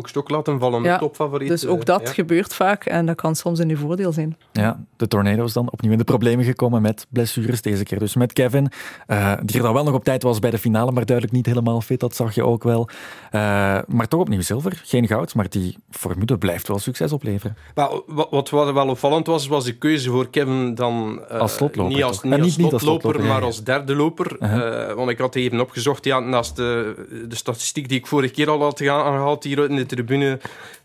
ook 0.00 0.08
stok 0.08 0.30
laten 0.30 0.58
vallen, 0.58 0.82
ja, 0.82 0.98
topfavoriet. 0.98 1.48
Dus 1.48 1.66
ook 1.66 1.84
dat 1.84 2.08
gebeurt 2.08 2.54
vaak 2.54 2.84
en 2.84 3.06
dat 3.06 3.16
kan 3.16 3.36
soms 3.36 3.58
in 3.58 3.68
je 3.68 3.76
voordeel 3.76 4.12
zijn. 4.12 4.36
Ja, 4.52 4.84
de 4.96 5.08
Tornado's 5.08 5.52
dan 5.52 5.70
opnieuw 5.70 5.92
in 5.92 5.98
de 5.98 6.04
problemen 6.04 6.44
gekomen 6.44 6.82
met 6.82 7.06
blessures 7.08 7.62
deze 7.62 7.84
keer. 7.84 7.98
Dus 7.98 8.14
met 8.14 8.32
Kevin, 8.32 8.70
uh, 9.08 9.32
die 9.42 9.56
er 9.56 9.62
dan 9.62 9.72
wel 9.74 9.84
nog 9.84 9.94
op 9.94 10.04
tijd 10.04 10.22
was 10.22 10.38
bij 10.38 10.50
de 10.50 10.58
finale, 10.58 10.92
maar 10.92 11.06
duidelijk 11.06 11.36
niet 11.36 11.46
helemaal 11.46 11.80
fit, 11.80 12.00
dat 12.00 12.14
zag 12.14 12.34
je 12.34 12.44
ook 12.44 12.62
wel. 12.62 12.88
Uh, 12.88 13.40
maar 13.86 14.08
toch 14.08 14.20
opnieuw 14.20 14.40
zilver, 14.40 14.80
geen 14.84 15.06
goud, 15.06 15.34
maar 15.34 15.48
die 15.48 15.76
formule 15.90 16.38
blijft 16.38 16.68
wel 16.68 16.78
succes 16.78 17.12
opleveren. 17.12 17.56
Maar 17.74 17.90
wat, 18.06 18.50
wat 18.50 18.72
wel 18.72 18.88
opvallend 18.88 19.26
was, 19.26 19.46
was 19.46 19.64
de 19.64 19.76
keuze 19.76 20.10
voor 20.10 20.30
Kevin 20.30 20.74
dan... 20.74 21.20
Uh, 21.32 21.38
als 21.38 21.54
slotloper. 21.54 21.94
Niet 21.94 22.04
als, 22.04 22.22
niet, 22.22 22.32
als, 22.32 22.42
niet, 22.42 22.52
slotloper, 22.52 22.74
als 22.74 22.82
slotloper, 22.82 23.24
maar 23.24 23.42
als 23.42 23.64
derde 23.64 23.94
loper. 23.94 24.36
-huh. 24.38 24.92
want 24.92 25.10
ik 25.10 25.18
had 25.18 25.34
even 25.34 25.60
opgezocht, 25.60 26.04
ja, 26.04 26.20
naast 26.20 26.56
de, 26.56 26.94
de 27.28 27.36
statistiek 27.36 27.88
die 27.88 27.98
ik 27.98 28.06
vorige 28.06 28.32
keer 28.32 28.50
al 28.50 28.62
had 28.62 28.80
aangehaald 28.88 29.44
hier 29.44 29.70
in 29.70 29.76
de 29.76 29.86
tribune, 29.94 30.38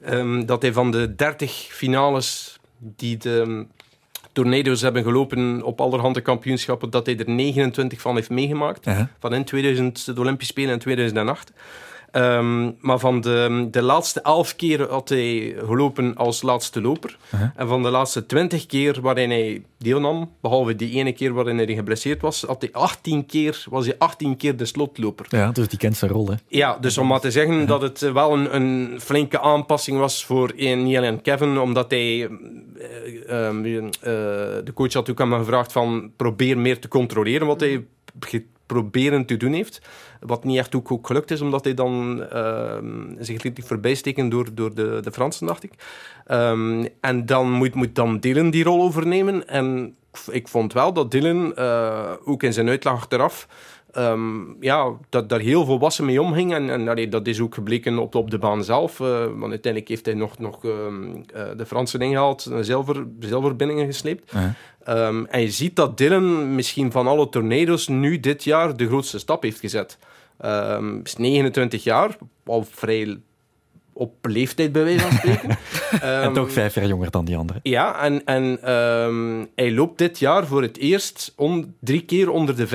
um, 0.10 0.46
dat 0.46 0.62
hij 0.62 0.74
van 0.74 0.92
de 0.92 1.16
30 1.16 1.52
finales 1.52 2.60
die 2.78 3.18
de 3.18 3.66
Tornado's 4.32 4.82
hebben 4.82 5.04
gelopen 5.04 5.64
op 5.64 5.82
allerhande 5.82 6.22
kampioenschappen, 6.22 6.90
dat 6.90 7.06
hij 7.06 7.18
er 7.18 7.30
29 7.30 8.02
van 8.02 8.16
heeft 8.16 8.30
meegemaakt. 8.30 8.88
Uh 8.88 8.98
-huh. 8.98 9.06
Van 9.20 9.34
in 9.34 9.44
2000, 9.44 10.06
de 10.06 10.20
Olympische 10.20 10.52
Spelen 10.52 10.74
in 10.74 10.80
2008. 10.80 11.52
Um, 12.18 12.76
maar 12.80 13.00
van 13.00 13.22
de, 13.22 13.68
de 13.72 13.82
laatste 13.82 14.22
elf 14.22 14.56
keer 14.56 14.90
had 14.90 15.10
hij 15.10 15.56
gelopen 15.66 16.16
als 16.16 16.42
laatste 16.42 16.82
loper. 16.82 17.18
Uh 17.34 17.40
-huh. 17.40 17.50
En 17.56 17.68
van 17.68 17.84
de 17.84 17.90
laatste 17.90 18.26
twintig 18.26 18.66
keer 18.66 19.02
waarin 19.02 19.30
hij 19.30 19.64
deelnam, 19.78 20.32
behalve 20.42 20.76
die 20.76 20.96
ene 20.96 21.12
keer 21.12 21.34
waarin 21.34 21.58
hij 21.58 21.76
geblesseerd 21.76 22.22
was, 22.22 22.42
had 22.42 22.62
hij 22.62 22.70
18 22.72 23.26
keer, 23.26 23.64
was 23.70 23.86
hij 23.86 23.96
18 23.98 24.38
keer 24.38 24.58
de 24.58 24.66
slotloper. 24.66 25.26
Ja, 25.30 25.52
dus 25.52 25.68
die 25.68 25.80
kent 25.80 25.98
zijn 25.98 26.12
rol. 26.12 26.28
Hè? 26.28 26.36
Ja, 26.48 26.78
dus 26.78 26.98
om 26.98 27.08
maar 27.08 27.20
te 27.20 27.32
zeggen 27.32 27.54
uh 27.54 27.60
-huh. 27.60 27.68
dat 27.68 27.82
het 27.82 28.00
wel 28.00 28.34
een, 28.34 28.56
een, 28.56 29.02
flinke 29.02 29.40
aanpassing 29.40 29.98
was 29.98 30.26
voor 30.26 30.54
Neil 30.56 31.04
en 31.04 31.22
Kevin, 31.22 31.58
omdat 31.58 31.92
hij... 31.92 32.30
Uh, 33.26 33.50
de 34.64 34.72
coach 34.74 34.94
had 34.94 35.10
ook 35.10 35.22
aan 35.22 35.30
me 35.30 35.38
gevraagd 35.38 35.72
van 35.72 36.12
probeer 36.16 36.58
meer 36.58 36.80
te 36.80 36.88
controleren 36.88 37.48
wat 37.48 37.60
hij 37.60 37.86
proberen 38.66 39.26
te 39.26 39.38
doen 39.38 39.54
heeft. 39.54 39.82
Wat 40.26 40.44
niet 40.44 40.58
echt 40.58 40.76
ook, 40.76 40.92
ook 40.92 41.08
gelukt 41.08 41.32
is, 41.32 41.42
omdat 41.42 41.64
hij 41.64 41.74
dan 41.74 42.24
uh, 42.34 42.78
zich 43.20 43.44
liet 43.44 43.62
voorbij 43.64 43.96
steken 43.96 44.30
door, 44.30 44.48
door 44.54 44.74
de, 44.74 45.00
de 45.04 45.12
Fransen, 45.12 45.48
dacht 45.48 45.64
ik. 45.64 45.72
Um, 46.32 46.88
en 47.02 47.26
dan 47.26 47.52
moet, 47.52 47.74
moet 47.74 47.96
dan 47.96 48.20
Dylan 48.20 48.50
die 48.50 48.64
rol 48.64 48.82
overnemen. 48.82 49.48
En 49.48 49.96
ik 50.32 50.48
vond 50.48 50.74
wel 50.74 50.94
dat 50.94 51.12
Dylan, 51.12 51.54
uh, 51.60 52.12
ook 52.26 52.44
in 52.44 52.54
zijn 52.54 52.70
uitleg 52.70 52.94
achteraf, 52.94 53.48
um, 53.98 54.58
ja, 54.60 54.92
dat 55.10 55.30
daar 55.30 55.40
heel 55.40 55.66
volwassen 55.66 56.06
mee 56.06 56.22
omging. 56.22 56.54
En, 56.54 56.70
en 56.70 56.88
allee, 56.88 57.10
dat 57.10 57.28
is 57.28 57.40
ook 57.40 57.54
gebleken 57.54 57.98
op, 57.98 58.16
op 58.16 58.32
de 58.32 58.38
baan 58.38 58.64
zelf. 58.64 59.00
Uh, 59.00 59.08
want 59.08 59.52
uiteindelijk 59.52 59.88
heeft 59.88 60.06
hij 60.06 60.16
nog, 60.16 60.40
nog 60.40 60.64
um, 60.64 61.24
de 61.58 61.66
Fransen 61.66 62.02
ingehaald, 62.02 62.52
zilver, 62.60 63.06
zilverbindingen 63.20 63.86
gesleept. 63.86 64.32
-huh. 64.32 65.08
um, 65.08 65.26
en 65.26 65.42
je 65.42 65.52
ziet 65.52 65.76
dat 65.76 65.98
Dylan 65.98 66.56
misschien 66.56 66.92
van 66.92 67.08
alle 67.08 67.30
tornado's 67.30 67.88
nu 67.88 68.20
dit 68.20 68.44
jaar 68.44 68.78
de 68.78 68.88
grootste 68.88 69.20
stap 69.20 69.44
heeft 69.44 69.60
gezet. 69.60 69.98
Um, 70.46 71.02
is 71.04 71.16
29 71.16 71.84
jaar, 71.84 72.18
al 72.46 72.64
vrij 72.72 73.18
op 73.98 74.14
leeftijd 74.22 74.72
bij 74.72 74.84
wijze 74.84 75.00
van 75.00 75.12
spreken. 75.12 75.50
um, 75.50 76.00
en 76.28 76.34
toch 76.34 76.52
vijf 76.52 76.76
jaar 76.76 76.88
jonger 76.88 77.12
dan 77.12 77.26
die 77.26 77.38
andere. 77.38 77.60
Ja, 77.64 78.02
en, 78.02 78.26
en 78.26 78.74
um, 78.74 79.48
hij 79.56 79.72
loopt 79.72 79.98
dit 79.98 80.20
jaar 80.20 80.48
voor 80.48 80.62
het 80.62 80.78
eerst 80.78 81.34
on, 81.36 81.76
drie 81.80 82.02
keer 82.02 82.30
onder 82.30 82.56
de 82.56 82.68
45-5. 82.68 82.72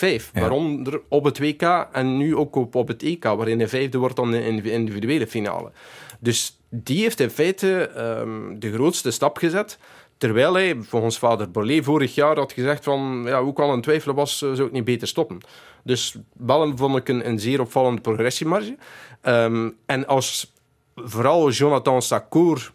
Ja. 0.00 0.22
Waaronder 0.32 1.00
op 1.08 1.24
het 1.24 1.38
WK 1.38 1.88
en 1.92 2.16
nu 2.16 2.36
ook 2.36 2.56
op, 2.56 2.74
op 2.74 2.88
het 2.88 3.02
EK, 3.02 3.24
waarin 3.24 3.58
hij 3.58 3.68
vijfde 3.68 3.98
wordt 3.98 4.16
dan 4.16 4.34
in 4.34 4.56
de 4.56 4.70
individuele 4.70 5.26
finale. 5.26 5.70
Dus 6.18 6.60
die 6.68 7.02
heeft 7.02 7.20
in 7.20 7.30
feite 7.30 7.90
um, 7.96 8.60
de 8.60 8.72
grootste 8.72 9.10
stap 9.10 9.36
gezet. 9.36 9.78
Terwijl 10.18 10.54
hij, 10.54 10.76
volgens 10.80 11.18
vader 11.18 11.50
Bollet, 11.50 11.84
vorig 11.84 12.14
jaar 12.14 12.36
had 12.36 12.52
gezegd 12.52 12.84
van... 12.84 13.22
Ja, 13.26 13.36
ook 13.38 13.58
al 13.60 13.72
een 13.72 13.80
twijfel 13.80 14.14
was, 14.14 14.38
zou 14.38 14.64
ik 14.64 14.72
niet 14.72 14.84
beter 14.84 15.08
stoppen. 15.08 15.40
Dus 15.84 16.16
wel 16.32 16.76
vond 16.76 16.96
ik 16.96 17.08
een, 17.08 17.38
zeer 17.38 17.60
opvallende 17.60 18.00
progressiemarge. 18.00 18.76
Um, 19.22 19.76
en 19.86 20.06
als 20.06 20.52
vooral 20.94 21.50
Jonathan 21.50 22.02
Sakour 22.02 22.72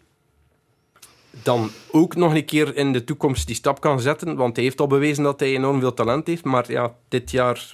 dan 1.42 1.70
ook 1.96 2.16
nog 2.16 2.34
een 2.34 2.44
keer 2.44 2.76
in 2.76 2.92
de 2.92 3.04
toekomst 3.04 3.46
die 3.46 3.56
stap 3.56 3.80
kan 3.80 4.00
zetten. 4.00 4.36
Want 4.36 4.56
hij 4.56 4.64
heeft 4.64 4.80
al 4.80 4.86
bewezen 4.86 5.24
dat 5.24 5.40
hij 5.40 5.54
enorm 5.54 5.80
veel 5.80 5.94
talent 5.94 6.26
heeft. 6.26 6.44
Maar 6.44 6.64
ja, 6.68 6.94
dit 7.08 7.30
jaar, 7.30 7.70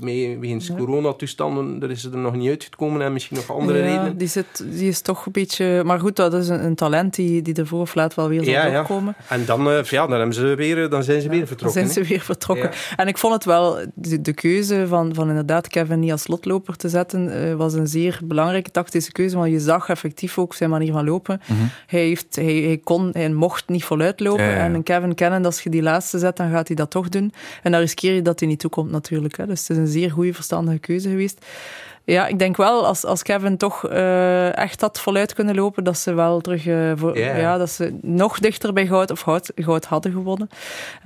mee, 0.00 0.38
wegens 0.38 0.66
ja. 0.66 0.74
coronatoestanden, 0.74 1.82
er 1.82 1.90
is 1.90 2.04
er 2.04 2.16
nog 2.16 2.34
niet 2.34 2.48
uitgekomen. 2.48 3.02
En 3.02 3.12
misschien 3.12 3.36
nog 3.36 3.50
andere 3.50 3.78
ja, 3.78 3.84
redenen. 3.84 4.16
Die, 4.18 4.28
zit, 4.28 4.64
die 4.70 4.88
is 4.88 5.00
toch 5.00 5.26
een 5.26 5.32
beetje... 5.32 5.82
Maar 5.84 6.00
goed, 6.00 6.16
dat 6.16 6.34
is 6.34 6.48
een, 6.48 6.64
een 6.64 6.74
talent 6.74 7.14
die, 7.14 7.42
die 7.42 7.54
ervoor 7.54 7.80
of 7.80 7.94
laat 7.94 8.14
wel 8.14 8.28
weer 8.28 8.44
zal 8.44 8.52
ja, 8.52 8.80
opkomen. 8.80 9.14
Ja. 9.18 9.34
En 9.34 9.44
dan, 9.44 9.68
uh, 9.68 9.82
ja, 9.82 10.06
dan, 10.06 10.16
hebben 10.16 10.34
ze 10.34 10.54
weer, 10.54 10.88
dan 10.88 11.02
zijn 11.02 11.20
ze 11.20 11.28
weer 11.28 11.46
vertrokken. 11.46 11.82
Dan 11.82 11.90
zijn 11.92 12.04
ze 12.04 12.12
weer 12.12 12.20
vertrokken. 12.20 12.70
En 12.96 13.08
ik 13.08 13.18
vond 13.18 13.34
het 13.34 13.44
wel... 13.44 13.78
De, 13.94 14.20
de, 14.20 14.32
keuze 14.32 14.86
van, 14.88 15.14
van 15.14 15.28
inderdaad 15.28 15.68
Kevin 15.68 16.00
niet 16.00 16.12
als 16.12 16.22
slotloper 16.22 16.76
te 16.76 16.88
zetten, 16.88 17.46
uh, 17.46 17.54
was 17.54 17.74
een 17.74 17.86
zeer 17.86 18.20
belangrijke 18.24 18.70
tactische 18.70 19.12
keuze. 19.12 19.36
Want 19.36 19.50
je 19.50 19.60
zag 19.60 19.88
effectief 19.88 20.38
ook 20.38 20.54
zijn 20.54 20.70
manier 20.70 20.92
van 20.92 21.04
lopen. 21.04 21.40
Mm 21.46 21.56
-hmm. 21.56 21.70
hij, 21.86 22.00
heeft, 22.00 22.36
hij, 22.36 22.54
hij 22.54 22.80
kon, 22.84 23.10
hij 23.12 23.30
mocht 23.30 23.57
niet 23.66 23.84
voluit 23.84 24.20
lopen. 24.20 24.44
Ja, 24.44 24.50
ja. 24.50 24.56
En 24.56 24.74
een 24.74 24.82
Kevin 24.82 25.14
kennen, 25.14 25.44
als 25.44 25.62
je 25.62 25.70
die 25.70 25.82
laatste 25.82 26.18
zet, 26.18 26.36
dan 26.36 26.50
gaat 26.50 26.66
hij 26.66 26.76
dat 26.76 26.90
toch 26.90 27.08
doen. 27.08 27.32
En 27.62 27.72
dan 27.72 27.80
riskeer 27.80 28.14
je 28.14 28.22
dat 28.22 28.40
hij 28.40 28.48
niet 28.48 28.60
toekomt 28.60 28.90
natuurlijk. 28.90 29.36
Hè. 29.36 29.46
Dus 29.46 29.60
het 29.60 29.70
is 29.70 29.76
een 29.76 29.86
zeer 29.86 30.10
goede, 30.10 30.34
verstandige 30.34 30.78
keuze 30.78 31.08
geweest. 31.08 31.46
Ja, 32.04 32.26
ik 32.26 32.38
denk 32.38 32.56
wel, 32.56 32.86
als, 32.86 33.04
als 33.04 33.22
Kevin 33.22 33.56
toch 33.56 33.90
uh, 33.90 34.56
echt 34.56 34.80
had 34.80 35.00
voluit 35.00 35.34
kunnen 35.34 35.54
lopen, 35.54 35.84
dat 35.84 35.98
ze 35.98 36.14
wel 36.14 36.40
terug 36.40 36.66
uh, 36.66 36.92
voor, 36.96 37.18
yeah. 37.18 37.40
ja, 37.40 37.58
dat 37.58 37.70
ze 37.70 37.98
nog 38.02 38.38
dichter 38.38 38.72
bij 38.72 38.86
goud 38.86 39.10
of 39.10 39.20
goud, 39.20 39.52
goud 39.54 39.84
hadden 39.84 40.12
gewonnen. 40.12 40.48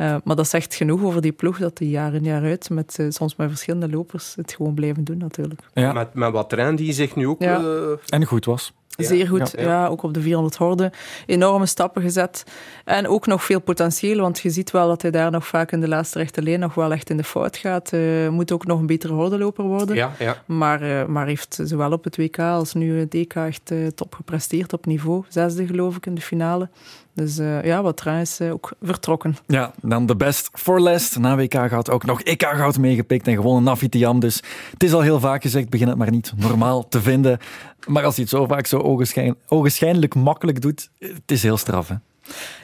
Uh, 0.01 0.17
maar 0.25 0.37
dat 0.37 0.49
zegt 0.49 0.75
genoeg 0.75 1.03
over 1.03 1.21
die 1.21 1.33
ploeg, 1.33 1.59
dat 1.59 1.77
die 1.77 1.91
jaar 1.91 2.15
in 2.15 2.25
jaar 2.25 2.43
uit, 2.43 2.71
met, 2.71 2.99
soms 3.09 3.37
met 3.37 3.49
verschillende 3.49 3.89
lopers, 3.89 4.33
het 4.37 4.53
gewoon 4.53 4.75
blijven 4.75 5.05
doen 5.05 5.19
natuurlijk. 5.19 5.61
Ja. 5.75 5.93
Met, 5.93 6.15
met 6.15 6.33
wat 6.33 6.49
trein 6.49 6.77
die 6.77 6.93
zich 6.93 7.17
nu 7.17 7.29
ook... 7.29 7.43
Ja. 7.43 7.63
En 8.07 8.25
goed 8.25 8.45
was. 8.45 8.73
Ja. 8.97 9.07
Zeer 9.07 9.29
goed, 9.29 9.53
ja, 9.57 9.63
ja. 9.63 9.69
ja, 9.69 9.87
ook 9.87 10.03
op 10.03 10.15
de 10.15 10.21
400 10.21 10.57
horden. 10.57 10.91
Enorme 11.27 11.67
stappen 11.67 12.03
gezet. 12.03 12.45
En 12.85 13.09
ook 13.09 13.27
nog 13.27 13.45
veel 13.45 13.61
potentieel, 13.61 14.21
want 14.21 14.41
je 14.41 14.51
ziet 14.51 14.71
wel 14.71 14.89
dat 14.89 15.03
hij 15.03 15.11
daar 15.11 15.31
nog 15.31 15.47
vaak 15.47 15.73
in 15.73 15.81
de 15.81 15.89
laatste 15.89 16.19
rechte 16.19 16.43
lijn 16.43 16.61
nog 16.61 16.75
wel 16.75 16.93
echt 16.93 17.11
in 17.11 17.17
de 17.17 17.25
fout 17.25 17.57
gaat. 17.57 17.93
Uh, 17.93 18.29
moet 18.29 18.53
ook 18.53 18.67
nog 18.67 18.79
een 18.79 18.87
betere 18.87 19.13
hordenloper 19.13 19.65
worden. 19.65 19.97
Ja, 19.97 20.13
ja. 20.19 20.43
Maar, 20.47 20.83
uh, 20.83 21.05
maar 21.05 21.27
heeft 21.27 21.59
zowel 21.63 21.93
op 21.93 22.05
het 22.05 22.17
WK 22.17 22.39
als 22.39 22.75
nu 22.75 22.99
het 22.99 23.15
EK 23.15 23.35
echt 23.35 23.71
uh, 23.71 23.87
top 23.87 24.15
gepresteerd 24.15 24.73
op 24.73 24.87
niveau. 24.87 25.25
Zesde 25.29 25.67
geloof 25.67 25.97
ik 25.97 26.07
in 26.07 26.15
de 26.15 26.21
finale. 26.21 26.69
Dus 27.15 27.39
uh, 27.39 27.65
ja, 27.65 27.83
wat 27.83 28.07
is 28.07 28.41
uh, 28.41 28.53
ook 28.53 28.73
vertrokken. 28.83 29.37
Ja, 29.47 29.73
dan 29.83 30.07
de 30.07 30.17
best 30.17 30.51
for 30.53 30.81
last. 30.81 31.19
Na 31.19 31.37
WK 31.37 31.55
gaat 31.55 31.91
ook 31.91 32.05
nog 32.05 32.23
EK 32.23 32.43
goud 32.43 32.79
meegepikt 32.79 33.27
en 33.27 33.35
gewonnen 33.35 33.63
Navitiam. 33.63 34.21
Dus 34.21 34.43
het 34.71 34.83
is 34.83 34.93
al 34.93 35.01
heel 35.01 35.21
vaak 35.21 35.43
gezegd, 35.43 35.69
begin 35.69 35.89
het 35.89 35.97
maar 35.97 36.11
niet 36.11 36.33
normaal 36.37 36.89
te 36.89 37.03
vinden. 37.03 37.39
Maar 37.87 38.05
als 38.05 38.15
hij 38.15 38.25
het 38.25 38.33
zo 38.33 38.47
vaak 38.47 38.67
zo 38.67 38.79
ogenschijn, 38.79 39.37
ogenschijnlijk 39.49 40.15
makkelijk 40.15 40.61
doet, 40.61 40.91
het 40.99 41.31
is 41.31 41.43
heel 41.43 41.57
straf. 41.57 41.89
Hè? 41.89 41.95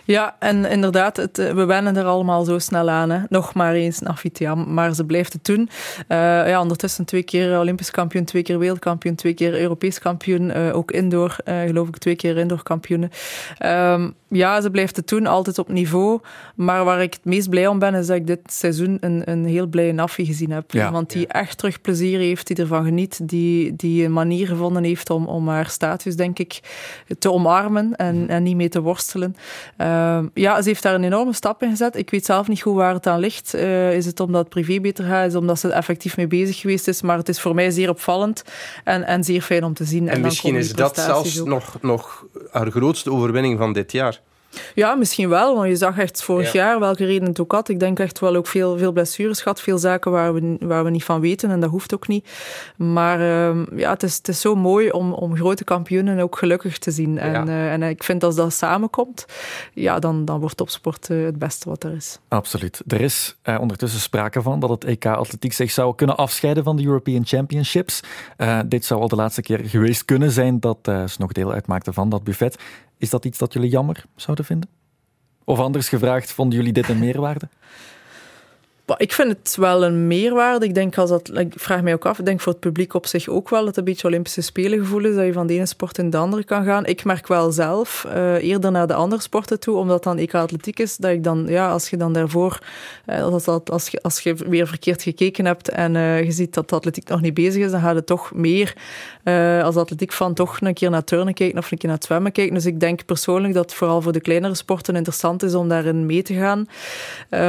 Ja, 0.09 0.37
en 0.39 0.65
inderdaad, 0.65 1.17
het, 1.17 1.37
we 1.37 1.65
wennen 1.65 1.97
er 1.97 2.05
allemaal 2.05 2.45
zo 2.45 2.59
snel 2.59 2.91
aan. 2.91 3.11
Hè. 3.11 3.21
Nog 3.29 3.55
maar 3.55 3.75
eens 3.75 3.99
Nafitiam, 4.01 4.75
maar 4.75 4.95
ze 4.95 5.05
blijft 5.05 5.33
het 5.33 5.45
doen. 5.45 5.69
Uh, 6.09 6.49
ja, 6.49 6.61
ondertussen 6.61 7.05
twee 7.05 7.23
keer 7.23 7.59
Olympisch 7.59 7.91
kampioen, 7.91 8.25
twee 8.25 8.43
keer 8.43 8.59
wereldkampioen, 8.59 9.15
twee 9.15 9.35
keer 9.35 9.61
Europees 9.61 9.99
kampioen. 9.99 10.57
Uh, 10.57 10.77
ook 10.77 10.91
indoor, 10.91 11.37
uh, 11.45 11.61
geloof 11.61 11.89
ik, 11.89 11.99
twee 11.99 12.17
keer 12.17 12.37
indoor 12.37 12.63
kampioenen. 12.63 13.11
Um, 13.65 14.15
ja, 14.29 14.61
ze 14.61 14.71
blijft 14.71 14.97
het 14.97 15.09
doen, 15.09 15.27
altijd 15.27 15.59
op 15.59 15.69
niveau. 15.69 16.21
Maar 16.55 16.85
waar 16.85 17.03
ik 17.03 17.13
het 17.13 17.25
meest 17.25 17.51
blij 17.51 17.67
om 17.67 17.79
ben, 17.79 17.95
is 17.95 18.07
dat 18.07 18.17
ik 18.17 18.27
dit 18.27 18.41
seizoen 18.45 18.97
een, 19.01 19.23
een 19.25 19.45
heel 19.45 19.67
blije 19.67 19.93
Nafi 19.93 20.27
gezien 20.27 20.51
heb. 20.51 20.73
Ja. 20.73 20.93
Want 20.93 21.11
die 21.11 21.21
ja. 21.21 21.29
echt 21.29 21.59
terug 21.59 21.81
plezier 21.81 22.19
heeft, 22.19 22.47
die 22.47 22.57
ervan 22.57 22.85
geniet, 22.85 23.29
die, 23.29 23.77
die 23.77 24.05
een 24.05 24.13
manier 24.13 24.47
gevonden 24.47 24.85
heeft 24.85 25.11
om, 25.11 25.27
om 25.27 25.49
haar 25.49 25.67
status, 25.67 26.17
denk 26.17 26.39
ik, 26.39 26.61
te 27.19 27.33
omarmen 27.33 27.97
en, 27.97 28.17
mm. 28.17 28.29
en 28.29 28.43
niet 28.43 28.57
mee 28.57 28.69
te 28.69 28.81
worstelen. 28.81 29.37
Uh, 29.79 29.98
ja, 30.35 30.63
ze 30.63 30.69
heeft 30.69 30.83
daar 30.83 30.95
een 30.95 31.05
enorme 31.05 31.33
stap 31.33 31.63
in 31.63 31.71
gezet. 31.71 31.97
Ik 31.97 32.11
weet 32.11 32.25
zelf 32.25 32.49
niet 32.49 32.63
goed 32.63 32.75
waar 32.75 32.95
het 32.95 33.07
aan 33.07 33.21
ligt. 33.21 33.55
Uh, 33.55 33.93
is 33.93 34.07
het 34.07 34.21
omdat 34.21 34.41
het 34.41 34.49
privé 34.49 34.81
beter 34.81 35.05
gaat? 35.05 35.27
Is 35.27 35.33
het 35.33 35.41
omdat 35.41 35.59
ze 35.59 35.69
er 35.69 35.75
effectief 35.75 36.17
mee 36.17 36.27
bezig 36.27 36.61
geweest 36.61 36.89
is? 36.89 37.03
Maar 37.03 37.17
het 37.17 37.29
is 37.29 37.41
voor 37.41 37.55
mij 37.55 37.71
zeer 37.71 37.89
opvallend 37.89 38.43
en, 38.85 39.07
en 39.07 39.25
zeer 39.25 39.43
fijn 39.43 39.65
om 39.65 39.75
te 39.75 39.85
zien. 39.85 40.09
En, 40.09 40.15
en 40.15 40.21
misschien 40.21 40.55
is 40.55 40.73
dat 40.73 40.97
zelfs 40.97 41.43
nog, 41.43 41.77
nog 41.81 42.27
haar 42.51 42.71
grootste 42.71 43.11
overwinning 43.11 43.59
van 43.59 43.73
dit 43.73 43.93
jaar. 43.93 44.21
Ja, 44.75 44.95
misschien 44.95 45.29
wel, 45.29 45.55
want 45.55 45.69
je 45.69 45.77
zag 45.77 45.99
echt 45.99 46.23
vorig 46.23 46.53
jaar 46.53 46.81
welke 46.81 47.05
reden 47.05 47.29
het 47.29 47.41
ook 47.41 47.53
had. 47.53 47.69
Ik 47.69 47.81
denk 47.81 47.99
echt 47.99 48.19
wel 48.19 48.37
ook 48.37 48.47
veel, 48.47 48.79
veel 48.79 48.93
blessures 48.93 49.43
gehad, 49.43 49.61
veel 49.61 49.79
zaken 49.79 50.11
waar 50.11 50.35
we, 50.35 50.57
waar 50.61 50.85
we 50.85 50.91
niet 50.91 51.05
van 51.05 51.21
weten 51.21 51.51
en 51.51 51.61
dat 51.61 51.71
hoeft 51.71 51.95
ook 51.95 52.09
niet. 52.09 52.29
Maar 52.77 53.21
uh, 53.21 53.67
ja, 53.77 53.91
het 53.91 54.03
is, 54.03 54.17
het 54.17 54.29
is 54.29 54.41
zo 54.41 54.55
mooi 54.55 54.91
om, 54.91 55.13
om 55.13 55.37
grote 55.37 55.65
kampioenen 55.65 56.19
ook 56.19 56.39
gelukkig 56.39 56.79
te 56.79 56.91
zien. 56.91 57.19
En, 57.19 57.33
ja. 57.33 57.47
uh, 57.47 57.73
en 57.73 57.83
ik 57.83 58.05
vind 58.05 58.25
als 58.25 58.35
dat 58.35 58.53
samenkomt, 58.53 59.27
ja, 59.75 59.99
dan, 59.99 60.25
dan 60.25 60.41
wordt 60.41 60.57
topsport 60.57 61.09
uh, 61.09 61.25
het 61.25 61.39
beste 61.39 61.69
wat 61.69 61.85
er 61.85 61.95
is. 61.95 62.19
Absoluut. 62.29 62.83
Er 62.87 63.01
is 63.01 63.37
uh, 63.45 63.61
ondertussen 63.61 64.01
sprake 64.01 64.43
van 64.43 64.61
dat 64.61 64.71
het 64.71 64.85
EK 64.85 65.07
Atletiek 65.07 65.53
zich 65.53 65.71
zou 65.71 65.95
kunnen 65.95 66.17
afscheiden 66.17 66.65
van 66.65 66.77
de 66.77 66.85
European 66.85 67.27
Championships. 67.27 68.01
dit 68.67 68.85
zou 68.85 69.01
al 69.01 69.09
de 69.09 69.17
laatste 69.17 69.43
keer 69.43 69.61
geweest 69.65 70.05
kunnen 70.05 70.31
zijn 70.31 70.61
dat 70.61 70.79
ze 70.83 71.15
nog 71.19 71.33
deel 71.33 71.53
uitmaakten 71.53 71.95
van 71.95 72.09
dat 72.09 72.25
buffet. 72.25 72.59
Is 72.99 73.11
dat 73.11 73.25
iets 73.25 73.39
dat 73.39 73.53
jullie 73.53 73.71
jammer 73.71 74.05
zouden 74.17 74.45
vinden? 74.45 74.69
Of 75.45 75.59
anders 75.59 75.89
gevraagd, 75.89 76.33
vonden 76.33 76.59
jullie 76.59 76.73
dit 76.73 76.89
een 76.89 76.99
meerwaarde? 76.99 77.49
Ik 78.97 79.13
vind 79.13 79.29
het 79.29 79.57
wel 79.57 79.85
een 79.85 80.07
meerwaarde. 80.07 80.67
Ik 80.67 80.75
denk 80.75 80.99
als 80.99 81.11
dat, 81.11 81.39
ik 81.39 81.53
vraag 81.57 81.83
mij 81.83 81.93
ook 81.93 82.07
af, 82.07 82.19
ik 82.19 82.25
denk 82.25 82.41
voor 82.41 82.53
het 82.53 82.61
publiek 82.61 82.95
op 82.95 83.07
zich 83.07 83.29
ook 83.29 83.49
wel 83.49 83.59
dat 83.59 83.69
het 83.69 83.77
een 83.77 83.85
beetje 83.85 84.07
Olympische 84.07 84.41
Spelen 84.41 84.79
gevoel 84.79 85.05
is, 85.05 85.15
dat 85.15 85.25
je 85.25 85.33
van 85.33 85.47
de 85.47 85.55
ene 85.55 85.67
sport 85.67 85.99
in 85.99 86.11
de 86.11 86.17
andere 86.17 86.45
kan 86.45 86.65
gaan. 86.65 86.87
Ik 86.87 87.05
merk 87.05 87.27
wel 87.27 87.53
zelf 87.53 88.07
uh, 88.07 88.35
eerder 88.35 88.71
naar 88.71 88.87
de 88.87 88.95
andere 88.95 89.23
sporten 89.23 89.61
toe, 89.61 89.77
omdat 89.77 90.03
dan 90.03 90.19
EK 90.19 90.35
atletiek 90.35 90.79
is, 90.79 90.97
dat 90.97 91.11
ik 91.11 91.25
dan, 91.25 91.47
ja, 91.49 91.71
als 91.71 91.91
je 91.91 91.97
dan 91.97 92.13
daarvoor, 92.13 92.59
uh, 93.07 93.23
als, 93.23 93.45
dat, 93.45 93.71
als, 93.71 93.89
je, 93.89 94.03
als 94.03 94.21
je 94.21 94.35
weer 94.35 94.67
verkeerd 94.67 95.03
gekeken 95.03 95.45
hebt 95.45 95.69
en 95.69 95.95
uh, 95.95 96.25
je 96.25 96.33
ziet 96.33 96.55
dat 96.55 96.69
de 96.69 96.75
atletiek 96.75 97.09
nog 97.09 97.21
niet 97.21 97.35
bezig 97.35 97.65
is, 97.65 97.71
dan 97.71 97.81
gaat 97.81 97.95
het 97.95 98.07
toch 98.07 98.33
meer 98.35 98.77
als 99.63 99.77
atletiek 99.77 100.13
van 100.13 100.35
toch 100.35 100.61
een 100.61 100.75
keer 100.75 100.91
naar 100.91 101.05
turnen 101.05 101.35
kijken 101.35 101.59
of 101.59 101.71
een 101.73 101.79
keer 101.79 101.89
naar 101.89 101.99
het 101.99 102.07
zwemmen 102.07 102.33
kijken. 102.33 102.55
Dus 102.55 102.67
ik 102.67 102.81
denk 102.81 103.05
persoonlijk 103.05 103.55
dat 103.55 103.65
het 103.65 103.75
vooral 103.75 104.03
voor 104.03 104.13
de 104.13 104.21
kleinere 104.21 104.55
sporten 104.55 104.97
interessant 104.97 105.43
is 105.43 105.55
om 105.55 105.69
daarin 105.69 106.07
mee 106.07 106.23
te 106.23 106.35
gaan. 106.35 106.69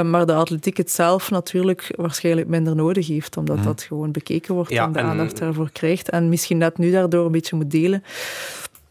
maar 0.09 0.25
de 0.25 0.33
atletiek 0.33 0.77
het 0.77 0.91
zelf 0.91 1.31
natuurlijk 1.31 1.93
waarschijnlijk 1.95 2.47
minder 2.47 2.75
nodig 2.75 3.07
heeft, 3.07 3.37
omdat 3.37 3.57
mm. 3.57 3.63
dat 3.63 3.81
gewoon 3.81 4.11
bekeken 4.11 4.53
wordt 4.55 4.71
ja, 4.71 4.85
en 4.85 4.91
de 4.91 4.99
aandacht 4.99 5.37
daarvoor 5.37 5.69
krijgt. 5.71 6.09
En 6.09 6.29
misschien 6.29 6.57
net 6.57 6.77
nu 6.77 6.91
daardoor 6.91 7.25
een 7.25 7.31
beetje 7.31 7.55
moet 7.55 7.71
delen. 7.71 8.03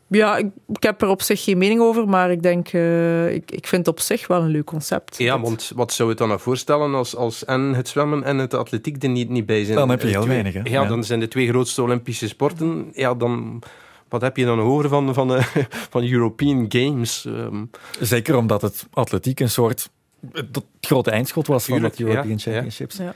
Ja, 0.09 0.37
ik, 0.37 0.47
ik, 0.69 0.83
heb 0.83 1.03
er 1.03 1.09
op 1.09 1.23
zich 1.23 1.45
geen 1.45 1.59
mening 1.59 1.81
over, 1.81 2.09
maar 2.09 2.31
ik 2.31 2.43
denk, 2.43 2.73
uh, 2.73 3.35
ik, 3.35 3.51
ik 3.51 3.67
vind 3.67 3.87
het 3.87 3.95
op 3.95 4.01
zich 4.01 4.27
wel 4.27 4.43
een 4.43 4.49
leuk 4.49 4.65
concept. 4.65 5.19
Ja, 5.19 5.41
want 5.41 5.73
wat 5.75 5.93
zou 5.93 6.09
het 6.09 6.19
dan 6.19 6.29
nou 6.29 6.41
voorstellen 6.41 6.95
als, 6.95 7.17
als 7.17 7.45
en 7.45 7.75
het 7.75 7.89
zwemmen 7.89 8.25
en 8.25 8.39
het 8.39 8.55
atletiek 8.55 9.03
er 9.03 9.09
niet, 9.09 9.29
niet 9.29 9.47
bij 9.47 9.65
zijn? 9.65 9.77
Dan 9.77 9.89
heb 9.89 10.03
je 10.03 10.09
heel 10.09 10.23
twee, 10.23 10.43
weinig. 10.43 10.53
Hè? 10.53 10.71
Ja, 10.71 10.83
ja, 10.83 10.89
dan 10.89 11.05
zijn 11.05 11.21
de 11.21 11.29
twee 11.29 11.49
grootste 11.49 11.83
Olympische 11.83 12.29
sporten. 12.29 12.91
Ja, 12.93 13.15
dan 13.15 13.63
wat 14.09 14.21
heb 14.21 14.37
je 14.37 14.45
dan 14.45 14.59
horen 14.59 14.91
van, 14.91 15.15
van, 15.15 15.33
uh, 15.33 15.47
van 15.91 16.11
European 16.11 16.65
Games? 16.69 17.25
Um. 17.25 17.71
Zeker 18.01 18.37
omdat 18.37 18.63
het 18.63 18.87
atletiek 18.91 19.41
een 19.41 19.51
soort 19.51 19.91
het 20.33 20.63
grote 20.81 21.11
eindschot 21.11 21.47
was 21.47 21.65
van 21.65 21.81
de 21.81 21.91
European 21.97 22.29
ja, 22.29 22.39
Championships. 22.39 22.97
Ja. 22.97 23.15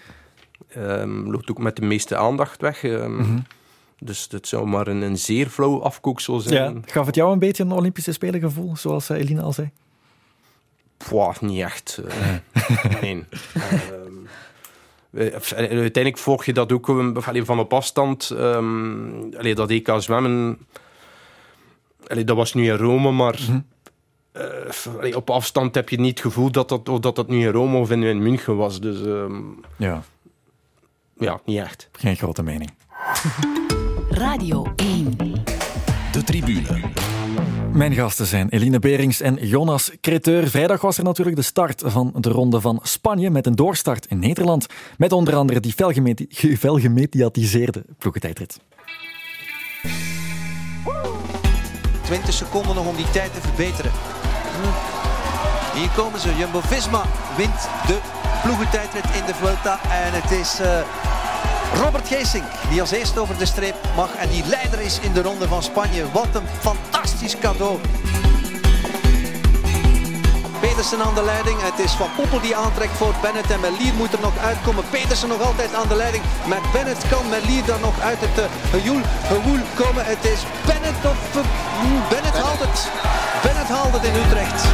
Um, 1.01 1.31
loopt 1.31 1.51
ook 1.51 1.59
met 1.59 1.77
de 1.77 1.83
meeste 1.83 2.17
aandacht 2.17 2.61
weg. 2.61 2.83
Um, 2.83 3.13
mm 3.13 3.19
-hmm. 3.19 3.45
Dus 4.05 4.29
het 4.31 4.49
zou 4.49 4.67
maar 4.67 4.87
een, 4.87 5.03
een 5.03 5.19
zeer 5.19 5.49
flauw 5.49 5.83
afkoeksel 5.83 6.41
zijn. 6.41 6.75
Ja. 6.75 6.81
Gaf 6.85 7.07
het 7.07 7.15
jou 7.15 7.33
een 7.33 7.39
beetje 7.39 7.63
een 7.63 7.73
Olympische 7.73 8.13
Spelen 8.13 8.41
gevoel, 8.41 8.77
zoals 8.77 9.11
uh, 9.11 9.19
Eline 9.19 9.43
al 9.43 9.53
zei? 9.53 9.71
Pwah, 10.97 11.41
niet 11.41 11.61
echt. 11.61 12.01
Uh, 12.05 12.93
nee. 13.01 13.25
um, 13.93 14.29
uiteindelijk 15.57 16.19
volg 16.19 16.45
je 16.45 16.53
dat 16.53 16.73
ook 16.73 16.87
van 17.35 17.59
op 17.59 17.73
afstand. 17.73 18.31
Um, 18.31 19.35
allee, 19.37 19.55
dat 19.55 19.71
EK 19.71 19.93
zwemmen, 19.99 20.59
allee, 22.07 22.25
dat 22.25 22.37
was 22.37 22.55
nu 22.55 22.71
in 22.71 22.77
Rome, 22.77 23.11
maar 23.11 23.39
mm 23.41 23.47
-hmm. 23.47 23.65
Uh, 25.03 25.17
op 25.17 25.31
afstand 25.31 25.75
heb 25.75 25.89
je 25.89 26.01
niet 26.01 26.11
het 26.11 26.21
gevoel 26.21 26.51
dat 26.51 26.69
dat, 26.69 26.89
of 26.89 26.99
dat, 26.99 27.17
dat 27.17 27.29
nu 27.29 27.41
in 27.41 27.53
Rome 27.53 27.79
of 27.79 27.91
in, 27.91 28.03
in 28.03 28.23
München 28.23 28.57
was. 28.57 28.81
Dus 28.81 29.01
um, 29.01 29.61
ja. 29.77 30.03
ja, 31.19 31.41
niet 31.45 31.59
echt. 31.59 31.89
Geen 31.93 32.17
grote 32.17 32.43
mening. 32.43 32.71
Radio 34.09 34.73
1. 34.77 35.17
De 36.13 36.23
tribune. 36.25 36.81
Mijn 37.73 37.93
gasten 37.93 38.27
zijn 38.27 38.49
Eline 38.49 38.79
Berings 38.79 39.21
en 39.21 39.35
Jonas 39.35 39.91
Creteur. 40.01 40.49
Vrijdag 40.49 40.81
was 40.81 40.99
er 40.99 41.05
natuurlijk 41.05 41.37
de 41.37 41.43
start 41.43 41.83
van 41.87 42.13
de 42.17 42.29
ronde 42.29 42.61
van 42.61 42.81
Spanje 42.83 43.31
met 43.31 43.47
een 43.47 43.55
doorstart 43.55 44.07
in 44.07 44.19
Nederland. 44.19 44.67
Met 44.97 45.13
onder 45.13 45.35
andere 45.35 45.61
die 45.61 45.75
felgemediatiseerde 46.59 47.85
ploegentijdrit. 47.99 48.61
20 52.03 52.35
seconden 52.35 52.75
nog 52.75 52.87
om 52.87 52.97
die 52.97 53.11
tijd 53.11 53.35
te 53.35 53.41
verbeteren. 53.41 53.91
Hier 55.75 55.91
komen 55.97 56.21
ze. 56.21 56.37
Jumbo-Visma 56.37 57.03
wint 57.37 57.69
de 57.87 57.99
ploegentijdrit 58.43 59.05
in 59.05 59.27
de 59.27 59.35
Vuelta. 59.35 59.81
En 59.83 60.21
het 60.21 60.31
is 60.31 60.61
uh, 60.61 60.67
Robert 61.75 62.09
Geesink 62.09 62.45
die 62.71 62.81
als 62.81 62.91
eerste 62.91 63.21
over 63.21 63.39
de 63.39 63.47
streep 63.47 63.75
mag. 63.97 64.15
En 64.15 64.29
die 64.29 64.45
leider 64.47 64.81
is 64.81 64.99
in 65.01 65.13
de 65.13 65.23
ronde 65.23 65.49
van 65.49 65.63
Spanje. 65.63 66.11
Wat 66.13 66.35
een 66.35 66.47
fantastisch 66.61 67.39
cadeau. 67.39 67.79
Pedersen 70.61 71.03
aan 71.03 71.15
de 71.15 71.23
leiding. 71.23 71.63
Het 71.63 71.79
is 71.79 71.93
Van 71.93 72.09
Poppel 72.17 72.41
die 72.41 72.57
aantrekt 72.57 72.97
voor 72.97 73.15
Bennett. 73.23 73.51
En 73.51 73.61
Melier 73.61 73.95
moet 73.95 74.13
er 74.13 74.21
nog 74.21 74.39
uitkomen. 74.39 74.85
Pedersen 74.91 75.29
nog 75.29 75.41
altijd 75.41 75.75
aan 75.75 75.89
de 75.89 75.95
leiding. 75.95 76.25
Met 76.47 76.73
Bennett 76.73 77.09
kan 77.09 77.29
Melier 77.29 77.65
dan 77.65 77.81
nog 77.81 78.01
uit 78.01 78.19
het 78.21 78.39
uh, 78.39 78.45
gejoel, 78.71 79.01
komen. 79.75 80.05
Het 80.05 80.25
is 80.25 80.41
Bennett 80.67 81.05
of... 81.05 81.43
Bennett 82.09 82.39
haalt 82.39 82.61
het. 82.61 82.91
Bennett 83.43 83.69
haalt 83.69 83.93
het 83.93 84.05
in 84.05 84.15
Utrecht. 84.15 84.65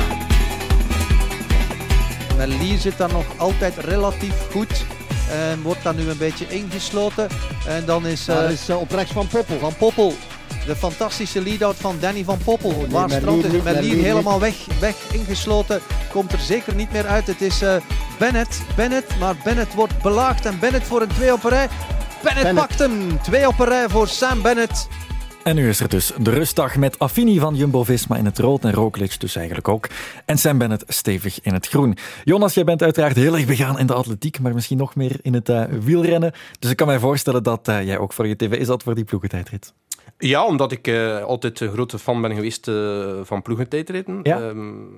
Melier 2.36 2.78
zit 2.78 2.98
daar 2.98 3.12
nog 3.12 3.26
altijd 3.36 3.76
relatief 3.76 4.34
goed. 4.50 4.86
En 5.30 5.62
wordt 5.62 5.82
dan 5.82 5.96
nu 5.96 6.08
een 6.08 6.18
beetje 6.18 6.48
ingesloten. 6.48 7.28
En 7.66 7.84
dan 7.84 8.06
is... 8.06 8.28
Uh, 8.28 8.34
dat 8.34 8.50
is 8.50 8.70
op 8.70 8.90
rechts 8.90 9.12
van 9.12 9.26
Poppel. 9.26 9.58
Van 9.58 9.76
Poppel 9.76 10.14
de 10.68 10.76
fantastische 10.76 11.42
lead-out 11.42 11.76
van 11.76 11.96
Danny 12.00 12.24
van 12.24 12.38
Poppel. 12.44 12.70
Oh, 12.70 12.76
nee, 12.76 12.88
Waar 12.88 13.10
strandt 13.10 13.42
het? 13.42 13.64
Melier 13.64 14.04
helemaal 14.04 14.40
weg, 14.40 14.54
weg 14.80 14.94
ingesloten. 15.12 15.80
Komt 16.10 16.32
er 16.32 16.38
zeker 16.38 16.74
niet 16.74 16.92
meer 16.92 17.06
uit. 17.06 17.26
Het 17.26 17.42
is 17.42 17.62
uh, 17.62 17.74
Bennett. 18.18 18.62
Bennett. 18.76 19.18
Maar 19.18 19.36
Bennett 19.44 19.74
wordt 19.74 20.02
belaagd. 20.02 20.46
En 20.46 20.58
Bennett 20.58 20.86
voor 20.86 21.02
een 21.02 21.08
twee 21.08 21.32
op 21.32 21.44
een 21.44 21.50
rij. 21.50 21.68
Bennett, 22.22 22.44
Bennett. 22.44 22.54
pakt 22.54 22.78
hem. 22.78 23.20
Twee 23.22 23.48
op 23.48 23.58
een 23.58 23.66
rij 23.66 23.88
voor 23.88 24.08
Sam 24.08 24.42
Bennett. 24.42 24.88
En 25.48 25.54
nu 25.54 25.68
is 25.68 25.80
er 25.80 25.88
dus 25.88 26.12
de 26.18 26.30
rustdag 26.30 26.76
met 26.76 26.98
Affini 26.98 27.38
van 27.38 27.54
Jumbo-Visma 27.54 28.16
in 28.16 28.24
het 28.24 28.38
rood 28.38 28.64
en 28.64 28.72
Roglic 28.72 29.20
dus 29.20 29.36
eigenlijk 29.36 29.68
ook. 29.68 29.88
En 30.24 30.38
Sam 30.38 30.58
Bennett 30.58 30.84
stevig 30.88 31.40
in 31.40 31.52
het 31.52 31.68
groen. 31.68 31.96
Jonas, 32.24 32.54
jij 32.54 32.64
bent 32.64 32.82
uiteraard 32.82 33.16
heel 33.16 33.36
erg 33.36 33.46
begaan 33.46 33.78
in 33.78 33.86
de 33.86 33.94
atletiek, 33.94 34.40
maar 34.40 34.54
misschien 34.54 34.78
nog 34.78 34.94
meer 34.94 35.18
in 35.22 35.34
het 35.34 35.48
uh, 35.48 35.64
wielrennen. 35.64 36.32
Dus 36.58 36.70
ik 36.70 36.76
kan 36.76 36.86
mij 36.86 36.98
voorstellen 36.98 37.42
dat 37.42 37.68
uh, 37.68 37.84
jij 37.84 37.98
ook 37.98 38.12
voor 38.12 38.26
je 38.26 38.36
tv 38.36 38.64
zat 38.66 38.82
voor 38.82 38.94
die 38.94 39.04
ploegentijdrit. 39.04 39.74
Ja, 40.18 40.46
omdat 40.46 40.72
ik 40.72 40.86
uh, 40.86 41.22
altijd 41.22 41.60
een 41.60 41.72
grote 41.72 41.98
fan 41.98 42.20
ben 42.20 42.34
geweest 42.34 42.70
van 43.22 43.42
ploegentijdritten. 43.42 44.20
Ja? 44.22 44.40
Um, 44.40 44.88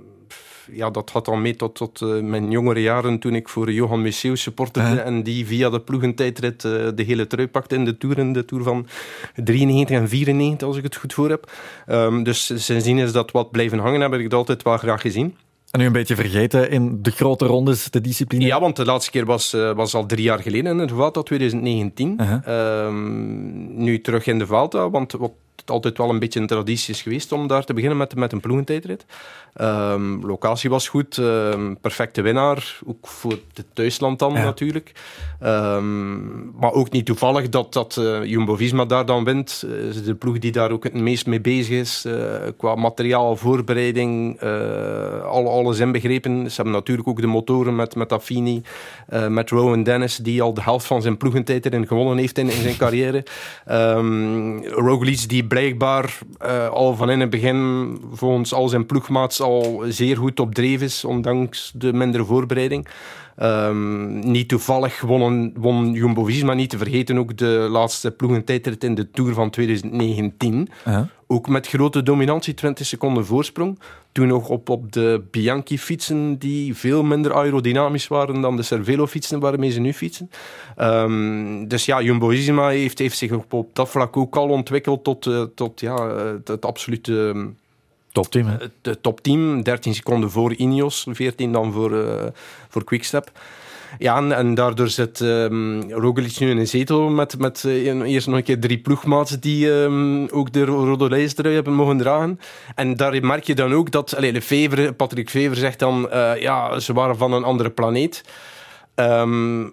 ja, 0.73 0.91
dat 0.91 1.11
had 1.11 1.29
al 1.29 1.37
mee 1.37 1.57
tot, 1.57 1.75
tot 1.75 2.01
uh, 2.01 2.23
mijn 2.23 2.51
jongere 2.51 2.83
jaren 2.83 3.19
toen 3.19 3.35
ik 3.35 3.49
voor 3.49 3.73
Johan 3.73 4.03
Museeuw 4.03 4.35
supporterde 4.35 4.89
-huh. 4.89 5.07
en 5.07 5.23
die 5.23 5.47
via 5.47 5.71
de 5.71 5.81
ploegentijdrit 5.81 6.61
de 6.61 7.03
hele 7.07 7.27
trui 7.27 7.49
pakte 7.49 7.75
in 7.75 7.85
de 7.85 7.99
Tour, 7.99 8.19
in 8.19 8.33
de 8.33 8.45
Tour 8.45 8.63
van 8.63 8.87
93 9.35 9.97
en 9.97 10.09
94, 10.09 10.69
als 10.69 10.77
ik 10.77 10.83
het 10.83 10.97
goed 10.97 11.15
voor 11.15 11.29
heb. 11.29 11.53
Um, 11.89 12.23
dus 12.23 12.65
sindsdien 12.65 12.99
is 12.99 13.13
dat 13.13 13.31
wat 13.31 13.51
blijven 13.51 13.79
hangen, 13.79 14.01
heb 14.01 14.15
ik 14.15 14.23
het 14.23 14.35
altijd 14.35 14.63
wel 14.63 14.77
graag 14.77 15.01
gezien. 15.01 15.37
En 15.71 15.81
nu 15.81 15.87
een 15.87 15.93
beetje 15.93 16.15
vergeten 16.15 16.71
in 16.71 17.03
de 17.03 17.11
grote 17.11 17.47
rondes, 17.47 17.91
de 17.91 18.01
discipline? 18.01 18.45
Ja, 18.45 18.61
want 18.61 18.77
de 18.77 18.85
laatste 18.85 19.11
keer 19.11 19.25
was, 19.25 19.55
uh, 19.55 19.73
was 19.73 19.95
al 19.95 20.07
drie 20.07 20.23
jaar 20.23 20.39
geleden 20.39 20.81
in 20.81 20.87
de 20.87 20.95
Vuelta, 20.95 21.23
2019. 21.23 22.19
Uh 22.21 22.41
-huh. 22.45 22.87
um, 22.87 23.83
nu 23.83 24.01
terug 24.01 24.27
in 24.27 24.39
de 24.39 24.47
Vuelta, 24.47 24.91
want 24.91 25.13
wat 25.13 25.33
altijd 25.65 25.99
wel 25.99 26.11
een 26.11 26.19
beetje 26.19 26.41
een 26.41 26.47
traditie 26.47 26.95
is 26.95 27.03
geweest 27.03 27.33
om 27.33 27.47
daar 27.47 27.65
te 27.65 27.75
beginnen 27.75 27.99
met, 27.99 28.15
met 28.15 28.33
een 28.33 28.41
ploegentijdrit. 28.41 29.05
Um, 29.61 30.27
locatie 30.27 30.71
was 30.71 30.89
goed, 30.89 31.17
um, 31.17 31.79
perfecte 31.81 32.23
winnaar, 32.23 32.79
ook 32.87 33.07
voor 33.07 33.31
het 33.31 33.65
thuisland 33.73 34.19
dan 34.19 34.33
ja. 34.33 34.45
natuurlijk. 34.45 34.93
Um, 35.43 36.53
maar 36.61 36.73
ook 36.73 36.91
niet 36.91 37.07
toevallig 37.07 37.49
dat, 37.49 37.73
dat 37.73 37.97
uh, 38.01 38.25
Jumbo-Visma 38.25 38.85
daar 38.85 39.07
dan 39.07 39.25
wint. 39.25 39.65
Uh, 39.67 40.05
de 40.05 40.15
ploeg 40.15 40.39
die 40.39 40.53
daar 40.53 40.71
ook 40.71 40.85
het 40.85 40.95
meest 40.95 41.27
mee 41.27 41.41
bezig 41.41 41.79
is, 41.79 42.05
uh, 42.07 42.15
qua 42.57 42.75
materiaal, 42.75 43.37
voorbereiding, 43.37 44.41
al, 45.23 45.51
alles 45.51 45.79
inbegrepen. 45.79 46.51
Ze 46.51 46.55
hebben 46.55 46.75
natuurlijk 46.75 47.09
ook 47.09 47.21
de 47.21 47.27
motoren 47.27 47.77
met, 47.77 47.95
met 47.95 48.13
Affini, 48.13 48.63
met 49.29 49.51
Rowan 49.51 49.83
Dennis, 49.83 50.17
die 50.17 50.43
al 50.43 50.55
de 50.55 50.63
helft 50.63 50.87
van 50.87 51.03
zijn 51.03 51.17
ploegentijdrit 51.17 51.89
gewonnen 51.89 52.19
heeft 52.19 52.39
in, 52.39 52.51
in 52.51 52.63
zijn 52.63 52.77
carrière. 52.77 53.25
Roglic 54.75 55.29
die 55.29 55.45
blijkbaar 55.51 56.19
uh, 56.47 56.69
al 56.69 56.97
van 56.97 57.11
in 57.11 57.21
het 57.21 57.31
begin 57.31 57.99
volgens 58.13 58.53
al 58.53 58.69
zijn 58.69 58.87
ploegmaats 58.87 59.41
al 59.41 59.83
zeer 59.89 60.17
goed 60.17 60.41
op 60.41 60.55
dreef 60.55 60.81
is, 60.81 61.05
ondanks 61.05 61.73
de 61.75 61.93
mindere 61.93 62.25
voorbereiding. 62.25 62.89
Ehm, 63.37 64.19
niet 64.31 64.49
toevallig 64.49 65.01
won, 65.01 65.53
won 65.57 65.93
Jumbo-Visma 65.93 66.55
niet 66.55 66.71
te 66.71 66.79
vergeten 66.79 67.19
ook 67.19 67.37
de 67.37 67.67
laatste 67.71 68.11
ploegentijdrit 68.11 68.85
in 68.85 68.95
de 68.95 69.11
Tour 69.11 69.35
van 69.35 69.51
2019. 69.51 70.69
Ja. 70.85 71.09
Ook 71.27 71.49
met 71.49 71.69
grote 71.69 72.03
dominantie, 72.03 72.55
20 72.55 72.87
seconden 72.87 73.27
voorsprong. 73.27 73.79
Toen 74.13 74.27
nog 74.27 74.49
op, 74.49 74.69
op 74.69 74.93
de 74.93 75.23
Bianchi-fietsen 75.31 76.39
die 76.39 76.77
veel 76.77 77.03
minder 77.03 77.35
aerodynamisch 77.35 78.09
waren 78.09 78.41
dan 78.41 78.57
de 78.57 78.63
Cervelo-fietsen 78.63 79.41
waarmee 79.41 79.71
ze 79.71 79.81
nu 79.81 79.93
fietsen. 79.93 80.31
Ehm, 80.77 81.67
dus 81.69 81.85
ja, 81.85 82.03
Jumbo-Visma 82.03 82.69
heeft, 82.69 82.99
heeft 82.99 83.19
zich 83.19 83.33
op, 83.33 83.53
op 83.53 83.75
dat 83.75 83.89
vlak 83.89 84.17
ook 84.17 84.37
al 84.37 84.49
ontwikkeld 84.49 85.05
tot, 85.05 85.27
eh, 85.27 85.43
tot 85.55 85.81
ja, 85.81 86.17
het, 86.17 86.49
het 86.49 86.65
absolute... 86.65 87.49
Topteam, 88.23 88.47
hè? 88.47 88.57
het, 88.57 88.73
het 88.83 89.03
topteam. 89.03 89.63
13 89.63 89.95
seconden 89.95 90.31
voor 90.31 90.55
Ineos, 90.55 91.07
14 91.11 91.53
dan 91.53 91.73
voor, 91.73 92.03
eh 92.03 92.27
voor 92.69 92.85
Quickstep. 92.85 93.31
Ja, 93.99 94.17
en, 94.17 94.33
en 94.33 94.55
daardoor 94.55 94.89
zit 94.89 95.21
um, 95.21 95.93
Roglic 95.93 96.39
nu 96.39 96.51
in 96.51 96.59
een 96.59 96.67
zetel 96.67 97.09
met, 97.09 97.39
met 97.39 97.65
eh, 97.65 98.03
eerst 98.03 98.27
nog 98.27 98.37
een 98.37 98.43
keer 98.43 98.61
drie 98.61 98.79
ploegmaats 98.79 99.41
die 99.41 99.83
ehm, 99.83 100.27
ook 100.27 100.53
de 100.53 100.65
rode 100.65 101.09
lijstrui 101.09 101.55
hebben 101.55 101.73
mogen 101.73 101.99
dragen. 101.99 102.41
En 102.75 102.97
daar 102.97 103.25
merk 103.25 103.45
je 103.45 103.55
dan 103.55 103.73
ook 103.73 103.91
dat 103.91 104.17
allee, 104.17 104.33
Lefevre, 104.33 104.93
Patrick 104.93 105.31
Fever 105.31 105.57
zegt 105.57 105.79
dan, 105.79 106.11
eh, 106.11 106.41
ja, 106.41 106.79
ze 106.79 106.93
waren 106.93 107.17
van 107.17 107.33
een 107.33 107.45
andere 107.45 107.71
planeet. 107.71 108.25
Ehm, 108.95 109.69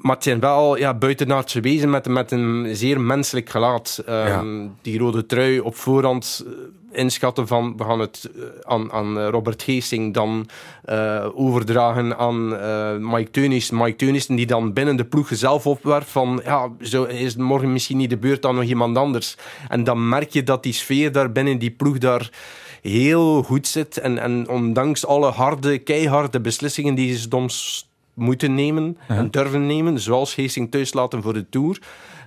maar 0.00 0.14
het 0.14 0.24
zijn 0.24 0.40
wel 0.40 0.76
ja, 0.76 0.94
buitenaardse 0.94 1.60
wezen 1.60 1.90
met, 1.90 2.08
met 2.08 2.30
een 2.30 2.76
zeer 2.76 3.00
menselijk 3.00 3.50
gelaat. 3.50 4.02
Ehm, 4.06 4.66
Die 4.82 4.98
rode 4.98 5.26
trui 5.26 5.60
op 5.60 5.76
voorhand 5.76 6.44
eh, 6.46 6.52
inschatten 7.00 7.46
van 7.46 7.76
we 7.76 7.84
gaan 7.84 7.98
het 8.00 8.30
eh, 8.36 8.42
aan, 8.62 8.92
aan 8.92 9.18
eh, 9.18 9.28
Robert 9.28 9.62
Geesing 9.62 10.14
dan 10.14 10.48
overdragen 11.34 12.18
aan 12.18 12.48
Mike 13.10 13.30
Teunis. 13.30 13.70
Mike 13.70 13.96
Teunissen 13.96 14.36
die 14.36 14.46
dan 14.46 14.72
binnen 14.72 14.96
de 14.96 15.04
ploeg 15.04 15.28
zelf 15.32 15.66
opwerpt 15.66 16.10
van 16.10 16.40
ja, 16.44 16.68
zo 16.80 17.04
is 17.04 17.32
het 17.32 17.42
morgen 17.42 17.72
misschien 17.72 17.96
niet 17.96 18.10
de 18.10 18.16
beurt 18.16 18.46
aan 18.46 18.54
nog 18.54 18.64
iemand 18.64 18.96
anders. 18.96 19.36
En 19.68 19.84
dan 19.84 20.08
merk 20.08 20.30
je 20.30 20.42
dat 20.42 20.62
die 20.62 20.72
sfeer 20.72 21.12
daar 21.12 21.32
binnen 21.32 21.58
die 21.58 21.70
ploeg 21.70 21.98
daar 21.98 22.30
heel 22.82 23.42
goed 23.42 23.66
zit. 23.66 23.98
En, 23.98 24.18
en 24.18 24.48
ondanks 24.48 25.06
alle 25.06 25.30
harde, 25.30 25.78
keiharde 25.78 26.40
beslissingen 26.40 26.94
die 26.94 27.16
ze 27.16 27.26
soms 27.30 27.87
moeten 28.18 28.54
nemen 28.54 28.98
en 29.08 29.30
durven 29.30 29.66
nemen, 29.66 30.00
zoals 30.00 30.34
Geesing 30.34 30.70
thuis 30.70 30.92
laten 30.92 31.22
voor 31.22 31.32
de 31.32 31.48
Tour, 31.48 31.80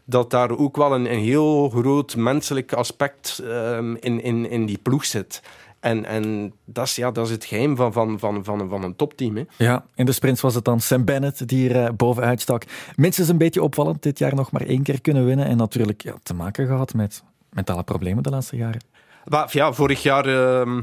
dat 0.05 0.29
daar 0.29 0.57
ook 0.57 0.77
wel 0.77 0.93
een, 0.93 1.11
een 1.11 1.19
heel 1.19 1.69
groot 1.69 2.15
menselijk 2.15 2.73
aspect 2.73 3.41
ehm, 3.45 3.95
in, 3.99 4.23
in, 4.23 4.49
in 4.49 4.65
die 4.65 4.77
ploeg 4.77 5.05
zit. 5.05 5.41
En, 5.81 6.05
en 6.05 6.53
dat, 6.65 6.85
is, 6.85 6.95
ja, 6.95 7.11
dat 7.11 7.25
is 7.25 7.31
het 7.31 7.45
geheim 7.45 7.75
van, 7.75 7.93
van, 7.93 8.19
van, 8.19 8.43
van, 8.43 8.69
van 8.69 8.83
een 8.83 8.95
topteam. 8.95 9.35
Hè. 9.35 9.43
Ja, 9.57 9.85
in 9.95 10.05
de 10.05 10.11
sprints 10.11 10.41
was 10.41 10.55
het 10.55 10.65
dan 10.65 10.79
Sam 10.79 11.05
Bennett 11.05 11.47
die 11.47 11.69
er 11.69 11.85
eh, 11.85 11.93
bovenuit 11.93 12.41
stak. 12.41 12.63
Minstens 12.95 13.27
een 13.27 13.37
beetje 13.37 13.63
opvallend, 13.63 14.03
dit 14.03 14.19
jaar 14.19 14.35
nog 14.35 14.51
maar 14.51 14.61
één 14.61 14.83
keer 14.83 15.01
kunnen 15.01 15.25
winnen. 15.25 15.45
En 15.45 15.57
natuurlijk 15.57 16.01
ja, 16.01 16.13
te 16.23 16.33
maken 16.33 16.67
gehad 16.67 16.93
met 16.93 17.23
mentale 17.49 17.83
problemen 17.83 18.23
de 18.23 18.29
laatste 18.29 18.55
jaren. 18.55 18.81
Maar, 19.25 19.49
ja, 19.51 19.73
vorig 19.73 20.03
jaar 20.03 20.25
ehm, 20.25 20.81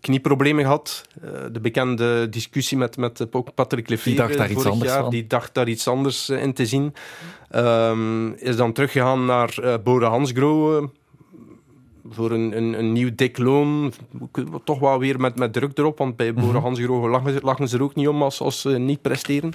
knieproblemen 0.00 0.64
gehad. 0.64 1.06
Eh, 1.22 1.30
de 1.52 1.60
bekende 1.60 2.28
discussie 2.28 2.78
met, 2.78 2.96
met 2.96 3.20
eh, 3.20 3.40
Patrick 3.54 3.88
Lefevre 3.88 4.10
Die 4.10 4.18
dacht 4.20 4.36
daar 4.38 4.50
iets 4.50 4.64
anders 4.66 4.90
jaar. 4.90 5.00
van. 5.00 5.10
Die 5.10 5.26
dacht 5.26 5.54
daar 5.54 5.68
iets 5.68 5.88
anders 5.88 6.28
eh, 6.28 6.42
in 6.42 6.52
te 6.52 6.66
zien. 6.66 6.94
Ehm, 7.50 8.28
is 8.32 8.56
dan 8.56 8.72
teruggegaan 8.72 9.24
naar 9.24 9.58
eh 9.62 9.74
Bode 9.84 10.04
Hansgrohe. 10.06 10.80
eh, 10.80 10.86
voor 12.10 12.30
een, 12.30 12.56
een, 12.56 12.78
een 12.78 12.92
nieuw 12.92 13.10
dik 13.14 13.38
loon. 13.38 13.92
Toch 14.64 14.78
wel 14.78 14.98
weer 14.98 15.20
met, 15.20 15.38
met 15.38 15.52
druk 15.52 15.78
erop. 15.78 15.98
Want 15.98 16.16
bij 16.16 16.34
Bode 16.34 16.58
Hansgrohe 16.58 17.08
lachen, 17.08 17.32
ze- 17.32 17.40
lachen 17.42 17.68
ze 17.68 17.76
er 17.76 17.82
ook 17.82 17.94
niet 17.94 18.08
om 18.08 18.22
als, 18.22 18.40
als 18.40 18.60
ze 18.60 18.68
niet 18.68 19.02
presteren. 19.02 19.52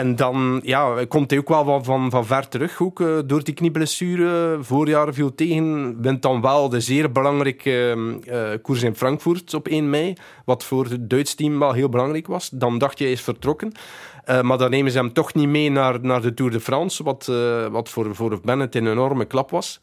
En 0.00 0.16
dan 0.16 0.60
ja, 0.64 1.04
komt 1.08 1.30
hij 1.30 1.38
ook 1.38 1.48
wel 1.48 1.64
van, 1.64 1.84
van, 1.84 2.10
van 2.10 2.26
ver 2.26 2.48
terug, 2.48 2.82
ook, 2.82 3.00
eh, 3.00 3.18
door 3.26 3.44
die 3.44 3.54
knieblessure. 3.54 4.58
Voorjaar 4.60 5.14
viel 5.14 5.34
tegen, 5.34 6.00
wint 6.02 6.22
dan 6.22 6.40
wel 6.40 6.68
de 6.68 6.80
zeer 6.80 7.12
belangrijke 7.12 7.70
eh, 7.70 8.52
eh, 8.52 8.62
koers 8.62 8.82
in 8.82 8.96
Frankfurt 8.96 9.54
op 9.54 9.68
1 9.68 9.90
mei, 9.90 10.14
wat 10.44 10.64
voor 10.64 10.84
het 10.84 11.10
Duits 11.10 11.34
team 11.34 11.58
wel 11.58 11.72
heel 11.72 11.88
belangrijk 11.88 12.26
was. 12.26 12.48
Dan 12.48 12.78
dacht 12.78 12.98
je, 12.98 13.04
hij 13.04 13.12
is 13.12 13.20
vertrokken. 13.20 13.72
Eh, 14.24 14.40
maar 14.40 14.58
dan 14.58 14.70
nemen 14.70 14.92
ze 14.92 14.98
hem 14.98 15.12
toch 15.12 15.34
niet 15.34 15.48
mee 15.48 15.70
naar, 15.70 16.00
naar 16.00 16.22
de 16.22 16.34
Tour 16.34 16.52
de 16.52 16.60
France, 16.60 17.02
wat, 17.02 17.26
wat 17.70 17.88
voor, 17.88 18.14
voor 18.14 18.40
Bennett 18.44 18.74
een 18.74 18.90
enorme 18.90 19.24
klap 19.24 19.50
was. 19.50 19.80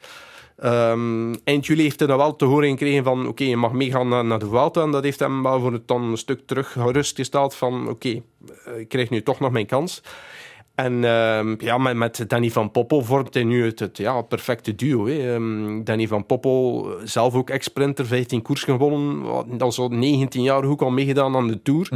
Ehm, 0.58 1.34
eind 1.44 1.66
juli 1.66 1.82
heeft 1.84 2.00
hij 2.00 2.08
dan 2.08 2.18
wel 2.18 2.36
te 2.36 2.46
horen 2.46 2.70
gekregen 2.70 3.04
van 3.04 3.28
oké, 3.28 3.44
je 3.44 3.58
mag 3.58 3.72
meegaan 3.72 4.08
naar, 4.08 4.26
naar 4.26 4.40
de 4.40 4.48
Vuelta. 4.48 4.82
En 4.82 4.92
dat 4.92 5.04
heeft 5.04 5.20
hem 5.20 5.44
wel 5.44 5.60
voor 5.60 5.74
het 5.74 5.88
dan 5.88 6.04
een 6.04 6.18
stuk 6.18 6.48
terug 6.48 6.72
gerustgesteld 6.72 7.56
van 7.56 7.90
oké, 7.90 8.22
eh, 8.66 8.80
ik 8.80 8.90
krijg 8.90 9.10
nu 9.10 9.24
toch 9.24 9.40
nog 9.40 9.52
mijn 9.52 9.66
kans. 9.66 10.02
En 10.76 11.04
ehm, 11.04 11.56
ja, 11.58 11.78
met, 11.78 12.24
Danny 12.28 12.50
van 12.50 12.72
Poppel 12.72 13.04
vormt 13.04 13.34
hij 13.34 13.44
nu 13.44 13.66
het, 13.66 14.28
perfecte 14.28 14.76
duo. 14.76 15.08
Hè. 15.08 15.34
Ehm, 15.34 15.84
Danny 15.84 16.08
van 16.08 16.26
Poppel, 16.26 16.88
eh, 16.90 17.06
zelf 17.06 17.36
ook 17.36 17.50
ex-sprinter, 17.50 18.06
15 18.06 18.42
koers 18.42 18.64
gewonnen. 18.64 19.26
Al 19.60 19.90
19 19.90 20.42
jaar 20.42 20.64
ook 20.64 20.82
al 20.82 20.90
meegedaan 20.90 21.36
aan 21.36 21.48
de 21.48 21.62
Tour. 21.62 21.90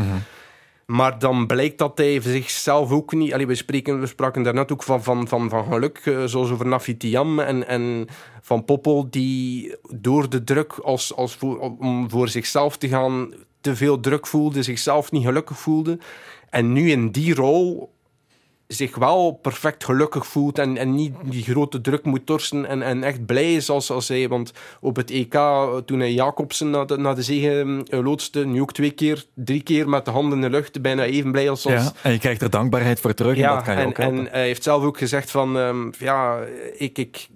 Maar 0.92 1.20
dan 1.20 1.48
blijkt 1.48 1.78
dat 1.78 1.98
hij 1.98 2.22
zichzelf 2.22 2.92
ook 2.92 3.14
niet... 3.14 3.34
Allee, 3.34 3.48
we, 3.48 3.56
spreken, 3.56 4.00
we 4.00 4.08
spraken 4.08 4.44
daarnet 4.44 4.72
ook 4.72 4.84
van, 4.84 5.04
van, 5.04 5.28
van, 5.28 5.50
van 5.50 5.66
geluk, 5.66 5.98
eh, 5.98 6.24
zoals 6.26 6.52
over 6.52 6.68
Nafitiam 6.68 7.40
en, 7.40 7.68
en 7.68 8.08
Van 8.42 8.66
Poppel, 8.66 9.10
die 9.10 9.76
door 9.90 10.30
de 10.30 10.44
druk 10.44 10.74
als, 10.74 11.16
als 11.16 11.36
voor, 11.36 11.60
om 11.60 12.10
voor 12.10 12.30
zichzelf 12.30 12.78
te 12.78 12.88
gaan 12.88 13.34
te 13.62 13.76
veel 13.76 14.00
druk 14.00 14.28
voelde, 14.28 14.64
zichzelf 14.64 15.12
niet 15.12 15.26
gelukkig 15.26 15.60
voelde. 15.60 16.00
En 16.50 16.74
nu 16.74 16.90
in 16.90 17.12
die 17.12 17.36
rol 17.36 17.94
zich 18.74 18.96
wel 18.96 19.32
perfect 19.42 19.84
gelukkig 19.84 20.26
voelt 20.26 20.60
en, 20.60 20.78
en 20.78 20.96
niet 20.96 21.14
die 21.24 21.44
grote 21.44 21.82
druk 21.82 22.06
moet 22.06 22.26
torsen 22.26 22.66
en, 22.66 22.82
en 22.82 23.04
echt 23.04 23.26
blij 23.26 23.54
is 23.54 23.70
als, 23.70 23.92
als 23.92 24.08
hij... 24.08 24.28
Want 24.28 24.52
op 24.80 24.96
het 24.96 25.12
EK, 25.12 25.34
toen 25.86 26.00
hij 26.00 26.14
Jacobsen 26.14 26.70
naar 26.70 26.86
de, 26.86 26.98
naar 26.98 27.16
de 27.16 27.24
zege 27.24 27.84
eh, 27.90 28.04
loodste, 28.04 28.46
nu 28.46 28.62
ook 28.62 28.74
twee 28.74 28.92
keer, 28.92 29.26
drie 29.34 29.62
keer 29.62 29.90
met 29.90 30.06
de 30.06 30.12
handen 30.12 30.34
in 30.34 30.42
de 30.42 30.50
lucht, 30.50 30.82
bijna 30.82 31.04
even 31.04 31.32
blij 31.32 31.50
als... 31.50 31.66
als 31.66 31.84
Ja, 31.84 31.92
en 32.02 32.12
je 32.12 32.20
krijgt 32.20 32.42
er 32.42 32.50
dankbaarheid 32.50 33.00
voor 33.00 33.14
terug. 33.14 33.38
en 33.38 33.50
dat 33.50 33.64
kan 33.64 33.74
je 33.74 33.82
en, 33.82 33.88
ook 33.88 33.98
helpen. 33.98 34.18
en 34.18 34.32
hij 34.32 34.46
heeft 34.46 34.64
zelf 34.64 34.84
ook 34.84 34.98
gezegd 34.98 35.32
van... 35.32 35.58
ehm, 35.58 35.92
ja, 36.00 36.40
ik, 36.78 36.98
ik 36.98 37.30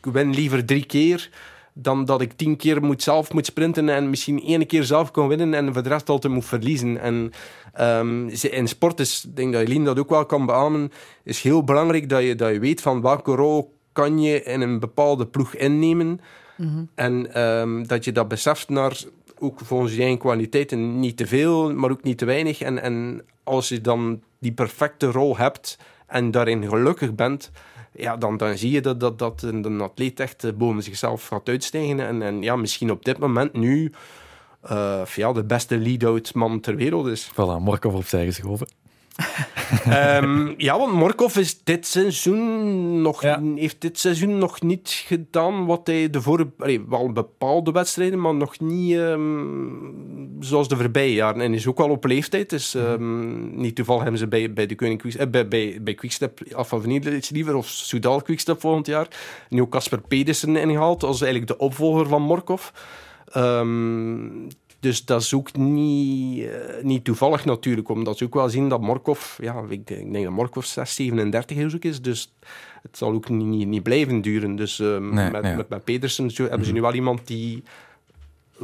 win 0.00 0.34
liever 0.34 0.64
drie 0.64 0.84
keer 0.84 1.30
dan 1.74 2.04
dat 2.04 2.20
ik 2.20 2.32
tien 2.32 2.56
keer 2.56 2.82
moet 2.82 3.02
zelf 3.02 3.32
moet 3.32 3.46
sprinten 3.46 3.88
en 3.88 4.10
misschien 4.10 4.42
één 4.42 4.66
keer 4.66 4.84
zelf 4.84 5.10
kan 5.10 5.28
winnen 5.28 5.54
en 5.54 5.72
voor 5.72 5.82
de 5.82 5.88
rest 5.88 6.08
altijd 6.08 6.32
moet 6.32 6.44
verliezen. 6.44 7.00
En 7.00 7.32
ehm, 7.72 8.28
in 8.28 8.68
sport 8.68 9.00
is, 9.00 9.24
ik 9.24 9.36
denk 9.36 9.52
dat 9.52 9.62
Eline 9.62 9.84
dat 9.84 9.98
ook 9.98 10.08
wel 10.08 10.26
kan 10.26 10.46
beamen, 10.46 10.92
is 11.24 11.42
heel 11.42 11.64
belangrijk 11.64 12.08
dat 12.08 12.22
je, 12.22 12.34
dat 12.34 12.52
je 12.52 12.58
weet 12.58 12.80
van 12.80 13.00
welke 13.00 13.34
rol 13.34 13.74
kan 13.92 14.20
je 14.20 14.42
in 14.42 14.60
een 14.60 14.78
bepaalde 14.78 15.26
ploeg 15.26 15.54
innemen. 15.54 16.20
En 16.94 17.34
ehm, 17.34 17.82
dat 17.82 18.04
je 18.04 18.12
dat 18.12 18.28
beseft 18.28 18.68
naar, 18.68 19.02
ook 19.38 19.60
volgens 19.60 19.94
je 19.94 20.00
eigen 20.00 20.18
kwaliteiten, 20.18 21.00
niet 21.00 21.16
te 21.16 21.26
veel, 21.26 21.74
maar 21.74 21.90
ook 21.90 22.02
niet 22.02 22.18
te 22.18 22.24
weinig. 22.24 22.60
En, 22.60 22.82
en 22.82 23.22
als 23.44 23.68
je 23.68 23.80
dan 23.80 24.22
die 24.38 24.52
perfecte 24.52 25.10
rol 25.10 25.36
hebt 25.36 25.78
en 26.06 26.30
daarin 26.30 26.68
gelukkig 26.68 27.14
bent, 27.14 27.50
ja, 27.94 28.16
dan, 28.16 28.36
dan 28.36 28.58
zie 28.58 28.70
je 28.70 28.80
dat, 28.80 29.00
dat, 29.00 29.18
dat 29.18 29.42
een, 29.42 29.64
een 29.64 29.80
atleet 29.80 30.20
echt 30.20 30.44
eh, 30.44 30.52
boven 30.52 30.82
zichzelf 30.82 31.26
gaat 31.26 31.48
uitstijgen. 31.48 32.00
En, 32.06 32.22
en 32.22 32.42
ja, 32.42 32.56
misschien 32.56 32.90
op 32.90 33.04
dit 33.04 33.18
moment 33.18 33.52
nu 33.52 33.92
eh, 34.62 35.04
ja, 35.14 35.32
de 35.32 35.44
beste 35.44 35.78
lead-out 35.78 36.34
man 36.34 36.60
ter 36.60 36.76
wereld 36.76 37.06
is. 37.06 37.30
Voilà, 37.32 37.60
Morkov 37.62 37.94
opzij 37.94 38.24
geschoven. 38.24 38.66
Ehm, 39.84 40.54
ja, 40.56 40.78
want 40.78 40.92
Morkov 40.92 41.36
is 41.36 41.62
dit 41.64 41.86
seizoen 41.86 43.02
nog, 43.02 43.20
heeft 43.54 43.80
dit 43.80 43.98
seizoen 43.98 44.38
nog 44.38 44.62
niet 44.62 45.02
gedaan 45.06 45.66
wat 45.66 45.86
hij 45.86 46.10
de 46.10 46.22
vorige... 46.22 46.50
allee, 46.58 46.84
wel 46.88 47.12
bepaalde 47.12 47.72
wedstrijden, 47.72 48.20
maar 48.20 48.34
nog 48.34 48.60
niet 48.60 48.96
ehm, 48.96 49.20
zoals 50.40 50.68
de 50.68 50.76
voorbije 50.76 51.12
jaren. 51.12 51.40
En 51.40 51.54
is 51.54 51.66
ook 51.66 51.78
wel 51.78 51.90
op 51.90 52.04
leeftijd. 52.04 52.50
Dus 52.50 52.74
ehm, 52.74 53.60
niet 53.60 53.74
toevallig 53.74 54.02
hebben 54.02 54.20
ze 54.20 54.28
bij, 54.28 54.52
bij, 54.52 54.66
de 54.66 54.74
Koning 54.74 54.98
Quick, 54.98 55.14
eh, 55.14 55.26
bij, 55.26 55.48
bij, 55.48 55.78
bij 55.82 55.94
Quickstep 55.94 56.40
iets 57.04 57.30
liever, 57.30 57.54
of 57.54 57.66
Soudal 57.66 58.22
Quickstep 58.22 58.60
volgend 58.60 58.86
jaar. 58.86 59.08
Nu 59.48 59.60
ook 59.60 59.70
Casper 59.70 60.00
Pedersen 60.00 60.56
ingehaald, 60.56 61.02
als 61.02 61.20
eigenlijk 61.20 61.50
de 61.52 61.64
opvolger 61.64 62.06
van 62.06 62.22
Morkov. 62.22 62.70
Ehm, 63.32 64.28
dus 64.80 65.04
dat 65.04 65.20
is 65.20 65.34
ook 65.34 65.56
niet, 65.56 66.44
eh, 66.44 66.82
niet 66.82 67.04
toevallig 67.04 67.44
natuurlijk, 67.44 67.88
omdat 67.88 68.18
ze 68.18 68.24
ook 68.24 68.34
wel 68.34 68.48
zien 68.48 68.68
dat 68.68 68.80
Morkov, 68.80 69.38
ja, 69.42 69.62
ik 69.68 69.86
denk, 69.86 70.00
ik 70.00 70.12
denk 70.12 70.24
dat 70.24 70.34
Morkov 70.34 70.64
6, 70.64 70.94
37 70.94 71.56
is 71.56 71.74
ook 71.74 71.84
is, 71.84 72.02
dus 72.02 72.34
het 72.82 72.96
zal 72.96 73.12
ook 73.12 73.28
niet, 73.28 73.46
niet, 73.46 73.68
niet 73.68 73.82
blijven 73.82 74.20
duren. 74.20 74.56
Dus 74.56 74.80
ehm, 74.80 75.14
Nee, 75.14 75.30
met, 75.30 75.42
nee. 75.42 75.56
met, 75.56 75.68
met 75.68 75.84
Pedersen 75.84 76.30
zo 76.30 76.42
hebben 76.42 76.66
ze 76.66 76.72
nu 76.72 76.80
wel 76.80 76.94
iemand 76.94 77.26
die 77.26 77.62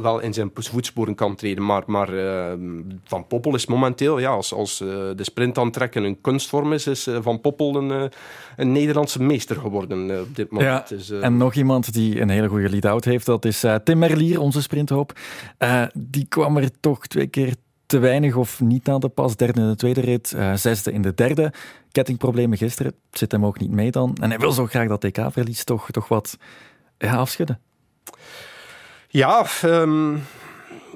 wel 0.01 0.19
in 0.19 0.33
zijn 0.33 0.51
voetsporen 0.53 1.15
kan 1.15 1.35
treden. 1.35 1.65
Maar, 1.65 1.83
maar 1.85 2.13
ehm, 2.17 2.81
Van 3.03 3.27
Poppel 3.27 3.55
is 3.55 3.65
momenteel, 3.65 4.19
ja, 4.19 4.29
als, 4.29 4.53
als 4.53 4.81
eh, 4.81 4.87
de 4.87 5.23
sprint 5.23 5.57
aantrekken 5.57 6.03
een 6.03 6.21
kunstvorm 6.21 6.73
is, 6.73 6.87
is 6.87 7.07
eh, 7.07 7.17
Van 7.21 7.41
Poppel 7.41 7.75
een, 7.75 7.91
eh, 7.91 8.03
een 8.57 8.71
Nederlandse 8.71 9.21
meester 9.23 9.55
geworden 9.55 10.11
eh, 10.11 10.19
op 10.19 10.35
dit 10.35 10.51
moment. 10.51 10.89
Ja, 10.89 10.95
Dus, 10.97 11.09
eh, 11.09 11.23
en 11.23 11.37
nog 11.37 11.53
iemand 11.53 11.93
die 11.93 12.21
een 12.21 12.29
hele 12.29 12.47
goede 12.47 12.69
lead-out 12.69 13.05
heeft, 13.05 13.25
dat 13.25 13.45
is 13.45 13.63
eh, 13.63 13.75
Tim 13.75 13.97
Merlier, 13.97 14.39
onze 14.39 14.61
sprinthoop. 14.61 15.19
Eh, 15.57 15.83
die 15.93 16.25
kwam 16.29 16.57
er 16.57 16.69
toch 16.79 17.07
twee 17.07 17.27
keer 17.27 17.53
te 17.85 17.97
weinig 17.99 18.35
of 18.35 18.61
niet 18.61 18.89
aan 18.89 18.99
de 18.99 19.09
pas. 19.09 19.35
Derde 19.35 19.61
in 19.61 19.67
de 19.69 19.75
tweede 19.75 20.01
rit, 20.01 20.33
uh, 20.35 20.53
zesde 20.53 20.91
in 20.91 21.01
de 21.01 21.13
derde. 21.13 21.53
Kettingproblemen 21.91 22.57
gisteren, 22.57 22.93
zit 23.11 23.31
hem 23.31 23.45
ook 23.45 23.59
niet 23.59 23.71
mee 23.71 23.91
dan. 23.91 24.15
En 24.21 24.29
hij 24.29 24.39
wil 24.39 24.51
zo 24.51 24.65
graag 24.65 24.87
dat 24.87 25.01
TK-verlies 25.01 25.63
toch, 25.63 25.91
toch 25.91 26.07
wat 26.07 26.37
ja, 26.97 27.15
afschudden. 27.15 27.59
Ja, 29.11 29.45
um, 29.65 30.21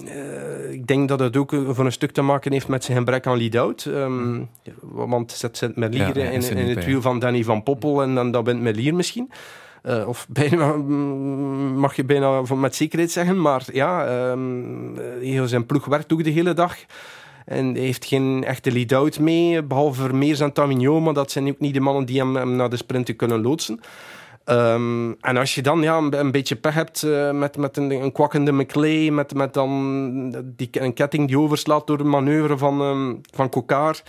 uh, 0.06 0.72
ik 0.72 0.88
denk 0.88 1.08
dat 1.08 1.20
het 1.20 1.38
ook 1.38 1.56
voor 1.68 1.86
een 1.86 1.92
stuk 1.92 2.12
te 2.12 2.22
maken 2.22 2.52
heeft 2.52 2.68
met 2.68 2.84
zijn 2.84 2.98
gebrek 2.98 3.28
aan 3.28 3.38
lead-out. 3.38 3.86
Um, 3.86 4.50
want 4.82 5.32
zet 5.32 5.58
zit 5.58 5.76
Merlier 5.76 6.18
ja, 6.18 6.30
in, 6.30 6.58
in 6.58 6.70
het 6.70 6.86
wiel 6.86 7.02
van 7.02 7.20
Danny 7.20 7.44
van 7.44 7.64
Poppel 7.64 8.02
en 8.02 8.16
dan, 8.16 8.32
dan 8.32 8.44
bent 8.44 8.62
Merlier 8.62 8.96
misschien. 8.96 9.32
Uh, 9.84 10.08
of 10.08 10.28
bijna, 10.40 10.76
mag 11.76 11.96
je 11.96 12.04
bijna 12.04 12.42
met 12.56 12.76
zekerheid 12.76 13.12
zeggen. 13.12 13.42
Maar 13.42 13.64
ja, 13.72 14.30
um, 14.32 14.98
heel 15.20 15.48
zijn 15.48 15.66
ploeg 15.66 15.86
werkt 15.86 16.14
ook 16.14 16.24
de 16.24 16.30
hele 16.30 16.54
dag. 16.54 16.76
En 17.46 17.74
hij 17.74 17.84
heeft 17.84 18.06
geen 18.06 18.44
echte 18.44 18.72
lead-out 18.72 19.20
mee, 19.20 19.64
behalve 19.64 20.02
Vermeers 20.02 20.40
en 20.40 20.54
Tamigno. 20.54 21.00
Maar 21.00 21.14
dat 21.14 21.32
zijn 21.32 21.48
ook 21.48 21.60
niet 21.60 21.74
de 21.74 21.80
mannen 21.80 22.06
die 22.06 22.20
hem, 22.20 22.36
hem 22.36 22.56
naar 22.56 22.70
de 22.70 22.78
sprinten 22.78 23.16
kunnen 23.16 23.42
loodsen. 23.42 23.80
Um, 24.46 25.16
en 25.22 25.38
als 25.38 25.56
je 25.56 25.62
dan 25.62 25.82
ja, 25.82 25.98
een, 25.98 26.20
een 26.20 26.32
beetje 26.32 26.56
pech 26.56 26.74
hebt 26.74 27.04
uh, 27.04 27.32
met, 27.32 27.58
met 27.58 27.78
een, 27.78 27.92
een 27.92 28.12
kwakkende 28.12 28.52
McLeay, 28.52 29.10
met, 29.10 29.34
met 29.34 29.54
dan 29.54 30.44
die, 30.56 30.70
een 30.72 30.94
ketting 30.94 31.28
die 31.28 31.40
overslaat 31.40 31.88
door 31.88 31.98
de 31.98 32.04
manoeuvre 32.04 32.58
van, 32.58 32.82
um, 32.82 33.22
van 33.32 33.50
Kokar, 33.50 34.02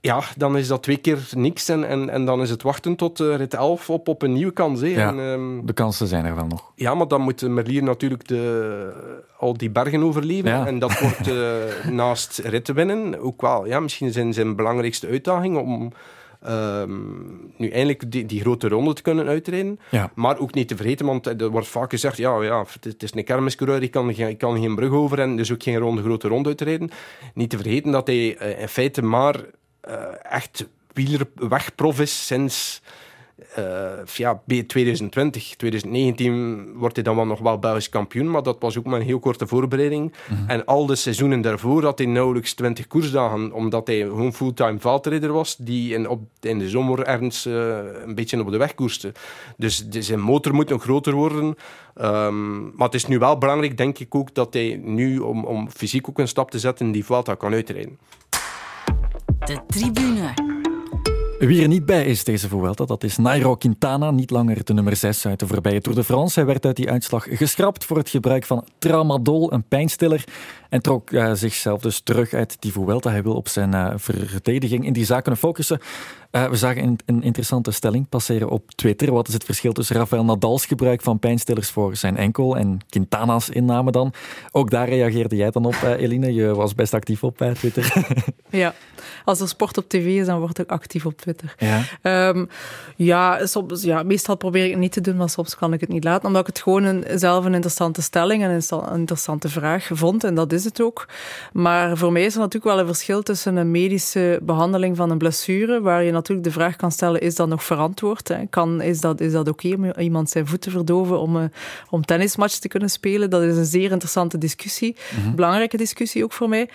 ja, 0.00 0.22
dan 0.36 0.56
is 0.56 0.68
dat 0.68 0.82
twee 0.82 0.96
keer 0.96 1.28
niks. 1.34 1.68
En, 1.68 1.88
en, 1.88 2.10
en 2.10 2.24
dan 2.24 2.40
is 2.40 2.50
het 2.50 2.62
wachten 2.62 2.96
tot 2.96 3.20
uh, 3.20 3.36
rit 3.36 3.54
11 3.54 3.90
op, 3.90 4.08
op 4.08 4.22
een 4.22 4.32
nieuwe 4.32 4.52
kans. 4.52 4.80
Hè. 4.80 4.86
Ja, 4.86 5.08
en, 5.08 5.18
um, 5.18 5.66
de 5.66 5.72
kansen 5.72 6.06
zijn 6.06 6.24
er 6.24 6.34
wel 6.34 6.46
nog. 6.46 6.72
Ja, 6.74 6.94
maar 6.94 7.08
dan 7.08 7.20
moet 7.20 7.48
Merlier 7.48 7.82
natuurlijk 7.82 8.28
de, 8.28 8.92
al 9.38 9.56
die 9.56 9.70
bergen 9.70 10.02
overleven. 10.02 10.50
Ja. 10.50 10.66
En 10.66 10.78
dat 10.78 10.98
wordt 11.00 11.28
uh, 11.28 11.44
naast 11.90 12.38
ritten 12.38 12.74
winnen 12.74 13.20
ook 13.20 13.40
wel 13.40 13.66
ja, 13.66 13.80
misschien 13.80 14.12
zijn, 14.12 14.32
zijn 14.32 14.56
belangrijkste 14.56 15.06
uitdaging 15.06 15.56
om 15.56 15.92
Um, 16.46 17.52
nu 17.56 17.68
eindelijk 17.68 18.10
die, 18.10 18.26
die, 18.26 18.40
grote 18.40 18.68
ronde 18.68 18.92
te 18.92 19.02
kunnen 19.02 19.26
uitrijden. 19.26 19.80
Ja. 19.90 20.10
Maar 20.14 20.38
ook 20.38 20.54
niet 20.54 20.68
te 20.68 20.76
vergeten, 20.76 21.06
want 21.06 21.26
er 21.26 21.48
wordt 21.48 21.68
vaak 21.68 21.90
gezegd: 21.90 22.16
ja, 22.16 22.42
ja 22.42 22.64
het 22.80 23.02
is 23.02 23.14
een 23.14 23.24
kermiscoureur, 23.24 23.82
ik 23.82 23.90
kan, 23.90 24.10
ik 24.10 24.38
kan 24.38 24.60
geen 24.60 24.74
brug 24.74 24.90
over 24.90 25.18
en 25.20 25.36
dus 25.36 25.52
ook 25.52 25.62
geen 25.62 25.76
ronde, 25.76 26.02
grote 26.02 26.28
ronde 26.28 26.48
uitrijden. 26.48 26.90
Niet 27.34 27.50
te 27.50 27.56
vergeten 27.56 27.92
dat 27.92 28.06
hij 28.06 28.42
uh, 28.42 28.60
in 28.60 28.68
feite 28.68 29.02
maar 29.02 29.36
uh, 29.88 29.94
echt 30.22 30.68
wielerwegprof 30.92 32.00
is 32.00 32.26
sinds 32.26 32.82
uh, 33.58 34.04
ja, 34.14 34.42
2020, 34.66 35.56
2019 35.56 36.72
wordt 36.74 36.94
hij 36.94 37.04
dan 37.04 37.16
wel 37.16 37.26
nog 37.26 37.38
wel 37.38 37.58
Belgisch 37.58 37.88
kampioen, 37.88 38.30
maar 38.30 38.42
dat 38.42 38.56
was 38.60 38.78
ook 38.78 38.84
maar 38.84 39.00
een 39.00 39.06
heel 39.06 39.18
korte 39.18 39.46
voorbereiding. 39.46 40.12
Mhm. 40.12 40.32
Mm 40.32 40.38
-hmm. 40.38 40.48
En 40.48 40.64
al 40.64 40.86
de 40.86 40.96
seizoenen 40.96 41.40
daarvoor 41.40 41.84
had 41.84 41.98
hij 41.98 42.06
nauwelijks 42.06 42.54
20 42.54 42.86
koersdagen, 42.86 43.52
omdat 43.52 43.86
hij 43.86 44.00
gewoon 44.00 44.34
fulltime 44.34 44.78
veldrijder 44.78 45.32
was, 45.32 45.56
die 45.56 45.94
in, 45.94 46.08
op, 46.08 46.20
in 46.40 46.58
de 46.58 46.68
zomer 46.68 47.02
ergens 47.02 47.46
uh, 47.46 47.78
een 48.04 48.14
beetje 48.14 48.40
op 48.40 48.50
de 48.50 48.56
weg 48.56 48.74
koerste. 48.74 49.12
Dus 49.56 49.88
de, 49.88 50.02
zijn 50.02 50.20
motor 50.20 50.54
moet 50.54 50.68
nog 50.68 50.82
groter 50.82 51.12
worden. 51.12 51.56
Um, 52.00 52.72
maar 52.76 52.86
het 52.86 52.94
is 52.94 53.06
nu 53.06 53.18
wel 53.18 53.38
belangrijk, 53.38 53.76
denk 53.76 53.98
ik 53.98 54.14
ook, 54.14 54.34
dat 54.34 54.54
hij 54.54 54.80
nu, 54.84 55.18
om, 55.18 55.44
om 55.44 55.70
fysiek 55.70 56.08
ook 56.08 56.18
een 56.18 56.28
stap 56.28 56.50
te 56.50 56.58
zetten, 56.58 56.90
die 56.90 57.04
Vuelta 57.04 57.34
kan 57.34 57.52
uitrijden. 57.52 57.98
De 59.44 59.60
tribune. 59.66 60.57
Wie 61.38 61.62
er 61.62 61.68
niet 61.68 61.86
bij 61.86 62.04
is 62.04 62.24
deze 62.24 62.48
Vuelta, 62.48 62.84
dat 62.84 63.04
is 63.04 63.16
Nairo 63.16 63.56
Quintana, 63.56 64.10
niet 64.10 64.30
langer 64.30 64.64
de 64.64 64.74
nummer 64.74 64.96
6 64.96 65.26
uit 65.26 65.40
de 65.40 65.46
voorbije 65.46 65.80
Tour 65.80 65.98
de 65.98 66.04
France. 66.04 66.38
Hij 66.38 66.48
werd 66.48 66.66
uit 66.66 66.76
die 66.76 66.90
uitslag 66.90 67.26
geschrapt 67.30 67.84
voor 67.84 67.96
het 67.96 68.08
gebruik 68.08 68.44
van 68.44 68.64
tramadol, 68.78 69.52
een 69.52 69.62
pijnstiller, 69.62 70.24
en 70.68 70.82
trok 70.82 71.10
uh, 71.10 71.32
zichzelf 71.34 71.80
dus 71.80 72.00
terug 72.00 72.32
uit 72.32 72.56
die 72.60 72.72
Vuelta. 72.72 73.10
Hij 73.10 73.22
wil 73.22 73.34
op 73.34 73.48
zijn 73.48 73.74
uh, 73.74 73.92
verdediging 73.96 74.84
in 74.84 74.92
die 74.92 75.04
zaken 75.04 75.36
focussen. 75.36 75.80
Uh, 76.32 76.48
we 76.48 76.56
zagen 76.56 76.82
een, 76.82 76.98
een, 77.06 77.22
interessante 77.22 77.70
stelling 77.70 78.08
passeren 78.08 78.48
op 78.48 78.70
Twitter. 78.70 79.12
Wat 79.12 79.28
is 79.28 79.34
het 79.34 79.44
verschil 79.44 79.72
tussen 79.72 79.96
Rafael 79.96 80.24
Nadals 80.24 80.66
gebruik 80.66 81.00
van 81.00 81.18
pijnstillers 81.18 81.70
voor 81.70 81.96
zijn 81.96 82.16
enkel 82.16 82.56
en 82.56 82.78
Quintana's 82.88 83.48
inname 83.48 83.90
dan? 83.90 84.12
Ook 84.52 84.70
daar 84.70 84.88
reageerde 84.88 85.36
jij 85.36 85.50
dan 85.50 85.64
op, 85.64 85.74
Eline. 85.82 86.34
Je 86.34 86.54
was 86.54 86.74
best 86.74 86.94
actief 86.94 87.24
op 87.24 87.36
Twitter. 87.54 87.92
ja, 88.50 88.74
als 89.24 89.40
er 89.40 89.48
sport 89.48 89.78
op 89.78 89.88
tv 89.88 90.20
is, 90.20 90.26
dan 90.26 90.40
word 90.40 90.58
ik 90.58 90.70
actief 90.70 91.06
op 91.06 91.16
Twitter. 91.16 91.54
Ja, 91.58 92.28
um, 92.28 92.48
ja, 92.96 93.46
soms, 93.46 93.82
ja 93.82 94.02
meestal 94.02 94.36
probeer 94.36 94.64
ik 94.64 94.70
het 94.70 94.80
niet 94.80 94.92
te 94.92 95.00
doen, 95.00 95.16
maar 95.16 95.30
soms 95.30 95.56
kan 95.56 95.72
ik 95.72 95.80
het 95.80 95.88
niet 95.88 96.04
laten. 96.04 96.26
Omdat 96.26 96.40
ik 96.40 96.46
het 96.46 96.62
gewoon 96.62 96.84
een, 96.84 97.04
zelf 97.18 97.44
een 97.44 97.54
interessante 97.54 98.02
stelling 98.02 98.42
en 98.42 98.50
een 98.50 98.96
interessante 98.98 99.48
vraag 99.48 99.88
vond. 99.92 100.24
En 100.24 100.34
dat 100.34 100.52
is 100.52 100.64
het 100.64 100.80
ook. 100.80 101.08
Maar 101.52 101.96
voor 101.96 102.12
mij 102.12 102.24
is 102.24 102.34
er 102.34 102.40
natuurlijk 102.40 102.74
wel 102.74 102.78
een 102.78 102.94
verschil 102.94 103.22
tussen 103.22 103.56
een 103.56 103.70
medische 103.70 104.40
behandeling 104.42 104.96
van 104.96 105.10
een 105.10 105.18
blessure, 105.18 105.80
waar 105.80 106.02
je 106.02 106.12
natuurlijk 106.12 106.18
de 106.40 106.50
vraag 106.50 106.76
kan 106.76 106.92
stellen, 106.92 107.20
is 107.20 107.34
dat 107.34 107.48
nog 107.48 107.64
verantwoord? 107.64 108.28
Hè? 108.28 108.46
Kan, 108.50 108.80
is 108.80 109.00
dat, 109.00 109.20
is 109.20 109.32
dat 109.32 109.48
oké 109.48 109.66
okay 109.66 109.90
om 109.92 110.00
iemand 110.00 110.30
zijn 110.30 110.46
voet 110.46 110.60
te 110.60 110.70
verdoven 110.70 111.20
om, 111.20 111.36
uh, 111.36 111.42
om 111.90 112.04
tennismatch 112.04 112.58
te 112.58 112.68
kunnen 112.68 112.90
spelen? 112.90 113.30
Dat 113.30 113.42
is 113.42 113.56
een 113.56 113.64
zeer 113.64 113.90
interessante 113.90 114.38
discussie. 114.38 114.96
Mhm. 115.20 115.34
Belangrijke 115.34 115.76
discussie 115.76 116.24
ook 116.24 116.32
voor 116.32 116.48
mij. 116.48 116.68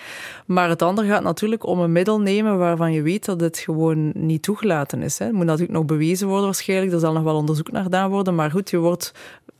Maar 0.46 0.68
het 0.68 0.82
andere 0.82 1.08
gaat 1.08 1.22
natuurlijk 1.22 1.66
om 1.66 1.80
een 1.80 1.92
middel 1.92 2.20
nemen 2.20 2.58
waarvan 2.58 2.92
je 2.92 3.02
weet 3.02 3.24
dat 3.24 3.40
het 3.40 3.58
gewoon 3.58 4.12
niet 4.14 4.42
toegelaten 4.42 5.02
is. 5.02 5.18
Hè? 5.18 5.24
Het 5.24 5.34
moet 5.34 5.44
natuurlijk 5.44 5.72
nog 5.72 5.84
bewezen 5.84 6.26
worden 6.26 6.44
waarschijnlijk. 6.44 6.92
Er 6.92 6.98
zal 6.98 7.12
nog 7.12 7.22
wel 7.22 7.36
onderzoek 7.36 7.70
naar 7.70 7.82
gedaan 7.82 8.10
worden. 8.10 8.34
Maar 8.34 8.50
goed, 8.50 8.70
je 8.70 8.78
wordt 8.78 9.12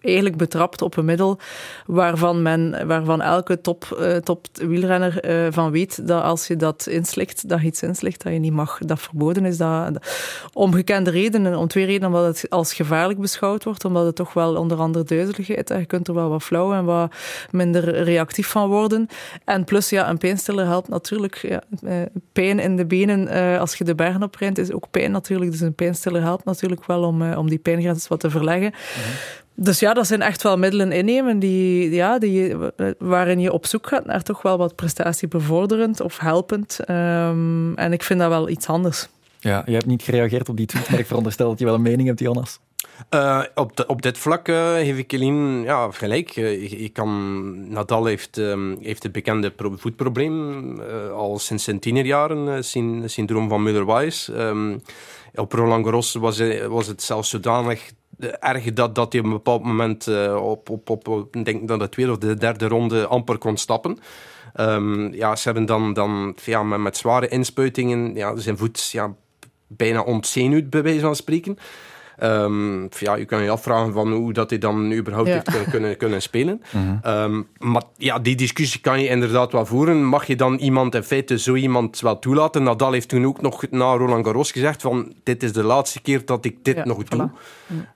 eigenlijk 0.05 0.37
betrapt 0.37 0.83
op 0.83 0.97
een 0.97 1.05
middel 1.05 1.39
waarvan, 1.87 2.43
men, 2.43 2.87
waarvan 2.87 3.23
elke 3.23 3.61
top, 3.61 3.97
uh, 4.01 4.17
top 4.17 4.47
wielrenner 4.53 5.47
uh, 5.47 5.47
van 5.51 5.71
weet 5.71 6.09
dat 6.09 6.23
als 6.23 6.47
je 6.47 6.57
dat 6.57 6.87
inslikt, 6.87 7.49
dat 7.49 7.61
je 7.61 7.67
iets 7.67 7.83
inslikt, 7.83 8.23
dat 8.23 8.33
je 8.33 8.39
niet 8.39 8.53
mag, 8.53 8.79
dat 8.79 9.01
verboden 9.01 9.45
is. 9.45 9.57
Dat, 9.57 10.07
om 10.53 10.75
gekende 10.75 11.11
redenen, 11.11 11.57
om 11.57 11.69
twee 11.69 11.85
redenen, 11.85 12.09
omdat 12.09 12.41
het 12.41 12.51
als 12.51 12.75
gevaarlijk 12.75 13.21
beschouwd 13.21 13.65
wordt, 13.65 13.85
omdat 13.85 14.07
het 14.07 14.15
toch 14.15 14.33
wel 14.33 14.57
onder 14.57 14.79
andere 14.79 15.05
duizeligheid, 15.05 15.69
je 15.69 15.87
kunt 15.87 16.09
er 16.09 16.15
wel 16.15 16.29
wat 16.29 16.43
flauw 16.43 16.73
en 16.73 16.85
wat 16.85 17.15
minder 17.51 18.03
reactief 18.03 18.49
van 18.49 18.69
worden. 18.69 19.09
En 19.45 19.65
plus, 19.65 19.89
ja, 19.89 20.09
een 20.09 20.19
pijnstiller 20.19 20.67
helpt 20.67 20.89
natuurlijk. 20.89 21.37
Ja, 21.37 21.63
uh, 21.83 22.03
pijn 22.33 22.59
in 22.59 22.77
de 22.77 22.87
benen, 22.87 23.59
als 23.59 23.75
je 23.75 23.85
de 23.85 23.95
bergen 23.95 24.23
oprent, 24.23 24.59
is 24.59 24.73
ook 24.73 24.91
pijn 24.91 25.11
natuurlijk. 25.11 25.51
Dus 25.51 25.61
een 25.61 25.75
pijnstiller 25.75 26.23
helpt 26.23 26.45
natuurlijk 26.45 26.87
wel 26.87 27.03
om, 27.03 27.33
om 27.33 27.49
die 27.49 27.59
pijngrens 27.59 28.09
wat 28.09 28.21
te 28.21 28.31
verleggen. 28.31 28.71
Mhm. 28.71 29.44
Dus 29.57 29.79
ja, 29.79 29.95
dat 29.95 30.07
zijn 30.07 30.23
echt 30.23 30.43
wel 30.43 30.59
middelen 30.59 30.93
innemen 30.93 31.39
die, 31.39 31.91
ja, 31.91 32.19
die, 32.19 32.57
waarin 32.99 33.41
je 33.41 33.53
op 33.53 33.67
zoek 33.67 33.87
gaat 33.87 34.05
naar 34.05 34.23
toch 34.23 34.43
wel 34.43 34.59
wat 34.59 34.75
prestatiebevorderend 34.75 36.01
of 36.01 36.19
helpend. 36.19 36.79
Um, 36.91 37.77
en 37.77 37.93
ik 37.93 38.03
vind 38.03 38.21
dat 38.21 38.29
wel 38.29 38.49
iets 38.49 38.67
anders. 38.67 39.09
Ja, 39.41 39.63
je 39.67 39.73
hebt 39.73 39.87
niet 39.87 40.03
gereageerd 40.03 40.49
op 40.49 40.57
die 40.57 40.67
tweet, 40.67 40.91
maar 40.91 40.99
ik 40.99 41.07
veronderstel 41.07 41.49
dat 41.49 41.59
je 41.59 41.65
wel 41.65 41.75
een 41.75 41.83
mening 41.83 42.09
hebt, 42.09 42.21
Jonas. 42.21 42.59
Uh, 43.11 43.43
op, 43.55 43.77
de, 43.77 43.87
op 43.87 44.03
dit 44.03 44.19
vlak 44.19 44.49
uh, 44.49 44.75
geef 44.75 44.99
ik 44.99 45.13
ja, 45.65 45.91
gelijk. 45.91 46.37
Uh, 46.37 46.63
ik, 46.63 46.71
ik 46.71 46.93
kan, 46.93 47.69
Nadal 47.69 48.05
heeft, 48.05 48.37
um, 48.37 48.79
heeft 48.81 49.03
het 49.03 49.13
bekende 49.13 49.53
voetprobleem 49.57 50.81
al 51.11 51.39
sinds 51.39 51.65
zijn 51.65 51.79
tienerjaren, 51.79 52.65
zijn 52.65 53.11
syndroom 53.11 53.49
van 53.49 53.63
Müller-Weiss. 53.69 54.29
Um, 54.29 54.83
op 55.35 55.53
Roland 55.53 55.85
Garros 55.85 56.15
was, 56.15 56.43
was 56.69 56.87
het 56.87 57.03
zelfs 57.03 57.31
zodanig 57.31 57.91
erg 58.19 58.73
dat, 58.73 58.95
dat 58.95 59.13
hij 59.13 59.21
op 59.21 59.27
een 59.27 59.33
bepaald 59.33 59.65
moment 59.65 60.07
uh, 60.07 60.37
op, 60.37 60.71
op, 60.71 61.09
op, 61.09 61.33
denk 61.45 61.69
dat 61.69 61.81
de 61.81 61.89
tweede 61.89 62.13
of 62.13 62.19
de 62.19 62.35
derde 62.35 62.69
ronde 62.69 63.07
amper 63.07 63.39
kon 63.39 63.57
stappen. 63.57 63.99
Um, 64.61 65.15
ja, 65.15 65.37
ze 65.37 65.43
hebben 65.45 65.67
dan, 65.67 65.93
dan 65.93 66.37
ja, 66.45 66.63
met, 66.63 66.81
met 66.81 66.97
zware 66.97 67.29
inspuitingen 67.29 68.15
ja, 68.15 68.37
zijn 68.37 68.59
voet 68.59 68.91
ja, 68.91 69.15
bijna 69.67 70.03
ontzenuwd, 70.03 70.71
bij 70.71 70.83
wijze 70.83 71.01
van 71.01 71.17
spreken. 71.17 71.59
Um, 72.23 72.89
ja, 72.99 73.15
je 73.15 73.25
kan 73.25 73.43
je 73.43 73.51
afvragen 73.51 73.93
van 73.93 74.13
hoe 74.13 74.33
dat 74.33 74.51
hij 74.51 74.59
dan 74.59 74.93
überhaupt 74.93 75.29
Ja. 75.29 75.35
heeft 75.35 75.51
kunnen, 75.51 75.71
kunnen, 75.71 75.97
kunnen 75.97 76.23
spelen. 76.23 76.63
Mhm. 76.73 77.09
Um, 77.09 77.47
maar 77.59 77.83
ja, 77.97 78.19
die 78.19 78.37
discussie 78.37 78.81
kan 78.81 79.01
je 79.01 79.09
inderdaad 79.09 79.53
wel 79.53 79.67
voeren. 79.67 80.05
Mag 80.05 80.27
je 80.27 80.37
dan 80.37 80.57
iemand 80.59 80.95
in 80.95 81.03
feite 81.03 81.39
zo 81.39 81.55
iemand 81.55 82.01
wel 82.01 82.19
toelaten? 82.19 82.63
Nadal 82.63 82.93
heeft 82.93 83.09
toen 83.09 83.27
ook 83.27 83.41
nog 83.41 83.65
na 83.71 83.97
Roland 83.97 84.25
Garros 84.27 84.53
gezegd 84.53 84.83
van 84.83 85.13
dit 85.23 85.43
is 85.43 85.53
de 85.53 85.63
laatste 85.63 86.01
keer 86.03 86.25
dat 86.25 86.45
ik 86.45 86.57
dit 86.65 86.77
Ja, 86.77 86.85
nog 86.85 87.05
doe. 87.05 87.31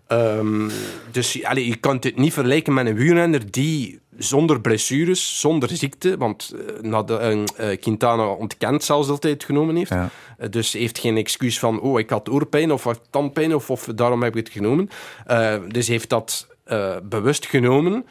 Um, 0.09 0.71
dus 1.11 1.45
allee, 1.45 1.67
je 1.69 1.77
kan 1.77 1.97
het 2.01 2.17
niet 2.17 2.33
vergelijken 2.33 2.75
met 2.75 2.87
een 2.87 2.95
wielrenner 2.95 3.51
die 3.51 4.01
zonder 4.19 4.61
blessures, 4.61 5.41
zonder 5.41 5.69
ziekte, 5.77 6.17
want 6.17 6.55
uh, 6.55 6.91
Nad- 6.91 7.11
uh, 7.11 7.45
Quintana 7.81 8.27
ontkent 8.27 8.85
zelfs 8.85 9.09
dat 9.09 9.23
hij 9.23 9.33
het 9.33 9.45
genomen 9.45 9.77
heeft. 9.77 9.91
Ja. 9.91 10.11
Dus 10.51 10.73
heeft 10.73 10.99
geen 10.99 11.17
excuus 11.17 11.59
van, 11.59 11.81
oh, 11.81 11.99
ik 11.99 12.11
had 12.11 12.29
oorpijn 12.29 12.73
of 12.73 12.85
had 12.85 13.01
tandpijn 13.11 13.55
of, 13.55 13.71
of 13.71 13.85
daarom 13.85 14.23
heb 14.23 14.37
ik 14.37 14.45
het 14.45 14.53
genomen. 14.53 14.91
Uh, 15.31 15.55
dus 15.69 15.89
heeft 15.89 16.09
dat 16.09 16.47
uh, 16.67 16.97
bewust 17.03 17.47
genomen 17.47 18.07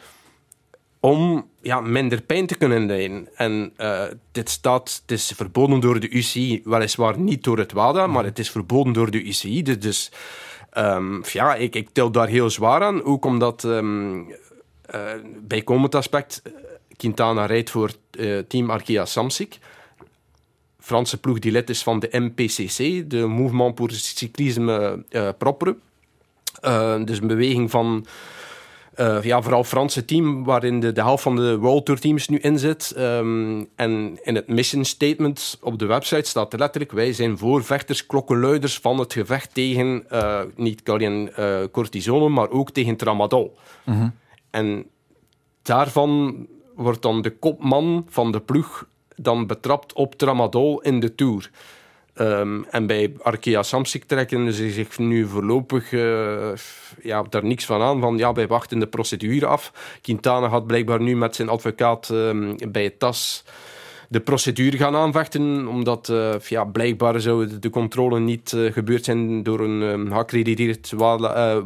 om 1.00 1.48
ja, 1.62 1.80
minder 1.80 2.22
pijn 2.22 2.46
te 2.46 2.56
kunnen 2.56 2.86
lijden. 2.86 3.28
En 3.34 3.72
uh, 3.78 4.02
dit 4.32 4.48
staat, 4.50 4.98
het 5.02 5.10
is 5.10 5.32
verboden 5.36 5.80
door 5.80 6.00
de 6.00 6.10
UCI, 6.10 6.60
weliswaar 6.64 7.18
niet 7.18 7.44
door 7.44 7.58
het 7.58 7.72
WADA, 7.72 8.06
maar 8.06 8.24
het 8.24 8.38
is 8.38 8.50
verboden 8.50 8.92
door 8.92 9.10
de 9.10 9.22
UCI. 9.22 9.62
Dus, 9.62 9.78
dus 9.78 10.12
um, 10.78 11.22
ja, 11.32 11.54
ik, 11.54 11.74
ik 11.74 11.88
tel 11.92 12.10
daar 12.10 12.28
heel 12.28 12.50
zwaar 12.50 12.82
aan, 12.82 13.04
ook 13.04 13.24
omdat 13.24 13.62
um, 13.62 14.26
uh, 14.94 15.10
bijkomend 15.40 15.94
aspect, 15.94 16.42
Quintana 16.96 17.46
rijdt 17.46 17.70
voor 17.70 17.90
uh, 18.18 18.38
team 18.38 18.70
Arkea 18.70 19.04
Samsic. 19.04 19.58
Franse 20.78 21.20
ploeg 21.20 21.38
die 21.38 21.52
lid 21.52 21.70
is 21.70 21.82
van 21.82 21.98
de 21.98 22.08
MPCC, 22.12 23.10
de 23.10 23.26
Mouvement 23.26 23.74
pour 23.74 23.90
Cyclisme 23.90 25.04
uh, 25.10 25.28
Propre. 25.38 25.76
Dus 27.04 27.20
een 27.20 27.26
beweging 27.26 27.70
van 27.70 28.06
uh, 28.96 29.22
ja, 29.22 29.42
vooral 29.42 29.64
Franse 29.64 30.04
team, 30.04 30.44
waarin 30.44 30.80
de, 30.80 30.92
de 30.92 31.00
helft 31.00 31.22
van 31.22 31.36
de 31.36 31.58
World 31.58 31.84
Tour 31.84 32.00
teams 32.00 32.28
nu 32.28 32.38
in 32.38 32.58
zit. 32.58 32.94
Um, 32.98 33.68
en 33.76 34.18
in 34.22 34.34
het 34.34 34.48
mission 34.48 34.84
statement 34.84 35.58
op 35.60 35.78
de 35.78 35.86
website 35.86 36.28
staat 36.28 36.58
letterlijk: 36.58 36.92
wij 36.92 37.12
zijn 37.12 37.38
voorvechters, 37.38 38.06
klokkenluiders 38.06 38.78
van 38.78 38.98
het 38.98 39.12
gevecht 39.12 39.54
tegen 39.54 40.04
niet 40.56 40.90
alleen 40.90 41.30
uh, 41.38 41.58
cortisone, 41.72 42.28
maar 42.28 42.50
ook 42.50 42.70
tegen 42.70 42.96
tramadol. 42.96 43.56
Mm. 43.84 44.14
En 44.50 44.86
daarvan 45.62 46.46
wordt 46.74 47.02
dan 47.02 47.22
de 47.22 47.38
kopman 47.38 48.06
van 48.08 48.32
de 48.32 48.40
ploeg 48.40 48.86
dan 49.16 49.46
betrapt 49.46 49.92
op 49.92 50.14
tramadol 50.14 50.80
in 50.80 51.00
de 51.00 51.14
Tour. 51.14 51.50
Um, 52.20 52.64
en 52.64 52.86
bij 52.86 53.14
Arkea 53.22 53.62
Samsic 53.62 54.04
trekken 54.04 54.52
ze 54.52 54.70
zich 54.70 54.98
nu 54.98 55.26
voorlopig 55.26 55.92
uh, 55.92 56.52
ja, 57.02 57.22
daar 57.22 57.44
niks 57.44 57.64
van 57.64 57.82
aan. 57.82 58.00
Van 58.00 58.18
ja, 58.18 58.32
wij 58.32 58.46
wachten 58.46 58.78
de 58.78 58.86
procedure 58.86 59.46
af. 59.46 59.72
Quintana 60.02 60.48
had 60.48 60.66
blijkbaar 60.66 61.00
nu 61.00 61.16
met 61.16 61.36
zijn 61.36 61.48
advocaat 61.48 62.08
um, 62.08 62.56
bij 62.68 62.84
het 62.84 62.98
TAS 62.98 63.44
de 64.08 64.20
procedure 64.20 64.76
gaan 64.76 64.96
aanvechten, 64.96 65.66
omdat 65.66 66.08
uh, 66.08 66.34
ja, 66.38 66.64
blijkbaar 66.64 67.20
zou 67.20 67.58
de 67.58 67.70
controle 67.70 68.20
niet 68.20 68.52
uh, 68.52 68.72
gebeurd 68.72 69.04
zijn 69.04 69.42
door 69.42 69.60
een 69.60 69.82
um, 69.82 70.08
geaccrediteerd 70.08 70.92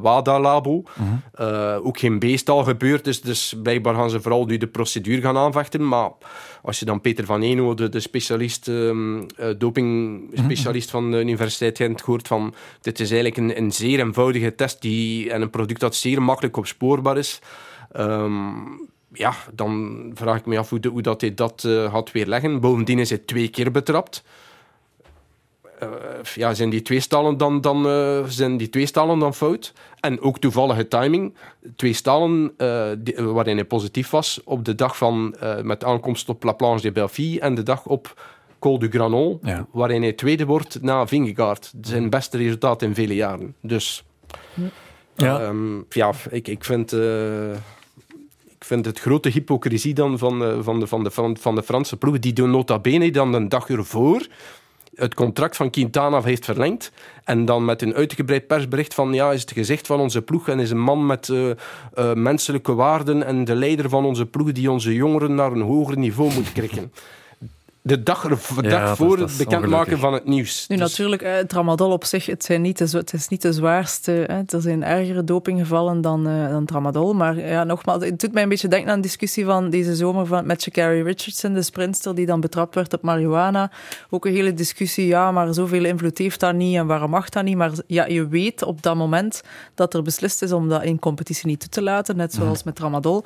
WADA-labo. 0.01 0.83
Uh, 0.83 1.07
mm 1.07 1.21
-hmm. 1.35 1.87
ook 1.87 1.99
geen 1.99 2.19
beestal 2.19 2.65
gebeurd, 2.65 3.05
dus, 3.05 3.21
dus 3.21 3.55
blijkbaar 3.63 3.95
gaan 3.95 4.11
ze 4.11 4.21
vooral 4.21 4.45
nu 4.45 4.57
de 4.57 4.67
procedure 4.67 5.21
gaan 5.21 5.37
aanvechten. 5.37 5.89
Maar 5.89 6.11
als 6.63 6.79
je 6.79 6.85
dan 6.85 7.01
Peter 7.01 7.25
van 7.25 7.43
Eno, 7.43 7.75
de, 7.75 7.89
de 7.89 8.01
specialist, 8.01 8.69
um, 8.69 9.27
doping-specialist 9.59 10.93
mm 10.93 11.01
-hmm. 11.01 11.11
van 11.11 11.19
de 11.19 11.25
Universiteit 11.25 11.77
Gent, 11.77 12.01
hoort 12.01 12.29
van 12.29 12.55
dit 12.81 13.01
is 13.01 13.11
eigenlijk 13.11 13.37
een, 13.37 13.63
een 13.63 13.73
zeer 13.73 14.01
eenvoudige 14.01 14.55
test 14.55 14.81
die, 14.81 15.31
en 15.31 15.43
een 15.43 15.51
product 15.51 15.81
dat 15.81 15.95
zeer 15.95 16.23
makkelijk 16.23 16.57
opspoorbaar 16.57 17.19
is. 17.19 17.41
Um, 17.97 18.91
ja, 19.13 19.35
dan 19.53 20.11
vraag 20.15 20.39
ik 20.39 20.47
me 20.47 20.59
af 20.59 20.71
hoe, 20.71 20.81
de, 20.81 20.89
hoe 20.89 21.03
dat 21.03 21.21
hij 21.21 21.35
dat 21.35 21.65
uh, 21.67 21.93
had 21.93 22.13
weerleggen. 22.13 22.61
Bovendien 22.61 22.99
is 22.99 23.09
hij 23.09 23.19
twee 23.19 23.49
keer 23.49 23.71
betrapt. 23.71 24.25
Uh, 25.83 25.89
ja, 26.35 26.55
zijn 26.55 26.71
die 26.71 26.83
twee 26.83 27.01
stalen 27.01 27.37
dan, 27.37 27.61
dan, 27.61 27.87
uh, 27.87 28.25
zijn 28.25 28.57
die 28.57 28.69
twee 28.69 28.87
stalen 28.87 29.19
dan 29.19 29.35
fout? 29.35 29.73
En 30.01 30.21
ook 30.21 30.39
toevallige 30.39 30.89
timing. 30.89 31.35
Twee 31.77 31.93
stalen 31.93 32.55
die, 32.99 33.15
waarin 33.17 33.57
hij 33.57 33.65
positief 33.65 34.11
was 34.11 34.41
op 34.45 34.65
de 34.65 34.75
dag 34.75 34.97
van 34.97 35.35
met 35.63 35.85
aankomst 35.85 36.29
op 36.29 36.43
La 36.43 36.53
Planche 36.53 36.83
de 36.83 36.93
Belleville 36.93 37.41
en 37.41 37.55
de 37.55 37.63
dag 37.63 37.87
op 37.87 38.23
Col 38.59 38.79
du 38.79 38.89
Granon, 38.91 39.39
ja. 39.43 39.67
waarin 39.73 40.03
hij 40.03 40.13
tweede 40.13 40.47
wordt 40.47 40.83
na 40.83 41.07
Vingegaard. 41.07 41.73
Zijn 41.81 42.11
beste 42.11 42.37
resultaat 42.37 42.83
in 42.83 42.95
vele 42.95 43.15
jaren. 43.15 43.55
Dus 43.61 44.05
ja, 45.17 45.43
um, 45.43 45.87
ja 45.89 46.13
ik, 46.31 46.49
ik 46.49 46.65
vind 46.65 46.93
ik 48.63 48.69
vind 48.69 48.85
het 48.85 49.01
grote 49.01 49.29
hypocrisie 49.29 49.95
dan 49.95 50.19
van, 50.19 50.63
van, 50.65 50.81
de, 50.81 50.87
van, 50.87 51.05
de, 51.05 51.11
van, 51.41 51.55
de 51.55 51.63
Franse 51.63 51.97
ploeg. 51.97 52.19
Die 52.19 52.33
doen 52.33 52.51
nota 52.51 52.79
bene 52.79 53.11
dan 53.11 53.35
een 53.35 53.49
dag 53.49 53.69
ervoor 53.69 54.27
het 54.95 55.15
contract 55.15 55.57
van 55.57 55.71
Quintana 55.71 56.23
heeft 56.23 56.45
verlengd. 56.45 56.93
En 57.25 57.45
dan 57.45 57.65
met 57.65 57.83
een 57.83 57.95
uitgebreid 57.95 58.47
persbericht 58.47 58.95
van 58.95 59.13
ja, 59.13 59.33
is 59.33 59.41
het 59.41 59.53
gezicht 59.53 59.87
van 59.87 60.01
onze 60.01 60.23
ploeg 60.23 60.49
en 60.49 60.61
is 60.61 60.71
een 60.71 60.81
man 60.81 61.07
met 61.07 61.29
uh, 61.29 61.51
uh, 61.99 62.13
menselijke 62.13 62.75
waarden 62.75 63.25
en 63.25 63.45
de 63.45 63.55
leider 63.55 63.89
van 63.89 64.05
onze 64.05 64.27
ploeg 64.27 64.53
die 64.53 64.71
onze 64.71 64.95
jongeren 64.95 65.35
naar 65.35 65.53
een 65.53 65.61
hoger 65.61 65.99
niveau 65.99 66.35
moet 66.35 66.53
krikken 66.53 66.93
de 67.85 68.03
dag, 68.03 68.29
de 68.29 68.63
dag 68.63 68.71
ja, 68.71 68.97
voor 68.97 69.19
het 69.19 69.37
bekendmaken 69.39 69.99
van 69.99 70.13
het 70.13 70.25
nieuws. 70.25 70.65
Nu, 70.69 70.77
dus... 70.77 70.89
natuurlijk, 70.89 71.23
het 71.23 71.49
tramadol 71.49 71.91
op 71.91 72.05
zich, 72.05 72.27
het, 72.27 72.45
zijn 72.45 72.63
niet 72.63 72.79
de, 72.79 72.97
het 72.99 73.13
is 73.13 73.29
niet 73.29 73.43
de 73.43 73.53
zwaarste. 73.53 74.11
Hè. 74.11 74.43
Er 74.47 74.61
zijn 74.61 74.85
ergere 74.85 75.25
dopinggevallen 75.25 76.01
dan, 76.01 76.29
uh, 76.29 76.49
dan 76.49 76.65
tramadol. 76.65 77.15
Maar 77.15 77.39
ja, 77.39 77.65
nogmaals, 77.65 78.05
het 78.05 78.21
doet 78.21 78.33
mij 78.33 78.43
een 78.43 78.49
beetje 78.49 78.69
denken 78.69 78.91
aan 78.91 78.97
een 78.97 79.03
discussie 79.03 79.45
van 79.45 79.71
deze 79.71 79.97
zomer 79.97 80.27
van, 80.27 80.47
met 80.47 80.63
Shakari 80.63 81.03
Richardson, 81.03 81.53
de 81.53 81.63
sprinter 81.63 82.15
die 82.15 82.27
dan 82.27 82.41
betrapt 82.41 82.75
werd 82.75 82.93
op 82.93 83.03
marihuana. 83.03 83.71
Ook 84.11 84.27
een 84.27 84.33
hele 84.33 84.55
discussie, 84.55 85.07
ja, 85.07 85.33
maar 85.33 85.55
zoveel 85.55 85.85
invloed 85.85 86.19
heeft 86.19 86.41
dat 86.41 86.55
niet 86.55 86.77
en 86.77 86.87
waarom 86.87 87.11
mag 87.11 87.29
dat 87.29 87.45
niet? 87.45 87.57
Maar 87.57 87.73
ja, 87.87 88.07
je 88.07 88.29
weet 88.29 88.63
op 88.63 88.83
dat 88.83 88.97
moment 88.97 89.43
dat 89.75 89.95
er 89.95 90.03
beslist 90.03 90.43
is 90.43 90.53
om 90.53 90.69
dat 90.69 90.85
in 90.85 90.99
competitie 90.99 91.47
niet 91.47 91.61
toe 91.61 91.69
te 91.69 91.83
laten, 91.83 92.17
net 92.17 92.35
zoals 92.35 92.59
mm. 92.59 92.63
met 92.65 92.75
tramadol. 92.75 93.25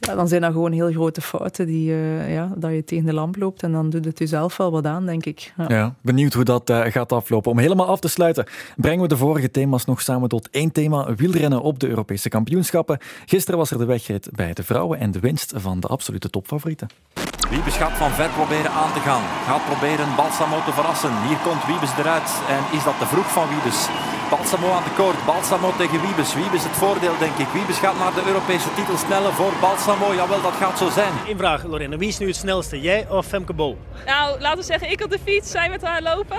Ja, 0.00 0.14
dan 0.14 0.28
zijn 0.28 0.40
dat 0.40 0.52
gewoon 0.52 0.72
heel 0.72 0.90
grote 0.90 1.20
fouten 1.20 1.66
die, 1.66 1.90
uh, 1.90 2.32
ja, 2.32 2.52
dat 2.56 2.70
je 2.70 2.84
tegen 2.84 3.04
de 3.04 3.12
lamp 3.12 3.36
loopt 3.36 3.62
en 3.62 3.72
dan 3.72 3.94
doet 4.02 4.04
het 4.04 4.20
u 4.20 4.26
zelf 4.26 4.56
wel 4.56 4.70
wat 4.70 4.86
aan, 4.86 5.06
denk 5.06 5.24
ik. 5.24 5.52
Ja, 5.56 5.64
ja 5.68 5.94
benieuwd 6.00 6.32
hoe 6.32 6.44
dat 6.44 6.70
uh, 6.70 6.84
gaat 6.84 7.12
aflopen. 7.12 7.50
Om 7.50 7.58
helemaal 7.58 7.86
af 7.86 8.00
te 8.00 8.08
sluiten, 8.08 8.46
brengen 8.76 9.02
we 9.02 9.08
de 9.08 9.16
vorige 9.16 9.50
thema's 9.50 9.84
nog 9.84 10.00
samen 10.00 10.28
tot 10.28 10.50
één 10.50 10.72
thema: 10.72 11.14
wielrennen 11.14 11.62
op 11.62 11.78
de 11.78 11.88
Europese 11.88 12.28
kampioenschappen. 12.28 12.98
Gisteren 13.26 13.58
was 13.58 13.70
er 13.70 13.78
de 13.78 13.84
wedstrijd 13.84 14.28
bij 14.32 14.52
de 14.52 14.62
vrouwen 14.62 14.98
en 14.98 15.10
de 15.10 15.20
winst 15.20 15.52
van 15.56 15.80
de 15.80 15.86
absolute 15.86 16.30
topfavorieten. 16.30 16.88
Wiebes 17.50 17.76
gaat 17.76 17.92
van 17.92 18.10
ver 18.10 18.30
proberen 18.30 18.70
aan 18.70 18.92
te 18.92 19.00
gaan. 19.00 19.22
Gaat 19.46 19.64
proberen 19.64 20.16
Balsamo 20.16 20.64
te 20.64 20.72
verrassen. 20.72 21.10
Hier 21.26 21.36
komt 21.36 21.66
Wiebes 21.66 21.98
eruit. 21.98 22.40
En 22.48 22.76
is 22.76 22.84
dat 22.84 22.98
te 22.98 23.06
vroeg 23.06 23.32
van 23.32 23.48
Wiebes? 23.48 23.88
Balsamo 24.30 24.72
aan 24.72 24.82
de 24.82 24.94
koord. 24.96 25.24
Balsamo 25.26 25.72
tegen 25.76 26.00
Wiebes. 26.00 26.34
Wiebes 26.34 26.62
het 26.62 26.72
voordeel, 26.72 27.18
denk 27.18 27.36
ik. 27.36 27.46
Wiebes 27.52 27.78
gaat 27.78 27.98
naar 27.98 28.14
de 28.14 28.22
Europese 28.26 28.74
titel 28.74 28.96
sneller 28.96 29.32
voor 29.32 29.52
Balsamo. 29.60 30.14
Jawel, 30.14 30.42
dat 30.42 30.52
gaat 30.52 30.78
zo 30.78 30.88
zijn. 30.90 31.12
Eén 31.28 31.36
vraag, 31.36 31.64
Lorena. 31.64 31.96
Wie 31.96 32.08
is 32.08 32.18
nu 32.18 32.26
het 32.26 32.36
snelste? 32.36 32.80
Jij 32.80 33.06
of 33.10 33.26
Femke 33.26 33.52
Bol? 33.52 33.78
Nou, 34.06 34.40
laten 34.40 34.58
we 34.58 34.64
zeggen, 34.64 34.90
ik 34.90 35.04
op 35.04 35.10
de 35.10 35.18
fiets. 35.24 35.50
Zij 35.50 35.68
met 35.68 35.82
haar 35.82 36.02
lopen. 36.02 36.36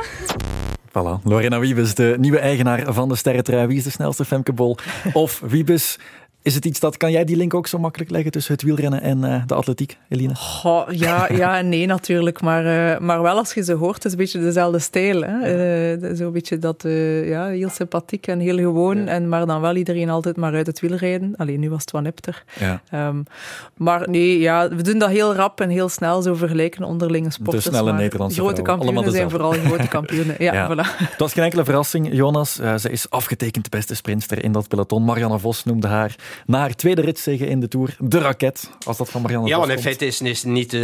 Voilà, 0.89 1.23
Lorena 1.23 1.59
Wiebes, 1.59 1.95
de 1.95 2.15
nieuwe 2.19 2.39
eigenaar 2.39 2.93
van 2.93 3.09
de 3.09 3.15
sterrentrui. 3.15 3.67
Wie 3.67 3.77
is 3.77 3.83
de 3.83 3.89
snelste 3.89 4.25
Femke 4.25 4.53
Bol? 4.53 4.77
Of 5.13 5.39
Wiebes 5.39 5.99
is 6.47 6.55
het 6.55 6.65
iets 6.65 6.79
dat, 6.79 6.97
kan 6.97 7.11
jij 7.11 7.23
die 7.23 7.35
link 7.35 7.53
ook 7.53 7.67
zo 7.67 7.77
makkelijk 7.77 8.11
leggen 8.11 8.31
tussen 8.31 8.53
het 8.53 8.61
wielrennen 8.61 9.01
en 9.01 9.23
uh, 9.23 9.41
de 9.45 9.53
atletiek, 9.53 9.97
Eline? 10.09 10.35
Goh, 10.35 10.91
ja, 10.91 11.27
ja 11.33 11.57
en 11.57 11.69
nee 11.69 11.85
natuurlijk, 11.85 12.41
maar, 12.41 12.65
uh, 12.65 12.99
maar 12.99 13.21
wel 13.21 13.37
als 13.37 13.53
je 13.53 13.63
ze 13.63 13.73
hoort, 13.73 13.95
het 13.95 14.05
is 14.05 14.11
een 14.11 14.17
beetje 14.17 14.39
dezelfde 14.39 14.79
stijl. 14.79 15.21
Hè? 15.21 15.95
Uh, 15.95 16.15
Zo'n 16.15 16.31
beetje 16.31 16.57
dat, 16.57 16.83
ja, 17.23 17.47
heel 17.47 17.69
sympathiek 17.69 18.27
en 18.27 18.39
heel 18.39 18.57
gewoon, 18.57 18.97
ja. 18.97 19.05
en, 19.05 19.29
maar 19.29 19.45
dan 19.45 19.61
wel 19.61 19.75
iedereen 19.75 20.09
altijd 20.09 20.35
maar 20.35 20.53
uit 20.53 20.67
het 20.67 20.79
wielrijden. 20.79 21.33
Alleen 21.37 21.59
nu 21.59 21.69
was 21.69 21.81
het 21.81 21.91
wat 21.91 22.01
nipter. 22.01 22.43
Ja. 22.59 23.07
Um, 23.07 23.23
maar 23.75 24.09
nee, 24.09 24.39
ja, 24.39 24.69
we 24.69 24.83
doen 24.83 24.97
dat 24.97 25.09
heel 25.09 25.35
rap 25.35 25.61
en 25.61 25.69
heel 25.69 25.89
snel, 25.89 26.21
zo 26.21 26.33
vergelijken 26.33 26.83
onderlinge 26.83 27.31
sporters. 27.31 27.63
De 27.63 27.69
snelle 27.69 27.93
Nederlandse 27.93 28.39
Grote 28.39 28.61
kampioenen 28.61 29.11
zijn 29.11 29.29
vooral 29.29 29.51
grote 29.51 29.87
kampioenen. 29.87 30.35
Ja, 30.39 30.53
ja. 30.57 30.67
Voilà. 30.71 30.97
Het 30.97 31.19
was 31.19 31.33
geen 31.33 31.43
enkele 31.43 31.63
verrassing, 31.63 32.09
Jonas. 32.11 32.53
ze 32.55 32.89
is 32.89 33.09
afgetekend 33.09 33.63
de 33.63 33.69
beste 33.69 33.95
sprinter 33.95 34.43
in 34.43 34.51
dat 34.51 34.67
peloton. 34.67 35.03
Marianne 35.03 35.39
Vos 35.39 35.63
noemde 35.63 35.87
haar 35.87 36.15
na 36.45 36.59
haar 36.59 36.75
tweede 36.75 37.01
ritzege 37.01 37.45
in 37.45 37.59
de 37.59 37.67
Tour, 37.67 37.95
de 37.99 38.19
raket, 38.19 38.71
als 38.85 38.97
dat 38.97 39.09
van 39.09 39.21
Marianne 39.21 39.47
Ja, 39.47 39.57
want 39.57 39.71
in 39.71 39.79
feite 39.79 40.05
is 40.05 40.19
het 40.19 40.43
niet 40.43 40.73
uh, 40.73 40.81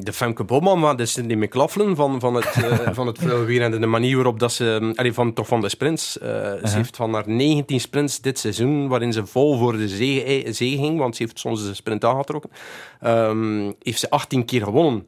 de 0.00 0.12
Femke 0.12 0.44
Bobman, 0.44 0.78
maar 0.78 0.96
de 0.96 1.06
Cindy 1.06 1.34
McLaughlin 1.34 1.96
van, 1.96 2.20
van 2.20 2.34
het, 2.34 2.56
uh, 2.56 2.88
van 2.98 3.06
het 3.06 3.18
en 3.18 3.80
de 3.80 3.86
manier 3.86 4.14
waarop 4.14 4.38
dat 4.38 4.52
ze, 4.52 4.92
allee, 4.94 5.12
van, 5.12 5.32
toch 5.32 5.46
van 5.46 5.60
de 5.60 5.68
sprints, 5.68 6.18
uh, 6.22 6.28
-huh. 6.28 6.66
ze 6.66 6.76
heeft 6.76 6.96
van 6.96 7.14
haar 7.14 7.28
19 7.28 7.80
sprints 7.80 8.20
dit 8.20 8.38
seizoen, 8.38 8.88
waarin 8.88 9.12
ze 9.12 9.26
vol 9.26 9.58
voor 9.58 9.76
de 9.76 9.88
zege 9.88 10.54
ging, 10.54 10.98
want 10.98 11.16
ze 11.16 11.22
heeft 11.22 11.38
soms 11.38 11.66
de 11.66 11.74
sprint 11.74 12.04
aangetrokken, 12.04 12.50
um, 13.06 13.74
heeft 13.82 14.00
ze 14.00 14.10
18 14.10 14.44
keer 14.44 14.62
gewonnen. 14.62 15.06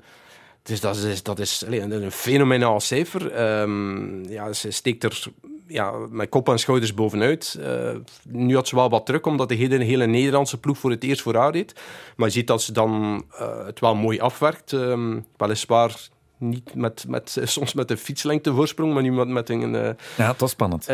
Dus 0.63 0.81
dat 0.81 0.97
is, 0.97 1.23
dat 1.23 1.39
is 1.39 1.65
een 1.69 2.13
fenomenaal 2.13 2.81
cijfer. 2.81 3.61
Um, 3.61 4.29
ja, 4.29 4.53
ze 4.53 4.71
steekt 4.71 5.05
er 5.05 5.25
ja, 5.71 5.93
met 6.11 6.29
kop 6.29 6.49
en 6.49 6.59
schouders 6.59 6.95
bovenuit. 6.95 7.57
Uh, 7.61 7.91
nu 8.23 8.55
had 8.55 8.69
ze 8.69 8.75
wel 8.75 8.91
wat 8.91 9.07
druk, 9.07 9.27
omdat 9.27 9.49
de 9.49 9.55
hele, 9.55 9.85
hele 9.85 10.07
Nederlandse 10.07 10.59
ploeg 10.59 10.79
voor 10.79 10.91
het 10.91 11.05
eerst 11.05 11.23
voor 11.23 11.35
haar 11.35 11.53
deed. 11.53 11.75
Maar 12.17 12.27
je 12.27 12.33
ziet 12.33 12.47
dat 12.47 12.63
ze 12.63 12.73
dan 12.73 13.25
uh, 13.33 13.67
het 13.67 13.81
wel 13.81 13.95
mooi 13.95 14.21
afwerkt. 14.21 14.73
Um, 14.73 15.27
weliswaar 15.37 16.09
niet 16.39 16.75
met, 16.75 17.05
met, 17.09 17.39
soms 17.45 17.73
met 17.73 17.91
een 17.91 17.99
fietslengte 17.99 18.55
voorsprong, 18.55 18.93
maar 18.93 19.03
nu 19.03 19.13
met, 19.13 19.29
met 19.29 19.49
een... 19.49 19.75
Uh, 19.75 19.91
ja, 20.17 20.29
het 20.31 20.41
was 20.41 20.51
spannend. 20.51 20.87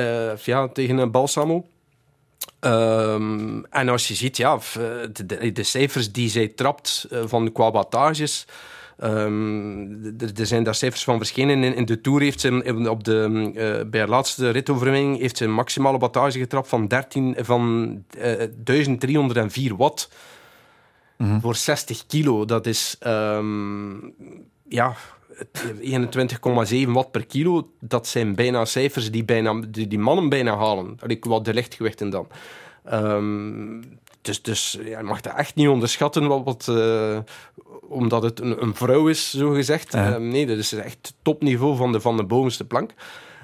ja, 0.45 0.68
tegen 0.68 0.99
een 0.99 1.11
Balsamo. 1.11 1.66
Um, 2.61 3.64
en 3.64 3.89
als 3.89 4.09
je 4.09 4.14
ziet, 4.14 4.37
ja, 4.37 4.59
de, 5.12 5.27
de, 5.27 5.53
de 5.53 5.62
cijfers 5.62 6.12
die 6.12 6.29
zij 6.29 6.49
trapt 6.49 7.09
van 7.11 7.53
qua 7.53 7.70
wattages... 7.70 8.47
Um, 9.05 10.16
er 10.36 10.47
zijn 10.47 10.62
daar 10.62 10.74
cijfers 10.74 11.05
van 11.05 11.16
verschenen. 11.16 11.64
In, 11.64 11.74
in 11.74 11.84
de 11.84 12.01
Tour 12.01 12.20
heeft 12.20 12.40
ze 12.40 12.86
op 12.90 13.05
de, 13.05 13.51
uh, 13.55 13.90
bij 13.90 14.01
haar 14.01 14.09
laatste 14.09 14.51
ritoverwinning 14.51 15.18
heeft 15.18 15.36
ze 15.36 15.44
een 15.44 15.53
maximale 15.53 15.99
wattage 15.99 16.38
getrapt 16.38 16.68
van, 16.68 16.86
13, 16.86 17.36
van 17.38 17.88
uh, 18.18 18.22
1304 18.64 19.76
watt 19.76 20.11
mm 21.16 21.26
-hmm. 21.26 21.40
voor 21.40 21.55
60 21.55 22.07
kilo. 22.07 22.44
Dat 22.44 22.66
is 22.66 22.97
um, 23.07 24.14
ja, 24.68 24.97
21,7 25.34 26.88
watt 26.88 27.11
per 27.11 27.26
kilo. 27.26 27.70
Dat 27.80 28.07
zijn 28.07 28.34
bijna 28.34 28.64
cijfers 28.64 29.11
die, 29.11 29.24
bijna, 29.24 29.61
die, 29.68 29.88
die 29.88 29.99
mannen 29.99 30.28
bijna 30.28 30.57
halen. 30.57 30.99
Wat 31.20 31.44
de 31.44 31.55
lichtgewichten 31.55 32.11
dan. 32.11 32.28
Um, 32.92 33.82
dus, 34.26 34.42
dus 34.42 34.78
ja, 34.84 34.99
je 34.99 35.05
mag 35.05 35.20
dat 35.20 35.34
echt 35.36 35.55
niet 35.55 35.68
onderschatten 35.68 36.26
wat, 36.26 36.44
wat, 36.44 36.66
uh, 36.70 37.18
omdat 37.89 38.22
het 38.22 38.41
een, 38.41 38.62
een 38.62 38.74
vrouw 38.74 39.09
is, 39.09 39.31
zo 39.31 39.51
gezegd. 39.51 39.93
Ja. 39.93 40.18
nee, 40.18 40.47
dat 40.47 40.59
is 40.59 40.72
echt 40.72 41.14
topniveau 41.22 41.77
van 41.77 41.93
de, 41.93 42.01
van 42.01 42.16
de 42.16 42.24
bovenste 42.24 42.66
plank. 42.66 42.95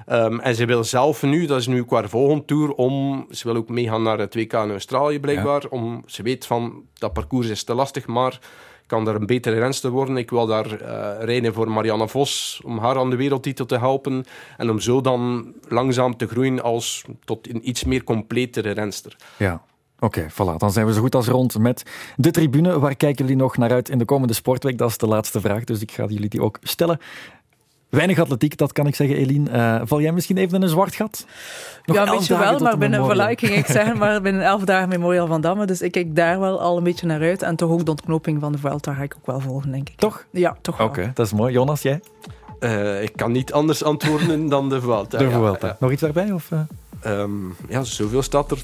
Ehm, 0.05 0.39
en 0.39 0.55
ze 0.55 0.65
wil 0.65 0.83
zelf 0.83 1.23
nu, 1.23 1.45
dat 1.45 1.59
is 1.59 1.67
nu 1.67 1.85
qua 1.85 2.07
volgende 2.07 2.45
tour, 2.45 2.73
om, 2.73 3.25
ze 3.29 3.47
wil 3.47 3.55
ook 3.55 3.69
meegaan 3.69 4.03
naar 4.03 4.19
het 4.19 4.35
WK 4.35 4.53
in 4.53 4.71
Australië 4.71 5.19
blijkbaar. 5.19 5.63
Om, 5.69 6.03
ze 6.05 6.23
weet 6.23 6.45
van, 6.45 6.83
dat 6.93 7.13
parcours 7.13 7.47
is 7.47 7.63
te 7.63 7.73
lastig, 7.73 8.07
maar 8.07 8.39
kan 8.85 9.07
er 9.07 9.15
een 9.15 9.25
betere 9.25 9.59
renster 9.59 9.89
worden. 9.89 10.17
Ik 10.17 10.29
wil 10.29 10.45
daar 10.45 10.81
eh, 10.81 11.25
rijden 11.25 11.53
voor 11.53 11.71
Marianne 11.71 12.07
Vos, 12.07 12.61
om 12.65 12.77
haar 12.77 12.97
aan 12.97 13.09
de 13.09 13.15
wereldtitel 13.15 13.65
te 13.65 13.77
helpen. 13.77 14.25
En 14.57 14.69
om 14.69 14.79
zo 14.79 15.01
dan 15.01 15.53
langzaam 15.67 16.17
te 16.17 16.27
groeien 16.27 16.63
als 16.63 17.03
tot 17.23 17.49
een 17.49 17.69
iets 17.69 17.83
meer 17.83 18.03
completere 18.03 18.71
renster. 18.71 19.15
Ja. 19.37 19.63
Oké, 20.03 20.31
voilà. 20.31 20.57
Dan 20.57 20.71
zijn 20.71 20.85
we 20.85 20.93
zo 20.93 21.01
goed 21.01 21.15
als 21.15 21.27
rond 21.27 21.57
met 21.57 21.83
de 22.15 22.31
tribune. 22.31 22.79
Waar 22.79 22.95
kijken 22.95 23.25
jullie 23.25 23.41
nog 23.41 23.57
naar 23.57 23.71
uit 23.71 23.89
in 23.89 23.97
de 23.97 24.05
komende 24.05 24.33
sportweek? 24.33 24.77
Dat 24.77 24.89
is 24.89 24.97
de 24.97 25.07
laatste 25.07 25.41
vraag, 25.41 25.63
dus 25.63 25.81
ik 25.81 25.91
ga 25.91 26.05
jullie 26.05 26.29
die 26.29 26.41
ook 26.41 26.57
stellen. 26.61 26.99
Weinig 27.89 28.19
atletiek, 28.19 28.57
dat 28.57 28.71
kan 28.71 28.87
ik 28.87 28.95
zeggen, 28.95 29.17
Eline. 29.17 29.49
Eh, 29.49 29.81
val 29.83 30.01
jij 30.01 30.11
misschien 30.11 30.37
even 30.37 30.55
in 30.55 30.61
een 30.61 30.69
zwart 30.69 30.95
gat? 30.95 31.25
Nog 31.85 31.95
ja, 31.95 32.07
een 32.07 32.17
beetje 32.17 32.37
wel, 32.37 32.59
maar 32.59 32.77
binnen 32.77 32.99
voilà, 32.99 33.39
ging 33.39 33.55
ik 33.55 33.65
zeggen, 33.77 33.97
maar 33.97 34.21
binnen 34.21 34.43
elf 34.43 34.63
dagen 34.63 34.89
Memorial 34.89 35.27
van 35.27 35.41
Damme. 35.41 35.65
Dus 35.65 35.81
ik 35.81 35.91
kijk 35.91 36.15
daar 36.15 36.39
wel 36.39 36.61
al 36.61 36.77
een 36.77 36.83
beetje 36.83 37.05
naar 37.05 37.21
uit. 37.21 37.41
En 37.41 37.55
toch 37.55 37.71
ook 37.71 37.85
de 37.85 37.91
ontknoping 37.91 38.39
van 38.39 38.51
de 38.51 38.57
Vuelta 38.57 38.93
ga 38.93 39.03
ik 39.03 39.15
ook 39.17 39.25
wel 39.25 39.39
volgen, 39.39 39.71
denk 39.71 39.89
ik. 39.89 39.95
Toch? 39.97 40.25
Ja, 40.31 40.57
toch 40.61 40.77
wel. 40.77 40.87
Oké, 40.87 41.11
dat 41.13 41.25
is 41.25 41.33
mooi. 41.33 41.53
Jonas, 41.53 41.81
jij? 41.81 41.99
Eh, 42.59 43.01
ik 43.01 43.11
kan 43.15 43.31
niet 43.31 43.53
anders 43.53 43.83
antwoorden 43.83 44.49
dan 44.55 44.69
de 44.69 44.81
Vuelta. 44.81 45.17
De 45.17 45.23
ja. 45.23 45.29
Vuelta. 45.29 45.77
Nog 45.79 45.91
iets 45.91 46.01
daarbij? 46.01 46.31
Of, 46.31 46.51
eh? 46.51 46.59
Ehm, 47.01 47.31
ja, 47.67 47.83
zoveel 47.83 48.21
staat 48.21 48.51
er 48.51 48.63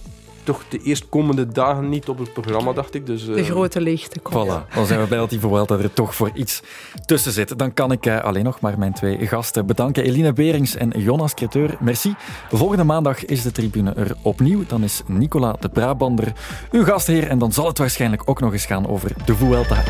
toch 0.50 0.64
de 0.70 0.82
eerstkomende 0.84 1.48
dagen 1.48 1.90
niet 1.90 2.10
op 2.10 2.20
het 2.20 2.34
programma, 2.34 2.74
dacht 2.74 2.94
ik. 2.94 3.06
Dus, 3.06 3.26
De 3.26 3.34
eh, 3.34 3.46
grote 3.46 3.82
leegte 3.82 4.20
komt. 4.20 4.48
Voilà, 4.48 4.74
dan 4.74 4.86
zijn 4.86 5.00
we 5.00 5.08
blij 5.08 5.20
dat 5.20 5.30
die 5.30 5.40
Vuelta 5.40 5.78
er 5.78 5.94
toch 5.94 6.16
voor 6.16 6.32
iets 6.34 6.62
tussen 7.06 7.32
zit. 7.32 7.58
Dan 7.58 7.74
kan 7.74 7.92
ik 7.92 8.06
eh, 8.06 8.24
alleen 8.24 8.44
nog 8.44 8.60
maar 8.60 8.80
mijn 8.80 8.94
twee 8.94 9.28
gasten 9.28 9.66
bedanken. 9.66 10.04
Eline 10.04 10.34
Berings 10.34 10.76
en 10.76 10.90
Jonas 10.96 11.34
Creteur, 11.34 11.78
merci. 11.80 12.16
Volgende 12.52 12.84
maandag 12.84 13.26
is 13.26 13.42
de 13.42 13.52
tribune 13.52 13.94
er 13.94 14.16
opnieuw. 14.22 14.64
Dan 14.68 14.84
is 14.84 15.02
Nicola 15.06 15.56
de 15.60 15.70
Brabander 15.70 16.34
uw 16.72 16.84
gastheer. 16.84 17.28
En 17.28 17.40
dan 17.40 17.52
zal 17.52 17.68
het 17.68 17.78
waarschijnlijk 17.78 18.22
ook 18.26 18.40
nog 18.40 18.54
eens 18.54 18.66
gaan 18.66 18.88
over 18.88 19.12
de 19.26 19.36
Vuelta. 19.36 19.84